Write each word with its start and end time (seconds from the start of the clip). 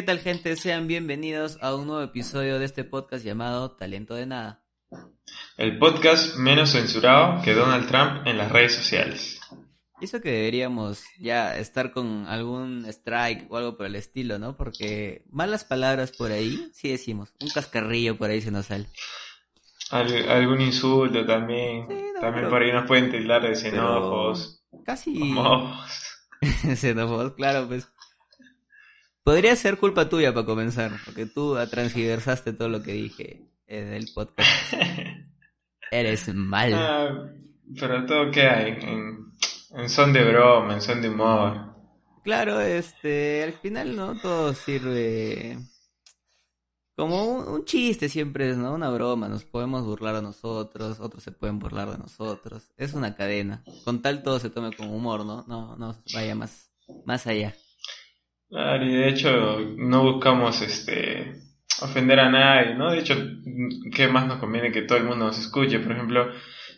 ¿Qué 0.00 0.06
tal 0.06 0.20
gente? 0.20 0.56
Sean 0.56 0.86
bienvenidos 0.86 1.58
a 1.60 1.74
un 1.74 1.86
nuevo 1.86 2.00
episodio 2.02 2.58
de 2.58 2.64
este 2.64 2.84
podcast 2.84 3.22
llamado 3.22 3.72
Talento 3.72 4.14
de 4.14 4.24
Nada. 4.24 4.64
El 5.58 5.78
podcast 5.78 6.36
menos 6.36 6.70
censurado 6.72 7.42
que 7.42 7.52
Donald 7.52 7.86
Trump 7.86 8.26
en 8.26 8.38
las 8.38 8.50
redes 8.50 8.74
sociales. 8.76 9.38
Eso 10.00 10.22
que 10.22 10.30
deberíamos 10.30 11.02
ya 11.18 11.54
estar 11.58 11.92
con 11.92 12.24
algún 12.28 12.86
strike 12.86 13.46
o 13.52 13.58
algo 13.58 13.76
por 13.76 13.84
el 13.84 13.94
estilo, 13.94 14.38
¿no? 14.38 14.56
Porque 14.56 15.22
malas 15.30 15.64
palabras 15.64 16.12
por 16.12 16.32
ahí, 16.32 16.70
sí 16.72 16.88
decimos, 16.88 17.34
un 17.38 17.50
cascarrillo 17.50 18.16
por 18.16 18.30
ahí 18.30 18.40
se 18.40 18.50
nos 18.50 18.64
sale. 18.66 18.86
Al- 19.90 20.30
algún 20.30 20.62
insulto 20.62 21.26
también. 21.26 21.86
Sí, 21.90 21.94
no, 22.14 22.20
también 22.22 22.46
pero- 22.46 22.48
por 22.48 22.62
ahí 22.62 22.72
nos 22.72 22.86
pueden 22.86 23.10
tildar 23.10 23.42
de 23.42 23.54
xenófobos. 23.54 24.64
Casi... 24.82 25.34
Xenófobos, 26.74 27.34
claro, 27.34 27.68
pues. 27.68 27.86
Podría 29.22 29.54
ser 29.56 29.76
culpa 29.76 30.08
tuya 30.08 30.32
para 30.32 30.46
comenzar, 30.46 30.92
porque 31.04 31.26
tú 31.26 31.56
transgiversaste 31.70 32.52
todo 32.52 32.68
lo 32.68 32.82
que 32.82 32.92
dije 32.92 33.50
en 33.66 33.92
el 33.92 34.08
podcast. 34.14 34.72
Eres 35.90 36.32
mal. 36.34 36.72
Ah, 36.74 37.30
pero 37.78 38.06
todo 38.06 38.30
queda 38.30 38.66
en, 38.66 38.82
en, 38.88 39.18
en 39.72 39.88
son 39.88 40.12
de 40.12 40.24
broma, 40.24 40.74
en 40.74 40.80
son 40.80 41.02
de 41.02 41.08
humor. 41.08 41.70
Claro, 42.24 42.60
este, 42.60 43.42
al 43.42 43.52
final, 43.54 43.96
¿no? 43.96 44.18
Todo 44.20 44.54
sirve 44.54 45.58
como 47.00 47.24
un, 47.24 47.48
un 47.48 47.64
chiste 47.64 48.10
siempre 48.10 48.50
es, 48.50 48.58
¿no? 48.58 48.74
Una 48.74 48.90
broma, 48.90 49.26
nos 49.26 49.44
podemos 49.46 49.86
burlar 49.86 50.16
a 50.16 50.20
nosotros, 50.22 51.00
otros 51.00 51.22
se 51.22 51.32
pueden 51.32 51.58
burlar 51.58 51.90
de 51.90 51.96
nosotros. 51.96 52.70
Es 52.76 52.92
una 52.92 53.16
cadena. 53.16 53.64
Con 53.84 54.02
tal 54.02 54.22
todo 54.22 54.38
se 54.38 54.50
tome 54.50 54.76
con 54.76 54.90
humor, 54.90 55.24
¿no? 55.24 55.44
No, 55.48 55.76
no 55.76 55.96
vaya 56.12 56.34
más, 56.34 56.70
más 57.06 57.26
allá. 57.26 57.54
Claro, 58.50 58.84
y 58.84 58.92
de 58.96 59.08
hecho 59.08 59.60
no 59.76 60.02
buscamos 60.02 60.60
este 60.60 61.40
ofender 61.80 62.18
a 62.18 62.30
nadie, 62.30 62.74
¿no? 62.74 62.90
De 62.90 62.98
hecho, 62.98 63.14
¿qué 63.94 64.08
más 64.08 64.26
nos 64.26 64.38
conviene 64.38 64.72
que 64.72 64.82
todo 64.82 64.98
el 64.98 65.04
mundo 65.04 65.26
nos 65.26 65.38
escuche? 65.38 65.78
Por 65.78 65.92
ejemplo, 65.92 66.32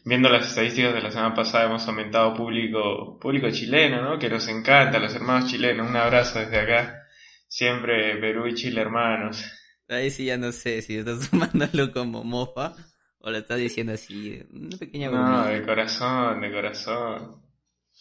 viendo 0.05 0.29
las 0.29 0.49
estadísticas 0.49 0.93
de 0.93 1.01
la 1.01 1.11
semana 1.11 1.35
pasada 1.35 1.65
hemos 1.65 1.89
aumentado 1.89 2.35
público, 2.35 3.19
público 3.19 3.51
chileno, 3.51 4.03
¿no? 4.03 4.19
Que 4.19 4.29
nos 4.29 4.47
encanta, 4.49 4.99
los 4.99 5.15
hermanos 5.15 5.51
chilenos. 5.51 5.89
Un 5.89 5.97
abrazo 5.97 6.41
desde 6.41 6.61
acá. 6.61 7.09
Siempre 7.49 8.17
Perú 8.17 8.47
y 8.47 8.55
Chile 8.55 8.83
hermanos. 8.83 9.43
Ahí 9.89 10.11
sí 10.11 10.27
ya 10.27 10.37
no 10.37 10.53
sé 10.53 10.83
si 10.83 10.97
estás 10.99 11.31
tomándolo 11.31 11.91
como 11.93 12.23
mofa 12.23 12.75
o 13.19 13.31
lo 13.31 13.39
estás 13.39 13.59
diciendo 13.59 13.93
así, 13.93 14.43
una 14.53 14.77
pequeña 14.77 15.11
No, 15.11 15.47
de 15.47 15.63
corazón, 15.63 16.41
de 16.41 16.53
corazón. 16.53 17.42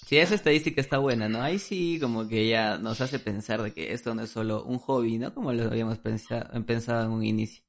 Sí, 0.05 0.17
esa 0.17 0.35
estadística 0.35 0.81
está 0.81 0.97
buena, 0.97 1.29
¿no? 1.29 1.41
Ahí 1.41 1.57
sí 1.59 1.97
como 2.01 2.27
que 2.27 2.47
ya 2.49 2.77
nos 2.77 3.01
hace 3.01 3.19
pensar 3.19 3.61
de 3.61 3.73
que 3.73 3.93
esto 3.93 4.13
no 4.15 4.23
es 4.23 4.29
solo 4.31 4.63
un 4.65 4.79
hobby, 4.79 5.17
¿no? 5.17 5.33
Como 5.33 5.53
lo 5.53 5.63
habíamos 5.65 5.99
pensado, 5.99 6.65
pensado 6.65 7.05
en 7.05 7.11
un 7.11 7.23
inicio. 7.23 7.63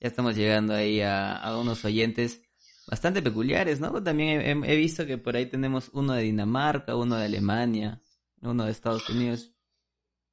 Ya 0.00 0.08
estamos 0.08 0.36
llegando 0.36 0.74
ahí 0.74 1.00
a, 1.00 1.36
a 1.36 1.58
unos 1.58 1.84
oyentes 1.84 2.42
bastante 2.86 3.22
peculiares, 3.22 3.80
¿no? 3.80 4.02
También 4.02 4.40
he, 4.42 4.50
he- 4.72 4.76
visto 4.76 5.06
que 5.06 5.16
por 5.18 5.36
ahí 5.36 5.46
tenemos 5.46 5.88
uno 5.94 6.12
de 6.12 6.22
Dinamarca, 6.24 6.96
uno 6.96 7.16
de 7.16 7.24
Alemania, 7.26 8.02
uno 8.42 8.64
de 8.66 8.72
Estados 8.72 9.08
Unidos. 9.08 9.54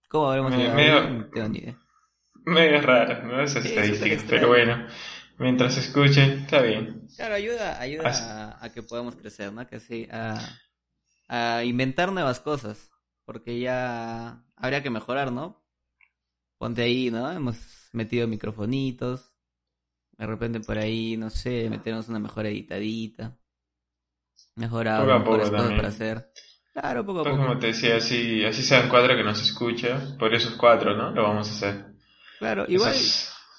¿Cómo 0.10 0.30
habremos 0.30 0.56
llegado 0.56 0.78
medio-? 0.78 1.10
No 1.10 1.30
tengo 1.32 1.50
ni 1.50 1.60
idea. 1.60 1.80
Medio 2.46 2.82
raro, 2.82 3.24
¿no? 3.28 3.42
Esa 3.44 3.62
Sí, 3.62 3.72
pero 4.30 4.48
bueno, 4.50 4.88
mientras 5.40 5.78
escuchen, 5.78 6.40
está 6.44 6.62
bien. 6.62 7.08
Claro, 7.16 7.36
ayuda, 7.36 7.80
ayuda 7.80 8.50
a, 8.58 8.66
a 8.66 8.72
que 8.72 8.82
podamos 8.84 9.16
crecer, 9.16 9.54
¿no? 9.54 9.68
Que 9.68 9.80
sí, 9.80 10.08
a, 10.12 10.60
a 11.36 11.64
inventar 11.64 12.12
nuevas 12.12 12.40
cosas, 12.40 12.92
porque 13.26 13.60
ya 13.60 14.46
habría 14.56 14.84
que 14.84 14.90
mejorar, 14.92 15.32
¿no? 15.32 15.66
Ponte 16.60 16.84
ahí, 16.84 17.10
¿no? 17.12 17.32
Hemos 17.32 17.58
metido 17.92 18.28
microfonitos, 18.28 19.34
de 20.18 20.28
repente 20.28 20.60
por 20.60 20.78
ahí, 20.78 21.18
no 21.18 21.30
sé, 21.30 21.70
meternos 21.70 22.08
una 22.10 22.20
mejor 22.20 22.46
editadita, 22.46 23.38
mejorar 24.56 25.02
Poco 25.02 25.12
a 25.12 25.20
mejores 25.20 25.50
poco 25.50 25.52
cosas 25.52 25.52
también. 25.52 25.76
para 25.78 25.88
hacer. 25.90 26.32
Claro, 26.74 27.06
poco 27.06 27.20
a 27.22 27.24
Pues 27.24 27.36
poco. 27.36 27.48
como 27.48 27.60
te 27.60 27.68
decía, 27.68 27.98
así, 27.98 28.44
así 28.46 28.62
sean 28.64 28.90
cuatro 28.90 29.16
que 29.16 29.24
nos 29.24 29.42
escucha, 29.42 30.16
por 30.20 30.34
esos 30.34 30.56
cuatro, 30.56 30.96
¿no? 30.96 31.12
Lo 31.12 31.24
vamos 31.24 31.50
a 31.50 31.52
hacer. 31.54 31.96
Claro, 32.40 32.66
igual 32.68 32.96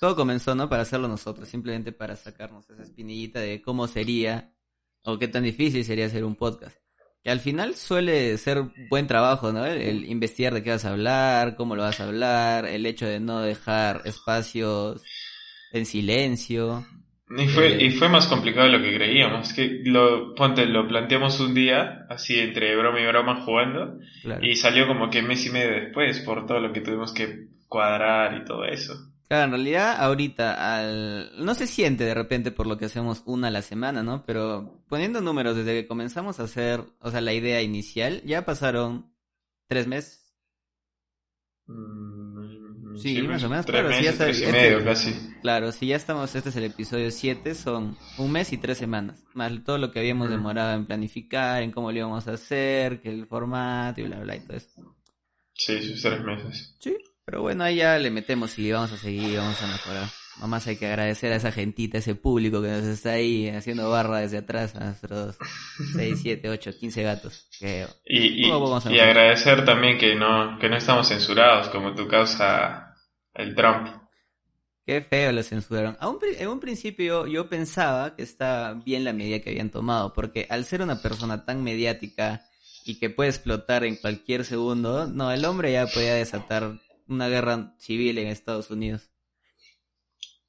todo 0.00 0.14
comenzó, 0.16 0.54
¿no? 0.54 0.68
Para 0.68 0.82
hacerlo 0.82 1.08
nosotros, 1.08 1.48
simplemente 1.48 1.92
para 1.92 2.16
sacarnos 2.16 2.68
esa 2.70 2.82
espinillita 2.82 3.40
de 3.40 3.62
cómo 3.62 3.88
sería 3.88 4.54
o 5.02 5.18
qué 5.18 5.28
tan 5.28 5.44
difícil 5.44 5.84
sería 5.84 6.06
hacer 6.06 6.24
un 6.24 6.36
podcast. 6.36 6.78
Que 7.24 7.30
al 7.30 7.40
final 7.40 7.74
suele 7.74 8.36
ser 8.36 8.62
buen 8.90 9.06
trabajo, 9.06 9.50
¿no? 9.50 9.64
El, 9.64 9.80
el 9.80 10.04
investigar 10.10 10.52
de 10.52 10.62
qué 10.62 10.70
vas 10.70 10.84
a 10.84 10.90
hablar, 10.92 11.56
cómo 11.56 11.74
lo 11.74 11.82
vas 11.82 11.98
a 12.00 12.04
hablar, 12.04 12.66
el 12.66 12.84
hecho 12.84 13.06
de 13.06 13.18
no 13.18 13.40
dejar 13.40 14.02
espacios 14.04 15.02
en 15.72 15.86
silencio. 15.86 16.86
Y 17.36 17.48
fue, 17.48 17.76
Eh. 17.76 17.86
y 17.86 17.90
fue 17.92 18.10
más 18.10 18.26
complicado 18.26 18.66
de 18.66 18.78
lo 18.78 18.84
que 18.84 18.94
creíamos. 18.94 19.54
Que 19.54 19.80
lo, 19.86 20.34
ponte, 20.34 20.66
lo 20.66 20.86
planteamos 20.86 21.40
un 21.40 21.54
día, 21.54 22.04
así 22.10 22.38
entre 22.38 22.76
broma 22.76 23.00
y 23.00 23.06
broma 23.06 23.40
jugando, 23.42 23.98
Claro. 24.22 24.44
y 24.44 24.54
salió 24.56 24.86
como 24.86 25.08
que 25.08 25.22
mes 25.22 25.46
y 25.46 25.50
medio 25.50 25.70
después, 25.72 26.20
por 26.20 26.46
todo 26.46 26.60
lo 26.60 26.72
que 26.74 26.82
tuvimos 26.82 27.14
que 27.14 27.46
cuadrar 27.68 28.36
y 28.36 28.44
todo 28.44 28.66
eso. 28.66 28.92
Claro, 29.28 29.44
en 29.44 29.50
realidad 29.52 29.96
ahorita 30.00 30.76
al... 30.78 31.32
no 31.44 31.54
se 31.54 31.66
siente 31.66 32.04
de 32.04 32.14
repente 32.14 32.50
por 32.52 32.66
lo 32.66 32.76
que 32.76 32.84
hacemos 32.84 33.22
una 33.26 33.48
a 33.48 33.50
la 33.50 33.62
semana, 33.62 34.02
¿no? 34.02 34.24
Pero 34.26 34.82
poniendo 34.88 35.20
números 35.20 35.56
desde 35.56 35.72
que 35.80 35.88
comenzamos 35.88 36.38
a 36.40 36.44
hacer, 36.44 36.84
o 37.00 37.10
sea, 37.10 37.20
la 37.20 37.32
idea 37.32 37.62
inicial, 37.62 38.22
ya 38.24 38.44
pasaron 38.44 39.12
tres 39.66 39.86
meses. 39.86 40.34
Mm, 41.66 42.96
Sí, 42.96 43.20
más 43.22 43.42
o 43.42 43.48
menos, 43.48 43.66
Tres 43.66 43.80
claro, 43.80 43.90
ya 43.90 43.96
meses, 44.02 44.16
sabes, 44.16 44.36
tres 44.38 44.48
y 44.52 44.56
este- 44.56 44.70
medio 44.70 44.84
casi. 44.84 45.14
Claro, 45.42 45.72
si 45.72 45.86
ya 45.88 45.96
estamos, 45.96 46.32
este 46.32 46.50
es 46.50 46.56
el 46.56 46.64
episodio 46.64 47.10
7, 47.10 47.54
son 47.56 47.96
un 48.18 48.30
mes 48.30 48.52
y 48.52 48.58
tres 48.58 48.78
semanas, 48.78 49.24
más 49.34 49.52
todo 49.64 49.78
lo 49.78 49.90
que 49.90 49.98
habíamos 49.98 50.28
Mm. 50.28 50.30
demorado 50.30 50.74
en 50.74 50.86
planificar, 50.86 51.62
en 51.64 51.72
cómo 51.72 51.90
lo 51.90 51.98
íbamos 51.98 52.28
a 52.28 52.34
hacer, 52.34 53.00
que 53.00 53.08
el 53.10 53.26
formato 53.26 54.00
y 54.00 54.04
bla, 54.04 54.20
bla, 54.20 54.36
y 54.36 54.40
todo 54.40 54.56
eso. 54.56 54.96
Sí, 55.54 55.82
sus 55.82 56.02
tres 56.02 56.22
meses. 56.22 56.76
Sí, 56.78 56.96
pero 57.24 57.42
bueno, 57.42 57.64
ahí 57.64 57.76
ya 57.76 57.98
le 57.98 58.10
metemos 58.10 58.58
y 58.58 58.70
vamos 58.72 58.92
a 58.92 58.96
seguir, 58.96 59.38
vamos 59.38 59.60
a 59.62 59.66
mejorar. 59.66 60.08
Nomás 60.40 60.66
hay 60.66 60.76
que 60.76 60.86
agradecer 60.86 61.32
a 61.32 61.36
esa 61.36 61.52
gentita, 61.52 61.98
a 61.98 62.00
ese 62.00 62.16
público 62.16 62.60
que 62.60 62.68
nos 62.68 62.84
está 62.84 63.12
ahí 63.12 63.48
haciendo 63.48 63.88
barra 63.88 64.18
desde 64.18 64.38
atrás, 64.38 64.74
a 64.74 64.86
nuestros 64.86 65.36
6, 65.94 66.18
7, 66.20 66.50
8, 66.50 66.70
15 66.78 67.02
gatos. 67.02 67.48
Que 67.58 67.86
Y, 68.04 68.44
y, 68.44 68.48
y 68.48 68.98
agradecer 68.98 69.64
también 69.64 69.96
que 69.96 70.16
no, 70.16 70.58
que 70.58 70.68
no 70.68 70.76
estamos 70.76 71.08
censurados, 71.08 71.68
como 71.68 71.94
tu 71.94 72.08
causa 72.08 72.96
el 73.32 73.54
Trump. 73.54 73.88
Qué 74.86 75.00
feo 75.00 75.32
lo 75.32 75.42
censuraron. 75.42 75.96
A 75.98 76.08
un 76.08 76.18
en 76.22 76.48
un 76.48 76.60
principio 76.60 77.26
yo 77.26 77.48
pensaba 77.48 78.14
que 78.14 78.22
estaba 78.22 78.74
bien 78.74 79.04
la 79.04 79.14
medida 79.14 79.40
que 79.40 79.50
habían 79.50 79.70
tomado, 79.70 80.12
porque 80.12 80.46
al 80.50 80.64
ser 80.64 80.82
una 80.82 81.00
persona 81.00 81.44
tan 81.44 81.62
mediática 81.62 82.44
y 82.84 82.98
que 82.98 83.08
puede 83.08 83.30
explotar 83.30 83.84
en 83.84 83.96
cualquier 83.96 84.44
segundo, 84.44 85.06
no, 85.06 85.30
el 85.30 85.44
hombre 85.46 85.72
ya 85.72 85.86
podía 85.86 86.14
desatar 86.14 86.80
una 87.08 87.28
guerra 87.28 87.74
civil 87.78 88.18
en 88.18 88.28
Estados 88.28 88.70
Unidos. 88.70 89.10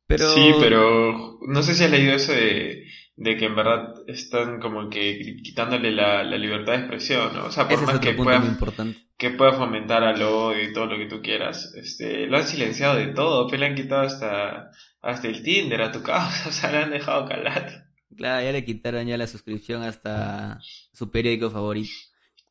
Pero... 0.07 0.33
Sí, 0.33 0.51
pero 0.59 1.39
no 1.47 1.63
sé 1.63 1.73
si 1.73 1.83
has 1.83 1.91
leído 1.91 2.13
eso 2.13 2.31
de, 2.31 2.85
de 3.15 3.37
que 3.37 3.45
en 3.45 3.55
verdad 3.55 3.93
están 4.07 4.59
como 4.59 4.89
que 4.89 5.37
quitándole 5.43 5.91
la, 5.91 6.23
la 6.23 6.37
libertad 6.37 6.73
de 6.73 6.79
expresión, 6.79 7.33
¿no? 7.33 7.45
O 7.45 7.51
sea, 7.51 7.67
por 7.67 7.77
Ese 7.77 7.85
más 7.85 7.99
que 7.99 8.13
punto 8.13 8.23
muy 8.29 8.37
pueda, 8.37 8.45
importante. 8.45 8.99
que 9.17 9.31
pueda 9.31 9.53
fomentar 9.53 10.03
al 10.03 10.21
odio 10.21 10.63
y 10.63 10.73
todo 10.73 10.85
lo 10.87 10.97
que 10.97 11.07
tú 11.07 11.21
quieras, 11.21 11.73
este, 11.75 12.27
lo 12.27 12.37
han 12.37 12.45
silenciado 12.47 12.95
de 12.95 13.07
todo, 13.07 13.47
pues 13.47 13.59
le 13.59 13.65
han 13.67 13.75
quitado 13.75 14.01
hasta, 14.01 14.69
hasta 15.01 15.27
el 15.27 15.41
Tinder 15.41 15.81
a 15.81 15.91
tu 15.91 16.03
causa, 16.03 16.49
o 16.49 16.51
sea, 16.51 16.71
le 16.71 16.77
han 16.77 16.91
dejado 16.91 17.27
calar. 17.27 17.85
Claro, 18.15 18.45
ya 18.45 18.51
le 18.51 18.63
quitaron 18.63 19.07
ya 19.07 19.17
la 19.17 19.27
suscripción 19.27 19.81
hasta 19.83 20.59
su 20.93 21.09
periódico 21.11 21.49
favorito. 21.49 21.91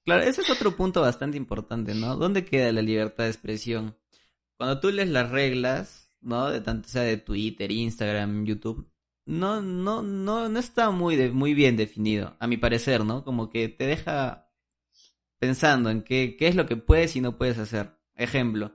Claro, 0.04 0.22
ese 0.22 0.42
es 0.42 0.50
otro 0.50 0.76
punto 0.76 1.00
bastante 1.00 1.38
importante, 1.38 1.94
¿no? 1.94 2.16
¿Dónde 2.16 2.44
queda 2.44 2.70
la 2.72 2.82
libertad 2.82 3.24
de 3.24 3.30
expresión? 3.30 3.96
Cuando 4.64 4.80
tú 4.80 4.90
lees 4.90 5.10
las 5.10 5.30
reglas, 5.30 6.08
¿no? 6.22 6.48
De 6.48 6.62
tanto 6.62 6.88
sea 6.88 7.02
de 7.02 7.18
Twitter, 7.18 7.70
Instagram, 7.70 8.46
YouTube, 8.46 8.90
no, 9.26 9.60
no, 9.60 10.02
no, 10.02 10.48
no 10.48 10.58
está 10.58 10.90
muy, 10.90 11.30
muy 11.32 11.52
bien 11.52 11.76
definido, 11.76 12.34
a 12.40 12.46
mi 12.46 12.56
parecer, 12.56 13.04
¿no? 13.04 13.24
Como 13.24 13.50
que 13.50 13.68
te 13.68 13.84
deja 13.86 14.50
pensando 15.38 15.90
en 15.90 16.00
qué, 16.00 16.36
qué 16.38 16.48
es 16.48 16.54
lo 16.54 16.64
que 16.64 16.76
puedes 16.76 17.14
y 17.14 17.20
no 17.20 17.36
puedes 17.36 17.58
hacer. 17.58 17.98
Ejemplo, 18.14 18.72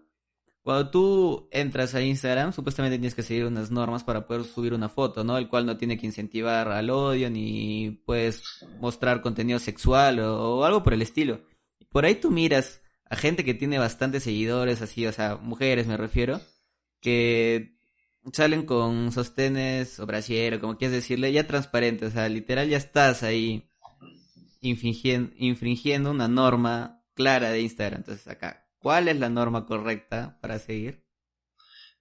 cuando 0.61 0.91
tú 0.91 1.49
entras 1.51 1.95
a 1.95 2.03
Instagram, 2.03 2.53
supuestamente 2.53 2.99
tienes 2.99 3.15
que 3.15 3.23
seguir 3.23 3.45
unas 3.45 3.71
normas 3.71 4.03
para 4.03 4.27
poder 4.27 4.43
subir 4.43 4.75
una 4.75 4.89
foto, 4.89 5.23
¿no? 5.23 5.39
El 5.39 5.49
cual 5.49 5.65
no 5.65 5.77
tiene 5.77 5.97
que 5.97 6.05
incentivar 6.05 6.67
al 6.67 6.91
odio 6.91 7.31
ni 7.31 7.99
puedes 8.05 8.43
mostrar 8.79 9.23
contenido 9.23 9.57
sexual 9.57 10.19
o 10.19 10.63
algo 10.63 10.83
por 10.83 10.93
el 10.93 11.01
estilo. 11.01 11.41
Por 11.89 12.05
ahí 12.05 12.13
tú 12.13 12.29
miras 12.29 12.79
a 13.09 13.15
gente 13.15 13.43
que 13.43 13.53
tiene 13.53 13.79
bastantes 13.79 14.23
seguidores, 14.23 14.81
así, 14.81 15.05
o 15.07 15.11
sea, 15.11 15.35
mujeres 15.35 15.87
me 15.87 15.97
refiero, 15.97 16.39
que 17.01 17.75
salen 18.33 18.65
con 18.65 19.11
sostenes 19.11 19.99
o 19.99 20.05
brasier 20.05 20.59
como 20.59 20.77
quieras 20.77 20.95
decirle, 20.95 21.31
ya 21.31 21.47
transparente, 21.47 22.05
o 22.05 22.11
sea, 22.11 22.29
literal 22.29 22.69
ya 22.69 22.77
estás 22.77 23.23
ahí 23.23 23.69
infringiendo, 24.61 25.31
infringiendo 25.37 26.11
una 26.11 26.27
norma 26.27 27.01
clara 27.15 27.49
de 27.49 27.61
Instagram. 27.61 28.01
Entonces 28.01 28.27
acá, 28.27 28.67
¿cuál 28.77 29.07
es 29.07 29.17
la 29.17 29.29
norma 29.29 29.65
correcta 29.65 30.37
para 30.41 30.59
seguir? 30.59 31.03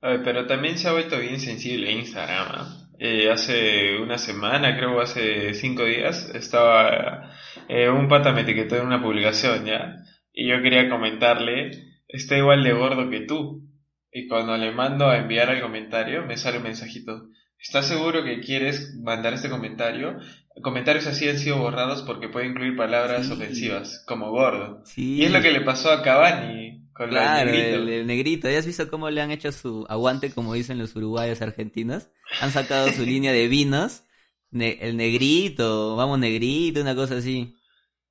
pero 0.00 0.46
también 0.46 0.78
se 0.78 0.87
ha 0.87 0.93
vuelto 0.93 1.19
bien 1.19 1.40
sensible 1.40 1.90
Instagram. 1.90 2.46
¿ah? 2.50 2.88
Eh, 3.00 3.31
hace 3.31 3.99
una 3.99 4.16
semana, 4.16 4.76
creo 4.76 5.00
hace 5.00 5.54
cinco 5.54 5.84
días, 5.84 6.31
estaba 6.34 7.32
eh, 7.69 7.88
un 7.88 8.08
pata 8.08 8.32
me 8.32 8.43
etiquetó 8.43 8.76
en 8.76 8.87
una 8.87 9.02
publicación 9.02 9.64
ya 9.64 9.96
y 10.38 10.46
yo 10.46 10.62
quería 10.62 10.88
comentarle, 10.88 11.73
está 12.06 12.38
igual 12.38 12.62
de 12.62 12.73
gordo 12.73 13.11
que 13.11 13.23
tú. 13.23 13.69
Y 14.12 14.29
cuando 14.29 14.56
le 14.56 14.70
mando 14.70 15.08
a 15.08 15.19
enviar 15.19 15.50
el 15.50 15.61
comentario, 15.61 16.25
me 16.26 16.37
sale 16.37 16.58
un 16.58 16.62
mensajito. 16.62 17.26
¿Estás 17.58 17.88
seguro 17.88 18.23
que 18.23 18.38
quieres 18.38 18.94
mandar 19.02 19.35
este 19.35 19.50
comentario? 19.50 20.17
Comentarios 20.62 21.08
así 21.08 21.29
han 21.29 21.38
sido 21.38 21.58
borrados 21.58 22.02
porque 22.02 22.29
puede 22.29 22.46
incluir 22.46 22.76
palabras 22.76 23.29
ofensivas, 23.29 24.05
como 24.06 24.31
gordo. 24.31 24.85
Y 24.94 25.25
es 25.25 25.32
lo 25.32 25.43
que 25.43 25.50
le 25.50 25.62
pasó 25.62 25.90
a 25.90 26.02
Cavani 26.02 26.87
con 26.93 27.08
claro, 27.08 27.50
el 27.50 27.56
negrito. 27.56 27.93
El, 27.93 28.06
negrito. 28.06 28.49
¿Ya 28.49 28.58
has 28.58 28.67
visto 28.67 28.88
cómo 28.88 29.11
le 29.11 29.20
han 29.20 29.32
hecho 29.32 29.50
su 29.50 29.87
aguante, 29.88 30.31
como 30.31 30.55
dicen 30.55 30.79
los 30.79 30.94
uruguayos 30.94 31.43
argentinos? 31.43 32.11
Han 32.40 32.52
sacado 32.52 32.93
su 32.93 33.02
línea 33.05 33.32
de 33.32 33.49
vinos, 33.49 34.05
el 34.52 34.96
negrito, 34.96 35.96
vamos 35.96 36.20
negrito, 36.20 36.81
una 36.81 36.94
cosa 36.94 37.17
así. 37.17 37.56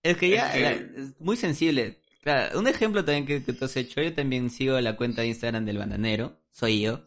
Es 0.03 0.17
que 0.17 0.29
ya, 0.31 0.53
es, 0.53 1.17
muy 1.21 1.37
sensible. 1.37 2.01
Claro, 2.21 2.59
un 2.59 2.67
ejemplo 2.67 3.03
también 3.05 3.25
que, 3.25 3.43
que 3.43 3.53
tú 3.53 3.65
has 3.65 3.75
hecho, 3.77 4.01
yo 4.01 4.13
también 4.13 4.49
sigo 4.49 4.79
la 4.81 4.97
cuenta 4.97 5.21
de 5.21 5.29
Instagram 5.29 5.65
del 5.65 5.77
bananero, 5.77 6.37
soy 6.51 6.81
yo. 6.81 7.01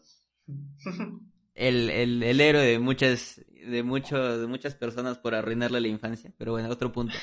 El, 1.53 1.89
el, 1.89 2.23
el 2.23 2.41
héroe 2.41 2.65
de 2.65 2.79
muchas, 2.79 3.41
de 3.67 3.83
mucho, 3.83 4.39
de 4.39 4.47
muchas 4.47 4.73
personas 4.75 5.17
por 5.19 5.35
arruinarle 5.35 5.81
la 5.81 5.87
infancia, 5.89 6.33
pero 6.37 6.53
bueno, 6.53 6.69
otro 6.69 6.91
punto. 6.91 7.13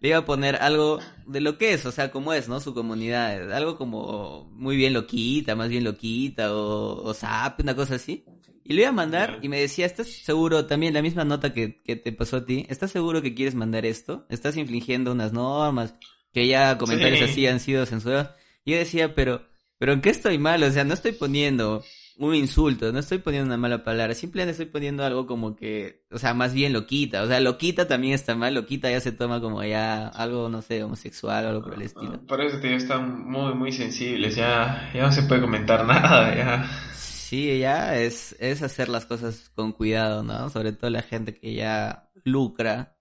Le 0.00 0.08
iba 0.10 0.18
a 0.18 0.24
poner 0.24 0.56
algo 0.56 1.00
de 1.26 1.40
lo 1.40 1.58
que 1.58 1.72
es, 1.74 1.84
o 1.86 1.92
sea, 1.92 2.10
como 2.10 2.32
es, 2.32 2.48
¿no? 2.48 2.60
Su 2.60 2.72
comunidad, 2.74 3.52
algo 3.52 3.76
como 3.76 4.44
muy 4.52 4.76
bien 4.76 4.92
loquita, 4.94 5.56
más 5.56 5.68
bien 5.70 5.84
loquita, 5.84 6.54
o, 6.54 7.02
o 7.02 7.14
zap, 7.14 7.60
una 7.60 7.74
cosa 7.74 7.96
así. 7.96 8.24
Y 8.64 8.74
le 8.74 8.82
iba 8.82 8.90
a 8.90 8.92
mandar 8.92 9.38
y 9.42 9.48
me 9.48 9.60
decía, 9.60 9.86
¿estás 9.86 10.08
seguro? 10.08 10.66
También 10.66 10.94
la 10.94 11.02
misma 11.02 11.24
nota 11.24 11.52
que, 11.52 11.82
que 11.82 11.96
te 11.96 12.12
pasó 12.12 12.38
a 12.38 12.44
ti, 12.46 12.66
¿estás 12.68 12.90
seguro 12.92 13.20
que 13.22 13.34
quieres 13.34 13.54
mandar 13.54 13.84
esto? 13.84 14.26
¿Estás 14.28 14.56
infringiendo 14.56 15.12
unas 15.12 15.32
normas? 15.32 15.94
Que 16.32 16.46
ya 16.46 16.78
comentarios 16.78 17.30
así 17.30 17.46
han 17.46 17.60
sido 17.60 17.86
censurados. 17.86 18.30
Y 18.64 18.72
yo 18.72 18.78
decía, 18.78 19.14
pero, 19.14 19.46
pero 19.78 19.92
¿en 19.92 20.00
qué 20.00 20.10
estoy 20.10 20.38
mal? 20.38 20.62
O 20.62 20.70
sea, 20.70 20.84
no 20.84 20.94
estoy 20.94 21.12
poniendo 21.12 21.82
un 22.20 22.34
insulto, 22.34 22.92
no 22.92 22.98
estoy 22.98 23.18
poniendo 23.18 23.46
una 23.46 23.56
mala 23.56 23.82
palabra, 23.82 24.14
simplemente 24.14 24.50
estoy 24.50 24.66
poniendo 24.66 25.04
algo 25.04 25.26
como 25.26 25.56
que, 25.56 26.04
o 26.10 26.18
sea, 26.18 26.34
más 26.34 26.52
bien 26.52 26.74
loquita, 26.74 27.22
o 27.22 27.26
sea, 27.26 27.40
loquita 27.40 27.88
también 27.88 28.12
está 28.12 28.34
mal, 28.34 28.52
loquita 28.52 28.90
ya 28.90 29.00
se 29.00 29.12
toma 29.12 29.40
como 29.40 29.64
ya 29.64 30.06
algo, 30.08 30.50
no 30.50 30.60
sé, 30.60 30.84
homosexual 30.84 31.46
o 31.46 31.48
algo 31.48 31.62
por 31.62 31.74
el 31.74 31.82
estilo. 31.82 32.20
Por 32.26 32.42
eso, 32.42 32.60
tío, 32.60 32.72
están 32.72 33.26
muy, 33.26 33.54
muy 33.54 33.72
sensibles, 33.72 34.36
ya, 34.36 34.90
ya 34.92 35.00
no 35.00 35.12
se 35.12 35.22
puede 35.22 35.40
comentar 35.40 35.86
nada, 35.86 36.34
ya. 36.36 36.70
Sí, 36.94 37.58
ya 37.58 37.98
es, 37.98 38.36
es 38.38 38.60
hacer 38.62 38.90
las 38.90 39.06
cosas 39.06 39.50
con 39.54 39.72
cuidado, 39.72 40.22
¿no? 40.22 40.50
Sobre 40.50 40.72
todo 40.72 40.90
la 40.90 41.02
gente 41.02 41.34
que 41.34 41.54
ya 41.54 42.10
lucra, 42.24 42.98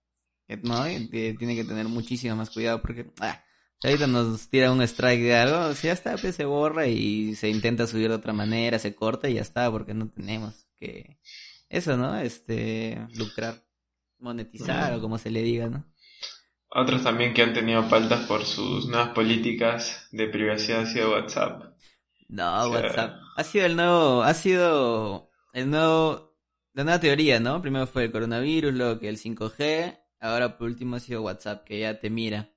¿no? 0.64 0.84
tiene 0.84 1.56
que 1.56 1.64
tener 1.64 1.88
muchísimo 1.88 2.36
más 2.36 2.50
cuidado 2.50 2.82
porque, 2.82 3.12
ah, 3.20 3.44
Ahorita 3.82 4.08
nos 4.08 4.50
tira 4.50 4.74
un 4.74 4.82
strike 4.82 5.22
de 5.22 5.36
algo, 5.36 5.74
si 5.74 5.88
ya 5.88 5.94
está, 5.94 6.18
pues 6.18 6.36
se 6.36 6.44
borra 6.44 6.88
y 6.88 7.36
se 7.36 7.48
intenta 7.48 7.88
subir 7.88 8.10
de 8.10 8.16
otra 8.16 8.34
manera, 8.34 8.78
se 8.78 8.94
corta 8.94 9.30
y 9.30 9.36
ya 9.36 9.42
está, 9.42 9.72
porque 9.72 9.94
no 9.94 10.10
tenemos 10.10 10.68
que... 10.78 11.18
Eso, 11.70 11.96
¿no? 11.96 12.20
Este, 12.20 13.08
lucrar, 13.16 13.64
monetizar 14.18 14.94
o 14.94 15.02
como 15.02 15.18
se 15.18 15.30
le 15.30 15.44
diga, 15.44 15.70
¿no? 15.70 15.86
Otros 16.72 17.04
también 17.04 17.34
que 17.34 17.42
han 17.42 17.54
tenido 17.54 17.84
faltas 17.84 18.28
por 18.28 18.44
sus 18.44 18.88
nuevas 18.88 19.10
políticas 19.10 20.08
de 20.12 20.28
privacidad 20.28 20.82
ha 20.82 20.86
sido 20.86 21.12
WhatsApp. 21.12 21.74
No, 22.28 22.70
WhatsApp. 22.70 23.16
Ha 23.38 23.44
sido 23.46 23.66
el 23.66 23.76
nuevo, 23.78 24.24
ha 24.24 24.34
sido 24.34 25.30
el 25.54 25.70
nuevo, 25.70 26.36
la 26.74 26.84
nueva 26.84 27.00
teoría, 27.00 27.40
¿no? 27.40 27.62
Primero 27.62 27.88
fue 27.88 28.06
el 28.06 28.12
coronavirus, 28.12 28.74
luego 28.74 29.00
que 29.00 29.08
el 29.08 29.18
5G, 29.18 29.99
ahora 30.20 30.58
por 30.58 30.68
último 30.68 30.96
ha 30.96 31.00
sido 31.00 31.22
WhatsApp, 31.22 31.66
que 31.66 31.80
ya 31.80 32.00
te 32.00 32.10
mira. 32.10 32.50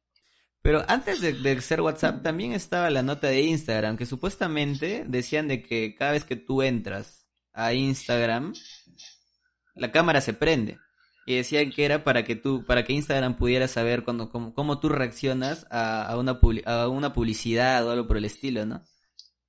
Pero 0.62 0.84
antes 0.86 1.20
de, 1.20 1.60
ser 1.60 1.80
WhatsApp 1.80 2.22
también 2.22 2.52
estaba 2.52 2.88
la 2.88 3.02
nota 3.02 3.26
de 3.26 3.42
Instagram, 3.42 3.96
que 3.96 4.06
supuestamente 4.06 5.04
decían 5.06 5.48
de 5.48 5.62
que 5.62 5.94
cada 5.96 6.12
vez 6.12 6.24
que 6.24 6.36
tú 6.36 6.62
entras 6.62 7.26
a 7.52 7.74
Instagram, 7.74 8.54
la 9.74 9.90
cámara 9.90 10.20
se 10.20 10.34
prende. 10.34 10.78
Y 11.26 11.36
decían 11.36 11.70
que 11.70 11.84
era 11.84 12.04
para 12.04 12.24
que 12.24 12.36
tú, 12.36 12.64
para 12.64 12.84
que 12.84 12.92
Instagram 12.92 13.36
pudiera 13.36 13.68
saber 13.68 14.02
cuando, 14.02 14.30
cómo, 14.30 14.80
tú 14.80 14.88
reaccionas 14.88 15.66
a, 15.70 16.16
una, 16.16 16.40
a 16.66 16.88
una 16.88 17.12
publicidad 17.12 17.86
o 17.86 17.92
algo 17.92 18.08
por 18.08 18.16
el 18.16 18.24
estilo, 18.24 18.66
¿no? 18.66 18.84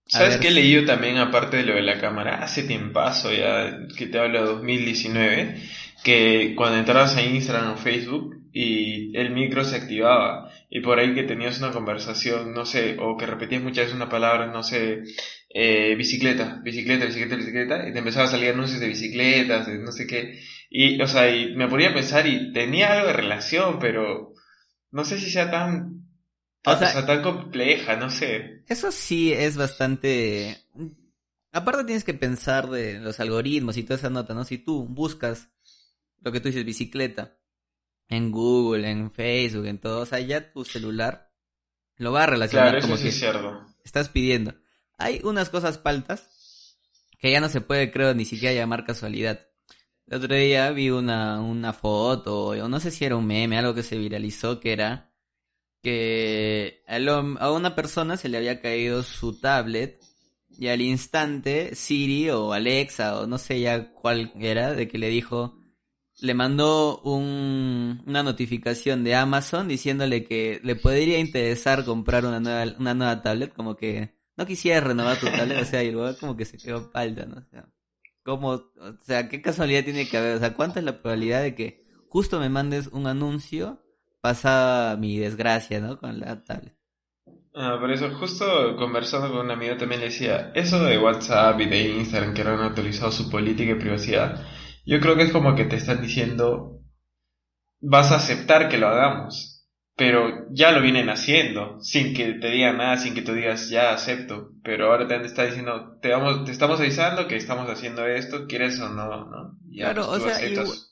¿Sabes 0.06 0.38
qué 0.38 0.50
he 0.50 0.52
leído 0.52 0.86
también, 0.86 1.18
aparte 1.18 1.58
de 1.58 1.64
lo 1.64 1.76
de 1.76 1.82
la 1.82 2.00
cámara? 2.00 2.44
Hace 2.44 2.64
tiempazo 2.64 3.32
ya, 3.32 3.88
que 3.98 4.08
te 4.08 4.20
hablo 4.20 4.42
de 4.42 4.46
2019, 4.46 5.64
que 6.04 6.54
cuando 6.56 6.78
entrabas 6.80 7.16
a 7.16 7.24
Instagram 7.24 7.72
o 7.72 7.78
Facebook 7.78 8.50
y 8.52 9.18
el 9.18 9.32
micro 9.32 9.64
se 9.64 9.78
activaba 9.78 10.52
y 10.70 10.82
por 10.82 11.00
ahí 11.00 11.14
que 11.14 11.24
tenías 11.24 11.60
una 11.60 11.72
conversación, 11.72 12.54
no 12.54 12.66
sé, 12.66 12.98
o 13.00 13.18
que 13.18 13.26
repetías 13.26 13.62
muchas 13.62 13.86
veces 13.86 13.96
una 13.96 14.10
palabra, 14.10 14.48
no 14.48 14.64
sé, 14.64 15.04
eh, 15.50 15.96
bicicleta, 15.96 16.60
bicicleta, 16.64 17.06
bicicleta, 17.06 17.36
bicicleta, 17.36 17.88
y 17.88 17.94
te 17.94 18.00
empezaba 18.00 18.26
a 18.26 18.32
salir 18.32 18.50
anuncios 18.50 18.80
de 18.80 18.88
bicicletas, 18.88 19.68
de 19.68 19.78
no 19.78 19.92
sé 19.92 20.08
qué, 20.08 20.40
y, 20.70 21.00
o 21.02 21.08
sea, 21.08 21.30
y 21.30 21.56
me 21.56 21.68
ponía 21.68 21.90
a 21.90 21.94
pensar 21.94 22.26
y 22.26 22.52
tenía 22.52 22.92
algo 22.94 23.08
de 23.08 23.14
relación, 23.14 23.78
pero 23.80 24.34
no 24.92 25.06
sé 25.06 25.20
si 25.20 25.30
sea 25.30 25.52
tan, 25.52 26.08
o 26.66 26.76
sea, 26.76 27.06
tan 27.06 27.22
compleja, 27.22 27.96
no 27.98 28.10
sé. 28.10 28.64
Eso 28.68 28.92
sí 28.92 29.32
es 29.32 29.58
bastante... 29.58 30.58
Aparte 31.52 31.84
tienes 31.84 32.04
que 32.04 32.16
pensar 32.16 32.70
de 32.70 33.00
los 33.00 33.20
algoritmos 33.20 33.78
y 33.78 33.84
toda 33.84 33.98
esa 33.98 34.10
nota, 34.10 34.34
¿no? 34.34 34.44
Si 34.44 34.58
tú 34.58 34.88
buscas 34.88 35.53
lo 36.24 36.32
que 36.32 36.40
tú 36.40 36.48
dices, 36.48 36.66
bicicleta, 36.66 37.38
en 38.08 38.32
Google, 38.32 38.90
en 38.90 39.12
Facebook, 39.12 39.66
en 39.66 39.80
todo, 39.80 40.02
o 40.02 40.06
sea, 40.06 40.20
ya 40.20 40.52
tu 40.52 40.66
celular 40.66 41.32
lo 41.98 42.12
va 42.12 42.24
a 42.24 42.28
relacionar 42.28 42.70
claro, 42.70 42.82
como 42.82 42.96
eso 42.96 43.04
que 43.04 43.72
estás 43.84 44.10
pidiendo. 44.10 44.56
Hay 44.98 45.22
unas 45.24 45.50
cosas 45.50 45.78
paltas 45.78 46.78
que 47.20 47.32
ya 47.32 47.40
no 47.40 47.50
se 47.50 47.62
puede, 47.62 47.92
creo, 47.92 48.14
ni 48.14 48.26
siquiera 48.26 48.54
llamar 48.54 48.86
casualidad. 48.86 49.48
El 50.08 50.18
otro 50.18 50.36
día 50.36 50.70
vi 50.72 50.90
una, 50.90 51.42
una 51.42 51.74
foto, 51.74 52.48
o 52.48 52.68
no 52.68 52.80
sé 52.80 52.92
si 52.92 53.06
era 53.06 53.16
un 53.16 53.26
meme, 53.26 53.58
algo 53.58 53.74
que 53.74 53.84
se 53.84 53.98
viralizó, 53.98 54.60
que 54.60 54.74
era 54.74 55.14
que 55.82 56.84
a 56.88 57.52
una 57.52 57.76
persona 57.76 58.16
se 58.16 58.30
le 58.30 58.38
había 58.38 58.62
caído 58.62 59.04
su 59.04 59.40
tablet 59.40 60.02
y 60.50 60.68
al 60.68 60.82
instante 60.82 61.76
Siri 61.76 62.30
o 62.30 62.54
Alexa 62.54 63.20
o 63.20 63.28
no 63.28 63.38
sé 63.38 63.60
ya 63.60 63.92
cuál 63.92 64.32
era, 64.40 64.74
de 64.74 64.88
que 64.88 64.98
le 64.98 65.10
dijo, 65.10 65.63
le 66.22 66.34
mandó 66.34 67.00
un, 67.02 68.04
una 68.06 68.24
notificación 68.24 69.04
de 69.04 69.16
Amazon 69.16 69.68
diciéndole 69.68 70.24
que 70.24 70.60
le 70.64 70.76
podría 70.76 71.20
interesar 71.20 71.86
comprar 71.86 72.26
una 72.26 72.40
nueva, 72.40 72.76
una 72.80 72.94
nueva 72.94 73.22
tablet, 73.22 73.54
como 73.54 73.76
que 73.76 74.16
no 74.38 74.46
quisiera 74.46 74.80
renovar 74.80 75.20
tu 75.20 75.28
tablet, 75.28 75.62
o 75.62 75.66
sea, 75.66 75.84
y 75.84 75.92
luego 75.92 76.18
como 76.18 76.36
que 76.36 76.46
se 76.46 76.58
quedó 76.58 76.92
palda, 76.92 77.26
¿no? 77.26 77.38
O 77.38 77.46
sea, 77.50 77.68
como, 78.24 78.50
o 78.50 78.98
sea, 79.02 79.28
qué 79.28 79.42
casualidad 79.42 79.84
tiene 79.84 80.08
que 80.08 80.18
haber, 80.18 80.38
o 80.38 80.40
sea, 80.40 80.54
cuánta 80.54 80.80
es 80.80 80.86
la 80.86 81.02
probabilidad 81.02 81.42
de 81.42 81.56
que 81.56 81.86
justo 82.08 82.40
me 82.40 82.50
mandes 82.50 82.88
un 82.88 83.08
anuncio 83.08 83.84
pasada 84.22 84.96
mi 84.98 85.18
desgracia, 85.18 85.80
¿no? 85.82 86.00
Con 86.00 86.20
la 86.20 86.44
tablet. 86.44 86.78
Ah, 87.56 87.78
por 87.80 87.92
eso, 87.92 88.10
justo 88.16 88.76
conversando 88.78 89.30
con 89.30 89.46
un 89.46 89.52
amigo 89.52 89.78
también 89.78 90.02
le 90.02 90.08
decía, 90.08 90.52
eso 90.56 90.84
de 90.84 90.98
WhatsApp 90.98 91.60
y 91.60 91.66
de 91.66 91.90
Instagram 91.98 92.34
que 92.34 92.42
han 92.42 92.60
actualizado 92.60 93.12
su 93.12 93.30
política 93.30 93.74
de 93.74 93.80
privacidad, 93.80 94.44
yo 94.86 95.00
creo 95.00 95.16
que 95.16 95.24
es 95.24 95.32
como 95.32 95.56
que 95.56 95.66
te 95.66 95.76
están 95.76 96.02
diciendo, 96.02 96.82
vas 97.80 98.12
a 98.12 98.16
aceptar 98.16 98.70
que 98.70 98.78
lo 98.78 98.88
hagamos, 98.88 99.68
pero 99.96 100.48
ya 100.52 100.72
lo 100.72 100.82
vienen 100.82 101.10
haciendo, 101.10 101.80
sin 101.82 102.14
que 102.14 102.34
te 102.34 102.50
digan 102.50 102.78
nada, 102.78 102.98
sin 102.98 103.14
que 103.14 103.22
tú 103.22 103.34
digas, 103.34 103.70
ya 103.70 103.94
acepto, 103.94 104.52
pero 104.64 104.92
ahora 104.92 105.08
te 105.08 105.26
están 105.26 105.48
diciendo, 105.48 106.00
te, 106.02 106.10
vamos, 106.10 106.46
te 106.46 106.52
estamos 106.52 106.80
avisando 106.80 107.28
que 107.28 107.36
estamos 107.36 107.70
haciendo 107.70 108.06
esto, 108.08 108.48
quieres 108.48 108.80
o 108.80 108.90
no, 108.90 109.30
¿no? 109.30 109.58
claro, 109.72 110.10
o 110.10 110.20
sea, 110.20 110.38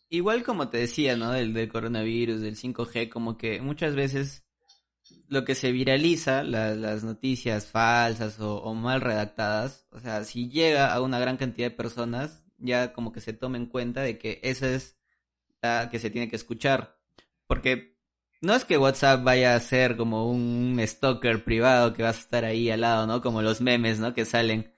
igual, 0.09 0.43
como 0.43 0.69
te 0.69 0.77
decía, 0.77 1.15
¿no? 1.15 1.31
Del, 1.31 1.53
del 1.53 1.69
coronavirus, 1.69 2.41
del 2.41 2.55
5G, 2.55 3.09
como 3.09 3.37
que 3.37 3.61
muchas 3.61 3.95
veces 3.95 4.43
lo 5.27 5.45
que 5.45 5.55
se 5.55 5.71
viraliza, 5.71 6.43
las 6.43 7.03
noticias 7.03 7.65
falsas 7.65 8.39
o, 8.39 8.57
o, 8.57 8.73
mal 8.75 9.01
redactadas, 9.01 9.87
o 9.91 9.99
sea, 9.99 10.25
si 10.25 10.49
llega 10.49 10.93
a 10.93 11.01
una 11.01 11.19
gran 11.19 11.37
cantidad 11.37 11.69
de 11.69 11.75
personas, 11.75 12.45
ya 12.61 12.93
como 12.93 13.11
que 13.11 13.21
se 13.21 13.33
tome 13.33 13.57
en 13.57 13.65
cuenta 13.65 14.01
de 14.01 14.17
que 14.17 14.39
esa 14.43 14.69
es 14.69 14.97
la 15.61 15.89
que 15.91 15.99
se 15.99 16.09
tiene 16.09 16.29
que 16.29 16.35
escuchar. 16.35 16.97
Porque 17.47 17.97
no 18.41 18.55
es 18.55 18.65
que 18.65 18.77
WhatsApp 18.77 19.23
vaya 19.23 19.55
a 19.55 19.59
ser 19.59 19.97
como 19.97 20.29
un 20.29 20.79
stalker 20.79 21.43
privado 21.43 21.93
que 21.93 22.03
vas 22.03 22.17
a 22.17 22.21
estar 22.21 22.45
ahí 22.45 22.69
al 22.69 22.81
lado, 22.81 23.07
¿no? 23.07 23.21
Como 23.21 23.41
los 23.41 23.61
memes, 23.61 23.99
¿no? 23.99 24.13
Que 24.13 24.25
salen 24.25 24.71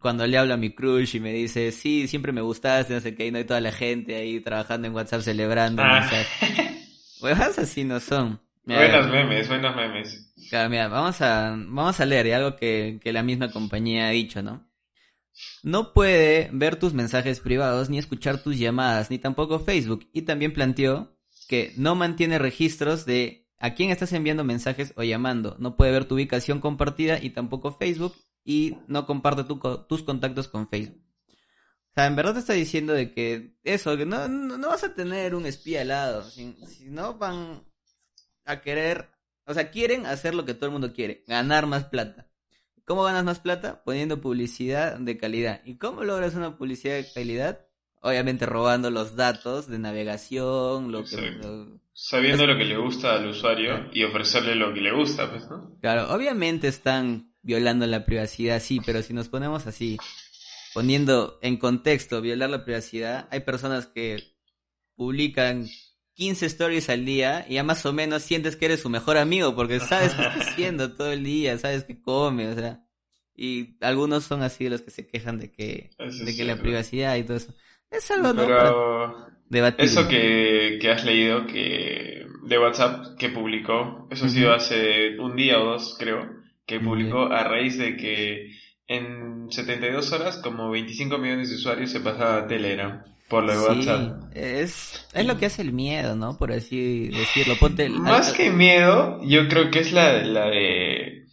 cuando 0.00 0.26
le 0.26 0.38
hablo 0.38 0.54
a 0.54 0.56
mi 0.56 0.70
crush 0.70 1.16
y 1.16 1.20
me 1.20 1.32
dice, 1.32 1.72
sí, 1.72 2.08
siempre 2.08 2.32
me 2.32 2.40
gustaste, 2.40 2.94
no 2.94 3.00
sé 3.00 3.14
qué, 3.14 3.26
y 3.26 3.30
no 3.30 3.38
hay 3.38 3.44
toda 3.44 3.60
la 3.60 3.72
gente 3.72 4.16
ahí 4.16 4.40
trabajando 4.40 4.86
en 4.86 4.94
WhatsApp 4.94 5.20
celebrando. 5.22 5.82
Ah. 5.82 6.08
así 7.58 7.84
no 7.84 8.00
son. 8.00 8.40
buenos 8.64 9.08
memes, 9.08 9.48
buenos 9.48 9.76
memes. 9.76 10.32
Claro, 10.48 10.70
mira, 10.70 10.88
vamos 10.88 11.20
a, 11.20 11.50
vamos 11.56 12.00
a 12.00 12.06
leer 12.06 12.34
algo 12.34 12.56
que, 12.56 12.98
que 13.02 13.12
la 13.12 13.22
misma 13.22 13.50
compañía 13.50 14.08
ha 14.08 14.10
dicho, 14.10 14.42
¿no? 14.42 14.69
No 15.62 15.92
puede 15.92 16.50
ver 16.52 16.76
tus 16.76 16.94
mensajes 16.94 17.40
privados 17.40 17.90
ni 17.90 17.98
escuchar 17.98 18.42
tus 18.42 18.58
llamadas, 18.58 19.10
ni 19.10 19.18
tampoco 19.18 19.58
Facebook. 19.58 20.08
Y 20.12 20.22
también 20.22 20.52
planteó 20.52 21.16
que 21.48 21.72
no 21.76 21.94
mantiene 21.94 22.38
registros 22.38 23.06
de 23.06 23.48
a 23.58 23.74
quién 23.74 23.90
estás 23.90 24.12
enviando 24.12 24.44
mensajes 24.44 24.92
o 24.96 25.02
llamando. 25.02 25.56
No 25.58 25.76
puede 25.76 25.92
ver 25.92 26.06
tu 26.06 26.14
ubicación 26.14 26.60
compartida 26.60 27.22
y 27.22 27.30
tampoco 27.30 27.72
Facebook. 27.72 28.14
Y 28.42 28.78
no 28.86 29.06
comparte 29.06 29.44
tus 29.44 30.02
contactos 30.02 30.48
con 30.48 30.68
Facebook. 30.68 31.02
O 31.90 31.92
sea, 31.94 32.06
en 32.06 32.16
verdad 32.16 32.34
te 32.34 32.38
está 32.38 32.52
diciendo 32.52 32.92
de 32.92 33.12
que 33.12 33.58
eso, 33.64 33.96
que 33.96 34.06
no, 34.06 34.28
no, 34.28 34.68
vas 34.68 34.84
a 34.84 34.94
tener 34.94 35.34
un 35.34 35.44
espía 35.44 35.82
al 35.82 35.88
lado. 35.88 36.22
Si 36.30 36.54
no 36.86 37.18
van 37.18 37.64
a 38.44 38.60
querer, 38.60 39.10
o 39.44 39.52
sea, 39.52 39.70
quieren 39.70 40.06
hacer 40.06 40.34
lo 40.34 40.44
que 40.44 40.54
todo 40.54 40.66
el 40.66 40.72
mundo 40.72 40.92
quiere, 40.92 41.24
ganar 41.26 41.66
más 41.66 41.84
plata. 41.84 42.29
¿Cómo 42.90 43.04
ganas 43.04 43.22
más 43.22 43.38
plata? 43.38 43.84
Poniendo 43.84 44.20
publicidad 44.20 44.98
de 44.98 45.16
calidad. 45.16 45.60
¿Y 45.64 45.76
cómo 45.76 46.02
logras 46.02 46.34
una 46.34 46.58
publicidad 46.58 46.96
de 46.96 47.06
calidad? 47.14 47.60
Obviamente 48.02 48.46
robando 48.46 48.90
los 48.90 49.14
datos 49.14 49.68
de 49.68 49.78
navegación, 49.78 50.90
lo 50.90 51.04
que... 51.04 51.38
Sabiendo 51.92 52.48
lo 52.48 52.58
que 52.58 52.64
le 52.64 52.76
gusta 52.76 53.14
al 53.14 53.28
usuario 53.28 53.88
y 53.92 54.02
ofrecerle 54.02 54.56
lo 54.56 54.74
que 54.74 54.80
le 54.80 54.92
gusta, 54.92 55.30
pues, 55.30 55.48
¿no? 55.48 55.78
Claro, 55.80 56.12
obviamente 56.12 56.66
están 56.66 57.32
violando 57.42 57.86
la 57.86 58.04
privacidad, 58.04 58.60
sí, 58.60 58.80
pero 58.84 59.02
si 59.02 59.14
nos 59.14 59.28
ponemos 59.28 59.68
así, 59.68 59.96
poniendo 60.74 61.38
en 61.42 61.58
contexto 61.58 62.20
violar 62.20 62.50
la 62.50 62.64
privacidad, 62.64 63.28
hay 63.30 63.38
personas 63.38 63.86
que 63.86 64.34
publican 64.96 65.68
15 66.20 66.44
stories 66.46 66.90
al 66.90 67.06
día 67.06 67.46
y 67.48 67.54
ya 67.54 67.64
más 67.64 67.86
o 67.86 67.94
menos 67.94 68.22
sientes 68.22 68.54
que 68.54 68.66
eres 68.66 68.80
su 68.80 68.90
mejor 68.90 69.16
amigo 69.16 69.56
porque 69.56 69.80
sabes 69.80 70.12
qué 70.12 70.20
está 70.20 70.38
haciendo 70.38 70.92
todo 70.94 71.10
el 71.12 71.24
día, 71.24 71.56
sabes 71.56 71.84
que 71.84 71.98
come, 71.98 72.46
o 72.48 72.54
sea. 72.54 72.84
Y 73.34 73.78
algunos 73.80 74.24
son 74.24 74.42
así 74.42 74.68
los 74.68 74.82
que 74.82 74.90
se 74.90 75.06
quejan 75.06 75.38
de 75.38 75.50
que, 75.50 75.88
de 75.98 76.36
que 76.36 76.44
la 76.44 76.56
privacidad 76.56 77.16
y 77.16 77.22
todo 77.22 77.38
eso. 77.38 77.54
Es 77.90 78.10
algo 78.10 78.34
Pero 78.34 79.72
Eso 79.78 80.06
que, 80.08 80.78
que 80.78 80.90
has 80.90 81.06
leído 81.06 81.46
que 81.46 82.26
de 82.42 82.58
WhatsApp 82.58 83.16
que 83.18 83.30
publicó, 83.30 84.06
eso 84.10 84.26
ha 84.26 84.28
sido 84.28 84.52
hace 84.52 85.18
un 85.18 85.36
día 85.36 85.58
o 85.58 85.64
dos, 85.64 85.96
creo, 85.98 86.28
que 86.66 86.80
publicó 86.80 87.32
a 87.32 87.44
raíz 87.44 87.78
de 87.78 87.96
que 87.96 88.50
en 88.90 89.46
72 89.52 90.12
horas 90.12 90.38
como 90.38 90.68
25 90.68 91.16
millones 91.16 91.48
de 91.48 91.56
usuarios 91.56 91.92
se 91.92 92.00
pasaba 92.00 92.38
a 92.38 92.46
Telegram. 92.48 93.04
Por 93.28 93.44
lo 93.44 93.52
de 93.52 93.58
WhatsApp. 93.60 94.24
Es, 94.34 95.06
es 95.14 95.26
lo 95.26 95.38
que 95.38 95.46
hace 95.46 95.62
el 95.62 95.72
miedo, 95.72 96.16
¿no? 96.16 96.36
Por 96.36 96.52
así 96.52 97.08
decirlo. 97.08 97.54
Más 98.00 98.32
que 98.32 98.50
miedo, 98.50 99.20
yo 99.22 99.48
creo 99.48 99.70
que 99.70 99.78
es 99.78 99.92
la, 99.92 100.24
la 100.24 100.46
de 100.46 101.26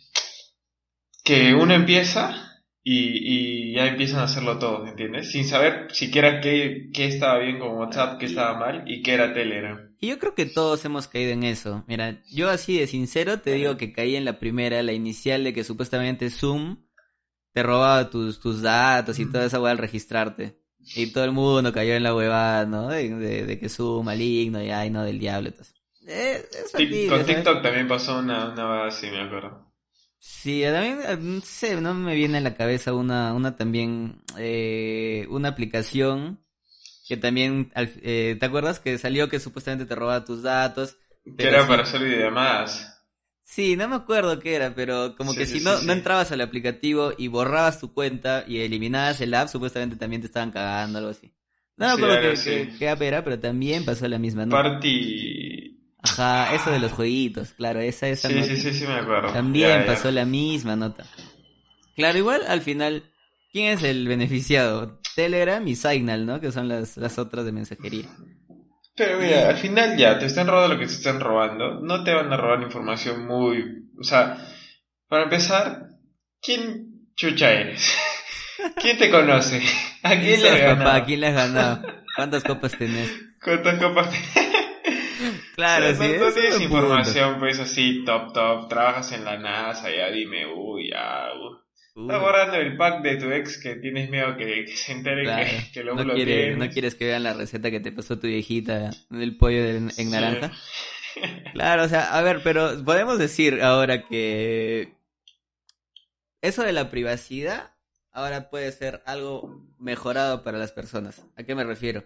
que 1.23 1.55
uno 1.55 1.73
empieza 1.73 2.61
y, 2.83 3.71
y 3.71 3.73
ya 3.73 3.87
empiezan 3.87 4.19
a 4.19 4.25
hacerlo 4.25 4.59
todo, 4.59 4.85
¿entiendes? 4.85 5.31
Sin 5.31 5.45
saber 5.45 5.87
siquiera 5.91 6.39
qué, 6.39 6.91
qué 6.93 7.07
estaba 7.07 7.39
bien 7.39 7.57
con 7.57 7.75
WhatsApp, 7.75 8.19
qué 8.19 8.27
estaba 8.27 8.59
mal 8.59 8.83
y 8.85 9.01
qué 9.01 9.15
era 9.15 9.33
Telegram. 9.33 9.95
Y 9.99 10.09
yo 10.09 10.19
creo 10.19 10.35
que 10.35 10.45
todos 10.45 10.85
hemos 10.85 11.07
caído 11.07 11.31
en 11.31 11.41
eso. 11.41 11.83
Mira, 11.87 12.21
yo 12.31 12.51
así 12.51 12.77
de 12.77 12.85
sincero 12.85 13.39
te 13.39 13.53
digo 13.53 13.77
que 13.77 13.93
caí 13.93 14.15
en 14.15 14.25
la 14.25 14.37
primera, 14.37 14.83
la 14.83 14.93
inicial 14.93 15.43
de 15.43 15.53
que 15.55 15.63
supuestamente 15.63 16.29
Zoom 16.29 16.86
te 17.57 17.63
robaba 17.63 18.07
tus, 18.07 18.39
tus 18.39 18.61
datos 18.61 19.17
y 19.17 19.25
toda 19.25 19.45
esa 19.45 19.59
hueá 19.59 19.71
al 19.71 19.79
registrarte. 19.79 20.59
Y 20.95 21.07
todo 21.07 21.23
el 21.23 21.31
mundo 21.31 21.73
cayó 21.73 21.95
en 21.95 22.03
la 22.03 22.13
huevada, 22.13 22.67
¿no? 22.67 22.89
De, 22.89 23.57
que 23.59 23.65
es 23.65 23.79
un 23.79 24.05
maligno 24.05 24.61
y 24.61 24.69
ay, 24.69 24.91
no, 24.91 25.03
del 25.03 25.17
diablo. 25.17 25.49
Entonces. 25.49 25.73
Eh, 26.05 26.47
con 27.09 27.25
TikTok 27.25 27.63
también 27.63 27.87
pasó 27.87 28.19
una, 28.19 28.51
una 28.51 28.85
así, 28.85 29.07
me 29.07 29.21
acuerdo. 29.21 29.73
Sí, 30.19 30.61
también, 30.61 30.99
no 31.19 31.41
sé, 31.41 31.81
no 31.81 31.95
me 31.95 32.13
viene 32.13 32.37
a 32.37 32.41
la 32.41 32.53
cabeza 32.53 32.93
una, 32.93 33.33
una 33.33 33.55
también, 33.55 34.21
eh, 34.37 35.25
una 35.31 35.49
aplicación 35.49 36.39
que 37.07 37.17
también, 37.17 37.71
eh, 37.75 38.37
¿te 38.39 38.45
acuerdas 38.45 38.79
que 38.79 38.99
salió 38.99 39.29
que 39.29 39.39
supuestamente 39.39 39.87
te 39.87 39.95
robaba 39.95 40.25
tus 40.25 40.43
datos? 40.43 40.97
Que 41.35 41.47
era 41.47 41.65
para 41.65 41.81
hacer 41.81 42.03
videollamadas. 42.03 42.96
Sí, 43.49 43.77
no 43.77 43.87
me 43.87 43.95
acuerdo 43.95 44.39
qué 44.39 44.55
era, 44.55 44.75
pero 44.75 45.15
como 45.15 45.33
que 45.33 45.45
si 45.45 45.61
no, 45.61 45.81
no 45.81 45.93
entrabas 45.93 46.33
al 46.33 46.41
aplicativo 46.41 47.13
y 47.17 47.29
borrabas 47.29 47.79
tu 47.79 47.93
cuenta 47.93 48.43
y 48.45 48.59
eliminabas 48.59 49.21
el 49.21 49.33
app, 49.33 49.47
supuestamente 49.47 49.95
también 49.95 50.21
te 50.21 50.27
estaban 50.27 50.51
cagando, 50.51 50.99
algo 50.99 51.11
así. 51.11 51.33
No 51.77 51.87
me 51.87 51.93
acuerdo 51.93 52.41
qué, 52.77 52.89
app 52.89 53.01
era, 53.01 53.23
pero 53.23 53.39
también 53.39 53.85
pasó 53.85 54.05
la 54.09 54.19
misma 54.19 54.45
nota. 54.45 54.61
Party. 54.61 55.79
Ajá, 55.99 56.53
eso 56.55 56.71
de 56.71 56.79
los 56.79 56.91
jueguitos, 56.91 57.53
claro, 57.53 57.79
esa, 57.79 58.09
esa 58.09 58.27
sí, 58.27 58.43
Sí, 58.43 58.57
sí, 58.57 58.73
sí, 58.73 58.85
me 58.85 58.95
acuerdo. 58.95 59.31
También 59.31 59.85
pasó 59.85 60.11
la 60.11 60.25
misma 60.25 60.75
nota. 60.75 61.05
Claro, 61.95 62.17
igual 62.17 62.41
al 62.49 62.61
final, 62.61 63.03
¿quién 63.53 63.77
es 63.77 63.83
el 63.83 64.09
beneficiado? 64.09 64.99
Telegram 65.15 65.65
y 65.65 65.75
Signal, 65.75 66.25
¿no? 66.25 66.41
Que 66.41 66.51
son 66.51 66.67
las, 66.67 66.97
las 66.97 67.17
otras 67.17 67.45
de 67.45 67.53
mensajería. 67.53 68.09
Pero 68.97 69.19
mira, 69.19 69.49
al 69.49 69.57
final 69.57 69.95
ya, 69.95 70.17
te 70.17 70.25
están 70.25 70.47
robando 70.47 70.73
lo 70.73 70.79
que 70.79 70.87
te 70.87 70.93
están 70.93 71.19
robando. 71.19 71.79
No 71.81 72.03
te 72.03 72.15
van 72.15 72.33
a 72.33 72.37
robar 72.37 72.63
información 72.63 73.27
muy... 73.27 73.85
O 73.99 74.03
sea, 74.03 74.37
para 75.07 75.25
empezar, 75.25 75.89
¿quién 76.41 77.11
chucha 77.15 77.51
eres? 77.51 77.95
¿Quién 78.81 78.97
te 78.97 79.11
conoce? 79.11 79.61
¿A 80.01 80.17
quién 80.17 80.41
le 80.41 80.49
has 80.49 80.61
ganado? 80.61 80.89
¿A 80.89 81.05
quién 81.05 81.21
le 81.21 81.27
has 81.27 81.35
ganado? 81.35 81.81
¿Cuántas 82.15 82.43
copas 82.43 82.75
tenés? 82.75 83.11
¿Cuántas 83.41 83.79
copas 83.79 84.09
tenés? 84.09 84.57
Claro, 85.55 85.95
sí. 85.95 86.13
No, 86.19 86.31
tienes 86.31 86.61
información, 86.61 87.39
pues 87.39 87.59
así, 87.59 88.03
top, 88.05 88.33
top. 88.33 88.69
Trabajas 88.69 89.11
en 89.13 89.25
la 89.25 89.37
NASA, 89.37 89.89
ya 89.89 90.11
dime, 90.11 90.45
uy, 90.45 90.91
ya, 90.91 91.29
uy. 91.33 91.57
Estás 92.01 92.21
borrando 92.21 92.57
el 92.57 92.77
pack 92.77 93.01
de 93.01 93.15
tu 93.15 93.31
ex 93.31 93.57
que 93.57 93.75
tienes 93.75 94.11
miedo 94.11 94.37
que, 94.37 94.67
se 94.67 94.91
entere 94.91 95.23
que, 95.73 95.83
lo 95.83 95.95
no, 95.95 96.03
no 96.03 96.13
quieres 96.69 96.93
que 96.93 97.05
vean 97.05 97.23
la 97.23 97.33
receta 97.33 97.71
que 97.71 97.79
te 97.79 97.91
pasó 97.91 98.19
tu 98.19 98.27
viejita 98.27 98.91
del 99.09 99.35
pollo 99.35 99.65
en 99.65 100.11
naranja. 100.11 100.51
Claro, 101.53 101.85
o 101.85 101.87
sea, 101.87 102.15
a 102.15 102.21
ver, 102.21 102.41
pero 102.43 102.83
podemos 102.85 103.17
decir 103.17 103.63
ahora 103.63 104.05
que 104.05 104.93
eso 106.43 106.61
de 106.61 106.73
la 106.73 106.91
privacidad 106.91 107.71
ahora 108.11 108.51
puede 108.51 108.71
ser 108.71 109.01
algo 109.07 109.65
mejorado 109.79 110.43
para 110.43 110.59
las 110.59 110.71
personas. 110.71 111.25
¿A 111.35 111.41
qué 111.41 111.55
me 111.55 111.63
refiero? 111.63 112.03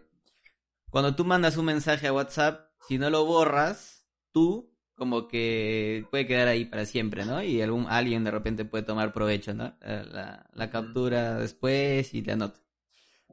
Cuando 0.89 1.13
tú 1.13 1.25
mandas 1.25 1.57
un 1.57 1.65
mensaje 1.65 2.07
a 2.07 2.13
WhatsApp, 2.13 2.69
si 2.87 2.97
no 2.97 3.09
lo 3.09 3.25
borras, 3.25 4.07
tú 4.31 4.70
como 5.01 5.27
que 5.27 6.05
puede 6.11 6.27
quedar 6.27 6.47
ahí 6.47 6.65
para 6.65 6.85
siempre, 6.85 7.25
¿no? 7.25 7.41
Y 7.41 7.59
algún 7.59 7.87
alguien 7.89 8.23
de 8.23 8.29
repente 8.29 8.65
puede 8.65 8.83
tomar 8.83 9.13
provecho, 9.13 9.51
¿no? 9.51 9.75
Eh, 9.81 10.05
la, 10.05 10.47
la 10.53 10.69
captura 10.69 11.39
después 11.39 12.13
y 12.13 12.21
la 12.21 12.35
nota. 12.35 12.59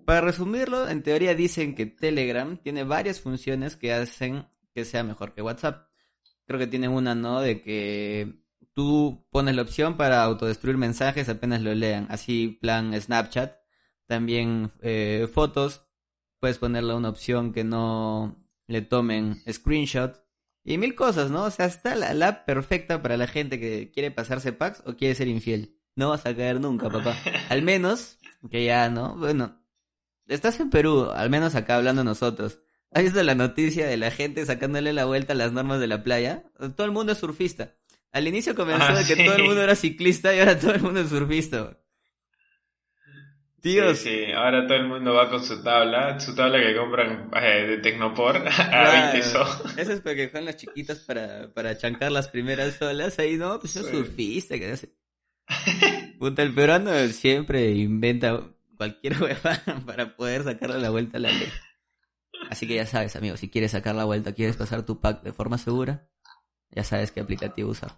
Para 0.07 0.23
resumirlo, 0.23 0.89
en 0.89 1.03
teoría 1.03 1.35
dicen 1.35 1.75
que 1.75 1.85
Telegram 1.85 2.57
tiene 2.57 2.85
varias 2.85 3.21
funciones 3.21 3.77
que 3.77 3.93
hacen 3.93 4.47
que 4.73 4.87
sea 4.87 5.05
mejor 5.05 5.35
que 5.35 5.43
WhatsApp. 5.43 5.91
Creo 6.47 6.59
que 6.59 6.69
tiene 6.69 6.89
una, 6.89 7.15
¿no? 7.15 7.43
De 7.43 7.61
que 7.61 8.41
tú 8.73 9.27
pones 9.31 9.55
la 9.55 9.61
opción 9.61 9.99
para 9.99 10.23
autodestruir 10.23 10.79
mensajes 10.79 11.29
apenas 11.29 11.61
lo 11.61 11.75
lean. 11.75 12.07
Así, 12.09 12.59
plan 12.63 12.99
Snapchat. 12.99 13.59
También 14.07 14.73
eh, 14.81 15.29
fotos. 15.31 15.87
Puedes 16.41 16.57
ponerle 16.57 16.95
una 16.95 17.11
opción 17.11 17.53
que 17.53 17.63
no 17.63 18.43
le 18.67 18.81
tomen 18.81 19.43
screenshot 19.47 20.28
y 20.65 20.79
mil 20.79 20.95
cosas, 20.95 21.31
¿no? 21.31 21.45
O 21.45 21.51
sea, 21.51 21.67
está 21.67 21.95
la, 21.95 22.29
app 22.29 22.47
perfecta 22.47 23.03
para 23.03 23.17
la 23.17 23.27
gente 23.27 23.59
que 23.59 23.91
quiere 23.91 24.11
pasarse 24.11 24.53
packs 24.53 24.83
o 24.87 24.97
quiere 24.97 25.15
ser 25.15 25.29
infiel. 25.29 25.77
No 25.97 26.11
vas 26.11 26.27
a 26.27 26.35
caer 26.37 26.61
nunca, 26.61 26.91
papá. 26.91 27.17
Al 27.49 27.63
menos, 27.63 28.19
que 28.51 28.65
ya, 28.65 28.89
¿no? 28.89 29.17
Bueno, 29.17 29.65
estás 30.27 30.61
en 30.61 30.71
Perú, 30.71 31.11
al 31.11 31.31
menos 31.31 31.55
acá 31.55 31.77
hablando 31.77 32.05
nosotros. 32.05 32.61
¿Has 32.91 33.03
visto 33.03 33.23
la 33.23 33.35
noticia 33.35 33.87
de 33.87 33.97
la 33.97 34.11
gente 34.11 34.47
sacándole 34.47 34.93
la 34.93 35.05
vuelta 35.05 35.33
a 35.33 35.37
las 35.37 35.53
normas 35.53 35.81
de 35.81 35.87
la 35.87 36.03
playa? 36.03 36.45
Todo 36.77 36.87
el 36.87 36.93
mundo 36.93 37.13
es 37.13 37.19
surfista. 37.19 37.75
Al 38.13 38.27
inicio 38.27 38.55
comenzó 38.55 38.85
ah, 38.89 38.95
de 38.95 39.05
que 39.05 39.25
todo 39.25 39.37
el 39.37 39.45
mundo 39.45 39.63
era 39.63 39.75
ciclista 39.75 40.35
y 40.35 40.39
ahora 40.39 40.59
todo 40.59 40.73
el 40.75 40.81
mundo 40.81 41.01
es 41.01 41.11
surfista. 41.11 41.79
Sí, 43.63 44.33
ahora 44.33 44.67
todo 44.67 44.77
el 44.77 44.87
mundo 44.89 45.15
va 45.15 45.29
con 45.29 45.43
su 45.43 45.63
tabla, 45.63 46.21
su 46.21 46.35
tabla 46.35 46.61
que 46.61 46.77
compran 46.77 47.31
eh, 47.35 47.67
de 47.67 47.79
Tecnopor 47.79 48.37
a 48.59 49.11
20 49.13 49.19
Eso 49.19 49.93
es 49.93 50.01
porque 50.01 50.31
son 50.31 50.45
las 50.45 50.57
chiquitas 50.57 51.01
para, 51.01 51.53
para 51.53 51.77
chancar 51.77 52.13
las 52.13 52.29
primeras 52.29 52.81
olas. 52.81 53.19
Ahí 53.19 53.37
no, 53.37 53.59
pues 53.59 53.77
es 53.77 53.87
surfista. 53.87 54.57
Que 54.59 54.73
hace. 54.73 54.95
Puta, 56.19 56.43
el 56.43 56.55
peruano 56.55 56.93
siempre 57.09 57.71
inventa 57.71 58.43
cualquier 58.77 59.21
hueva 59.23 59.61
para 59.85 60.17
poder 60.17 60.45
sacarle 60.45 60.79
la 60.79 60.91
vuelta 60.91 61.19
a 61.19 61.21
la 61.21 61.31
ley. 61.31 61.51
Así 62.51 62.67
que 62.67 62.77
ya 62.77 62.87
sabes, 62.87 63.17
amigo, 63.17 63.37
si 63.37 63.51
quieres 63.51 63.73
sacar 63.73 63.95
la 63.95 64.05
vuelta, 64.05 64.33
quieres 64.33 64.57
pasar 64.57 64.87
tu 64.87 65.01
pack 65.01 65.23
de 65.23 65.33
forma 65.33 65.59
segura, 65.59 66.09
ya 66.71 66.85
sabes 66.85 67.11
qué 67.11 67.21
aplicativo 67.21 67.71
usar. 67.71 67.97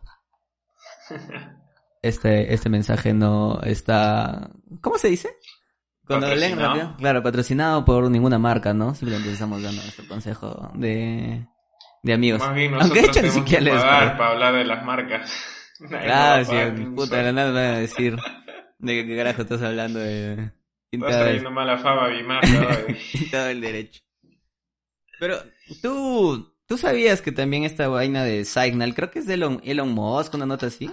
Este, 2.03 2.55
este 2.55 2.71
mensaje 2.71 3.13
no 3.13 3.61
está... 3.61 4.51
¿Cómo 4.81 4.97
se 4.97 5.09
dice? 5.09 5.37
Cuando 6.19 6.35
leen 6.35 6.59
rápido. 6.59 6.97
Claro, 6.97 7.23
patrocinado 7.23 7.85
por 7.85 8.11
ninguna 8.11 8.39
marca, 8.39 8.75
¿no? 8.75 8.95
Simplemente 8.97 9.33
estamos 9.33 9.63
dando 9.63 9.81
nuestro 9.81 10.09
consejo 10.09 10.73
de, 10.75 11.47
de 12.03 12.13
amigos. 12.13 12.41
Más 12.41 12.55
bien 12.55 12.73
nosotros 12.73 12.99
Aunque 12.99 13.13
tenemos 13.13 13.45
que 13.49 13.57
pagar 13.59 14.17
para 14.17 14.31
hablar 14.31 14.55
de 14.55 14.65
las 14.65 14.85
marcas. 14.85 15.33
Claro, 15.89 16.45
sí, 16.45 16.85
puta, 16.95 17.23
la 17.23 17.33
nada 17.33 17.53
van 17.53 17.65
a 17.65 17.79
decir 17.79 18.15
¿De 18.81 19.07
qué 19.07 19.17
carajo 19.17 19.43
estás 19.43 19.63
hablando 19.63 19.99
de...? 19.99 20.53
Estás 20.91 21.21
trayendo 21.21 21.51
mala 21.51 21.79
fama 21.79 22.05
a 22.05 22.09
mi 22.11 22.23
marca. 22.23 22.87
todo 23.31 23.47
el 23.49 23.61
derecho. 23.61 24.03
Pero, 25.19 25.39
tú... 25.81 26.55
¿Tú 26.67 26.79
sabías 26.79 27.21
que 27.21 27.33
también 27.33 27.65
esta 27.65 27.89
vaina 27.89 28.23
de 28.23 28.45
Signal, 28.45 28.95
creo 28.95 29.11
que 29.11 29.19
es 29.21 29.27
de 29.27 29.35
Elon, 29.35 29.61
Elon 29.65 29.89
Musk, 29.89 30.35
una 30.35 30.47
nota 30.47 30.67
así? 30.67 30.91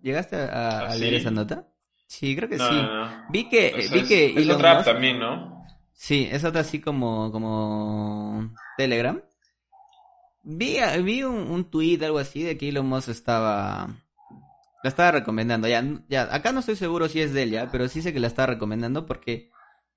¿Llegaste 0.00 0.36
a, 0.36 0.78
¿Ah, 0.88 0.94
leer 0.94 1.14
sí? 1.14 1.20
esa 1.20 1.30
nota? 1.30 1.68
Sí, 2.14 2.36
creo 2.36 2.46
que 2.48 2.58
No, 2.58 2.68
sí. 2.68 2.74
no, 2.74 3.06
no. 3.06 3.24
Vi 3.30 3.48
que, 3.48 3.72
O 3.74 3.80
sea, 3.82 3.90
vi 3.94 4.00
es- 4.00 4.08
que 4.08 4.26
es 4.32 4.36
Elon 4.36 4.56
otra 4.56 4.78
Musk- 4.80 4.84
también, 4.84 5.18
¿no? 5.18 5.64
Sí, 5.94 6.28
es 6.30 6.44
otra 6.44 6.60
así 6.60 6.78
como, 6.80 7.32
como 7.32 8.52
Telegram. 8.76 9.18
Vi, 10.44 10.76
vi 11.04 11.22
un, 11.22 11.36
un 11.50 11.70
tweet, 11.70 12.04
algo 12.04 12.18
así, 12.18 12.42
de 12.42 12.58
que 12.58 12.68
Elon 12.68 12.86
Musk 12.86 13.08
estaba... 13.08 13.88
La 14.82 14.88
estaba 14.90 15.12
recomendando. 15.12 15.68
Ya, 15.68 15.82
ya, 16.08 16.22
acá 16.34 16.52
no 16.52 16.60
estoy 16.60 16.76
seguro 16.76 17.08
si 17.08 17.20
es 17.22 17.32
de 17.32 17.44
él 17.44 17.50
ya, 17.52 17.70
pero 17.70 17.88
sí 17.88 18.02
sé 18.02 18.12
que 18.12 18.20
la 18.20 18.26
estaba 18.26 18.46
recomendando 18.54 19.06
porque 19.06 19.50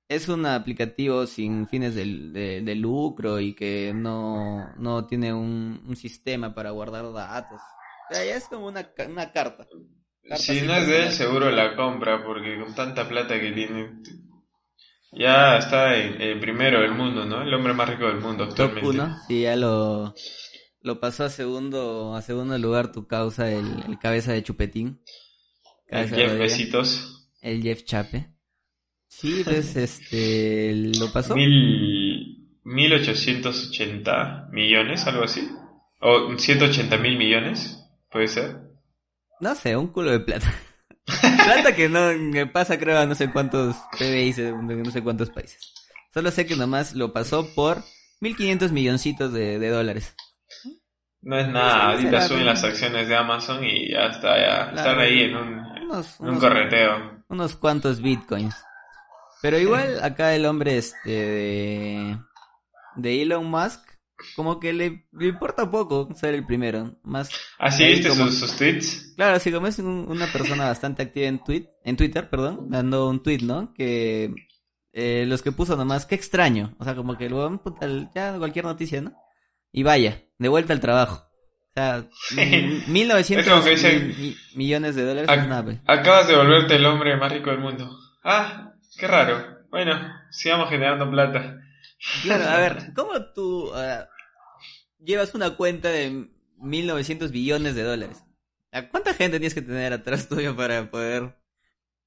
es 0.08 0.30
un 0.30 0.46
aplicativo 0.46 1.26
sin 1.28 1.68
fines 1.68 1.96
de, 1.96 2.06
de- 2.06 2.62
de 2.62 2.76
lucro 2.76 3.40
y 3.42 3.54
que 3.56 3.92
no, 3.94 4.70
no 4.78 5.06
tiene 5.08 5.34
un, 5.34 5.84
un 5.86 5.96
sistema 5.98 6.54
para 6.54 6.70
guardar 6.70 7.12
datos. 7.12 7.60
O 8.10 8.14
sea, 8.14 8.24
ya 8.24 8.36
es 8.36 8.46
como 8.48 8.68
una, 8.68 8.88
una 9.10 9.32
carta. 9.34 9.68
Si 10.38 10.62
no 10.62 10.76
es 10.76 10.88
de 10.88 11.04
él, 11.04 11.12
seguro 11.12 11.52
la 11.52 11.76
compra, 11.76 12.24
porque 12.24 12.60
con 12.60 12.74
tanta 12.74 13.08
plata 13.08 13.40
que 13.40 13.52
tiene, 13.52 14.02
ya 15.12 15.58
está 15.58 15.96
en, 15.98 16.20
en 16.22 16.40
primero 16.40 16.82
del 16.82 16.92
mundo, 16.92 17.26
¿no? 17.26 17.44
El 17.44 17.54
hombre 17.54 17.74
más 17.74 17.90
rico 17.90 18.08
del 18.08 18.20
mundo 18.20 18.50
Top 18.50 18.72
actualmente. 18.76 19.02
1, 19.04 19.18
sí, 19.28 19.42
ya 19.42 19.56
lo, 19.56 20.16
lo 20.82 21.00
pasó 21.00 21.26
a 21.26 21.30
segundo, 21.30 22.16
a 22.16 22.22
segundo 22.22 22.58
lugar 22.58 22.92
tu 22.92 23.08
causa, 23.08 23.52
el, 23.52 23.66
el 23.88 24.00
cabeza 24.00 24.34
de 24.34 24.44
chupetín. 24.44 25.02
El 25.88 26.10
Cabeza 26.10 26.16
Jeff 26.16 26.28
rodilla, 26.28 26.44
Besitos. 26.44 27.32
El 27.42 27.62
Jeff 27.62 27.84
Chape. 27.84 28.30
Sí, 29.08 29.44
pues 29.44 29.76
este, 29.76 30.74
lo 30.98 31.12
pasó. 31.14 31.36
Mil, 31.36 32.60
1880 32.64 34.50
millones, 34.52 35.06
algo 35.06 35.24
así. 35.24 35.48
O 36.02 36.36
180 36.36 36.98
mil 36.98 37.18
millones, 37.18 37.80
puede 38.12 38.28
ser. 38.28 38.65
No 39.46 39.54
sé, 39.54 39.78
un 39.78 39.88
culo 39.90 40.10
de 40.10 40.20
plata. 40.22 40.52
plata 41.06 41.76
que 41.76 41.88
no 41.88 42.10
que 42.34 42.48
pasa 42.48 42.80
creo 42.80 42.98
a 42.98 43.06
no 43.06 43.14
sé 43.14 43.32
cuántos 43.32 43.76
PBIs 44.00 44.38
de 44.38 44.52
no 44.52 44.90
sé 44.90 45.04
cuántos 45.04 45.30
países. 45.30 45.60
Solo 46.12 46.32
sé 46.32 46.48
que 46.48 46.56
nomás 46.56 46.96
lo 46.96 47.14
pasó 47.14 47.54
por 47.54 47.84
1500 48.22 48.72
milloncitos 48.72 49.32
de, 49.34 49.60
de 49.60 49.70
dólares. 49.70 50.16
No 51.22 51.38
es 51.38 51.48
nada, 51.48 51.92
ahorita 51.92 52.28
suben 52.28 52.46
las 52.48 52.64
acciones 52.64 53.08
de 53.08 53.16
Amazon 53.16 53.64
y 53.64 53.92
ya 53.92 54.08
está, 54.08 54.36
ya 54.38 54.72
Claro. 54.72 54.78
están 54.78 55.00
ahí 55.00 55.22
en 55.22 55.36
un, 55.36 55.60
Unos, 55.84 56.20
en 56.20 56.26
un 56.26 56.30
unos 56.32 56.44
correteo. 56.44 57.24
unos 57.30 57.56
cuantos 57.56 58.02
bitcoins. 58.02 58.56
Pero 59.44 59.60
igual 59.60 60.04
acá 60.04 60.34
el 60.34 60.46
hombre 60.48 60.78
este 60.80 61.10
de, 61.12 62.18
de 62.96 63.22
Elon 63.22 63.46
Musk, 63.46 63.80
como 64.36 64.60
que 64.60 64.74
le, 64.74 65.08
le 65.12 65.28
importa 65.28 65.70
poco 65.70 66.10
ser 66.16 66.34
el 66.36 66.46
primero. 66.46 66.98
Más, 67.04 67.30
¿Así 67.60 67.84
Ahí 67.84 67.94
viste 67.96 68.10
como- 68.10 68.26
sus, 68.28 68.40
sus 68.40 68.56
tweets? 68.58 69.14
claro, 69.16 69.36
así 69.36 69.52
como 69.52 69.68
es 69.68 69.80
un- 69.80 70.06
una 70.10 70.28
persona 70.28 70.66
bastante 70.66 71.04
activa 71.04 71.28
en 71.28 71.44
tweet, 71.44 71.70
en 71.84 71.98
Twitter, 71.98 72.30
perdón, 72.30 72.70
dando 72.70 73.08
un 73.10 73.22
tweet, 73.24 73.40
¿no? 73.44 73.74
Que 73.74 74.34
eh, 74.98 75.26
los 75.28 75.42
que 75.42 75.52
puso 75.52 75.76
nomás, 75.76 76.06
qué 76.06 76.16
extraño. 76.16 76.74
O 76.80 76.86
sea, 76.86 76.96
como 76.96 77.18
que 77.18 77.26
el- 77.26 78.10
ya 78.16 78.38
cualquier 78.38 78.64
noticia, 78.66 79.02
¿no? 79.02 79.14
Y 79.74 79.84
vaya, 79.84 80.24
de 80.40 80.48
vuelta 80.48 80.72
al 80.72 80.80
trabajo. 80.80 81.26
O 81.70 81.74
sea, 81.76 82.08
mm, 82.32 82.92
1900 82.92 83.46
Es 83.46 83.52
como 83.52 83.64
que 83.66 83.72
dicen- 83.72 84.08
mi- 84.08 84.14
mi- 84.30 84.36
millones 84.56 84.96
de 84.96 85.04
dólares 85.06 85.30
Ac- 85.30 85.42
es 85.42 85.48
nada. 85.50 85.82
Acabas 85.86 86.28
de 86.30 86.36
volverte 86.38 86.76
el 86.78 86.86
hombre 86.86 87.18
más 87.18 87.30
rico 87.32 87.50
del 87.50 87.60
mundo. 87.60 87.90
Ah, 88.24 88.72
qué 88.98 89.06
raro. 89.08 89.66
Bueno, 89.70 90.00
sigamos 90.32 90.70
generando 90.70 91.12
plata. 91.12 91.58
Claro, 92.24 92.46
a 92.46 92.58
ver, 92.58 92.78
¿cómo 92.96 93.12
tú 93.34 93.72
ah, 93.76 94.08
llevas 95.04 95.34
una 95.36 95.56
cuenta 95.58 95.90
de 95.90 96.30
1900 96.58 97.32
billones 97.32 97.76
de 97.76 97.84
dólares? 97.84 98.24
¿A 98.72 98.90
¿Cuánta 98.90 99.14
gente 99.14 99.40
tienes 99.40 99.54
que 99.54 99.62
tener 99.62 99.94
atrás 99.94 100.28
tuyo 100.30 100.56
para 100.56 100.90
poder... 100.90 101.36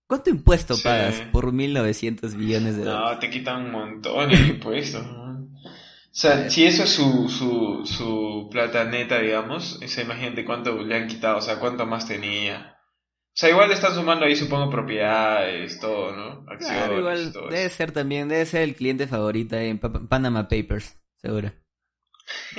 ¿Cuánto 0.06 0.30
impuesto 0.30 0.74
Sí. 0.74 0.84
pagas 0.84 1.20
por 1.32 1.52
1900 1.52 2.34
billones 2.34 2.76
de 2.76 2.84
dólares? 2.84 3.10
No, 3.14 3.18
te 3.18 3.28
quitan 3.30 3.66
un 3.66 3.72
montón 3.72 4.30
de 4.30 4.36
impuestos. 4.36 5.04
¿no? 5.06 5.28
O 5.42 6.20
sea, 6.20 6.48
si 6.48 6.64
eso 6.64 6.84
es 6.84 6.88
su, 6.90 7.28
su, 7.28 7.82
su 7.84 8.48
plata 8.50 8.84
neta, 8.84 9.18
digamos, 9.20 9.78
o 9.82 9.86
sea, 9.86 10.04
imagínate 10.04 10.44
cuánto 10.46 10.82
le 10.82 10.96
han 10.96 11.06
quitado, 11.08 11.36
o 11.36 11.42
sea, 11.42 11.60
cuánto 11.60 11.84
más 11.86 12.08
tenía. 12.08 12.74
O 12.74 13.30
sea, 13.40 13.50
igual 13.50 13.68
le 13.68 13.74
están 13.74 13.94
sumando 13.94 14.24
ahí, 14.24 14.34
supongo, 14.34 14.70
propiedades, 14.70 15.78
todo, 15.78 16.16
¿no? 16.16 16.44
Acciones, 16.50 16.78
Claro, 16.78 16.98
igual 16.98 17.32
todo 17.32 17.48
debe 17.50 17.68
ser 17.68 17.92
también, 17.92 18.28
debe 18.28 18.46
ser 18.46 18.62
el 18.62 18.74
cliente 18.74 19.06
favorito 19.06 19.56
en 19.56 19.78
Pa- 19.78 19.92
Panama 20.08 20.48
Papers, 20.48 20.98
seguro. 21.18 21.52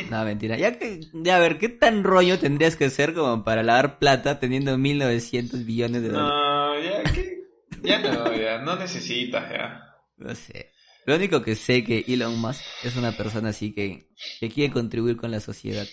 No, 0.10 0.24
mentira. 0.26 0.58
Ya 0.58 0.78
que, 0.78 1.02
ya 1.14 1.38
a 1.38 1.40
ver, 1.40 1.58
¿qué 1.58 1.70
tan 1.70 2.04
rollo 2.04 2.40
tendrías 2.40 2.76
que 2.76 2.90
ser 2.90 3.14
como 3.14 3.44
para 3.44 3.64
lavar 3.64 4.00
plata 4.00 4.40
teniendo 4.40 4.78
1900 4.78 5.66
billones 5.66 6.02
de 6.02 6.10
dólares? 6.10 6.34
No, 6.34 6.80
ya 6.82 7.04
que, 7.12 7.44
ya 7.84 8.00
no, 8.00 8.36
ya, 8.36 8.60
no 8.60 8.76
necesitas, 8.76 9.50
ya. 9.52 9.96
No 10.18 10.36
sé. 10.36 10.72
Lo 11.06 11.16
único 11.16 11.42
que 11.42 11.56
sé 11.56 11.84
que 11.84 12.06
Elon 12.08 12.40
Musk 12.40 12.62
es 12.84 12.96
una 12.96 13.12
persona 13.12 13.50
así 13.50 13.74
que, 13.74 14.10
que 14.40 14.50
quiere 14.50 14.72
contribuir 14.72 15.18
con 15.18 15.32
la 15.32 15.40
sociedad. 15.40 15.88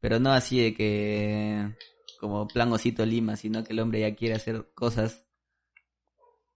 Pero 0.00 0.18
no 0.18 0.32
así 0.32 0.60
de 0.60 0.74
que 0.74 1.68
como 2.18 2.46
plan 2.46 2.72
Osito 2.72 3.04
Lima, 3.04 3.36
sino 3.36 3.64
que 3.64 3.72
el 3.72 3.80
hombre 3.80 4.00
ya 4.00 4.14
quiere 4.14 4.36
hacer 4.36 4.68
cosas 4.74 5.24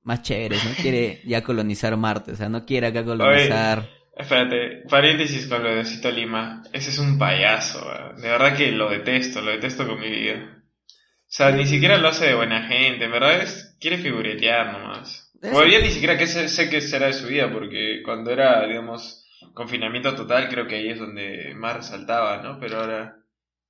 más 0.02 0.22
chéveres, 0.22 0.64
¿no? 0.64 0.70
Quiere 0.80 1.20
ya 1.26 1.42
colonizar 1.42 1.96
Marte, 1.96 2.32
o 2.32 2.36
sea, 2.36 2.48
no 2.48 2.64
quiere 2.64 2.86
acá 2.86 3.04
colonizar. 3.04 3.88
Espérate, 4.16 4.82
paréntesis 4.88 5.46
con 5.46 5.62
lo 5.62 5.74
de 5.74 5.80
Osito 5.80 6.10
Lima. 6.10 6.62
Ese 6.72 6.88
es 6.88 6.98
un 6.98 7.18
payaso, 7.18 7.86
¿verdad? 7.86 8.16
de 8.16 8.28
verdad 8.28 8.56
que 8.56 8.72
lo 8.72 8.88
detesto, 8.88 9.42
lo 9.42 9.50
detesto 9.50 9.86
con 9.86 10.00
mi 10.00 10.08
vida. 10.08 10.62
O 10.88 11.28
sea, 11.28 11.50
ni 11.50 11.66
siquiera 11.66 11.98
lo 11.98 12.08
hace 12.08 12.28
de 12.28 12.34
buena 12.34 12.66
gente, 12.66 13.04
en 13.04 13.10
verdad 13.10 13.42
es, 13.42 13.76
quiere 13.78 13.98
figuretear 13.98 14.72
nomás. 14.72 15.30
Todavía 15.40 15.80
ni 15.80 15.90
siquiera 15.90 16.16
que 16.16 16.26
sé, 16.26 16.48
sé 16.48 16.70
qué 16.70 16.80
será 16.80 17.08
de 17.08 17.12
su 17.12 17.26
vida, 17.26 17.52
porque 17.52 18.00
cuando 18.02 18.30
era, 18.30 18.66
digamos, 18.66 19.26
confinamiento 19.52 20.14
total, 20.14 20.48
creo 20.48 20.66
que 20.66 20.76
ahí 20.76 20.88
es 20.88 20.98
donde 20.98 21.52
más 21.54 21.76
resaltaba, 21.76 22.42
¿no? 22.42 22.58
Pero 22.58 22.80
ahora 22.80 23.18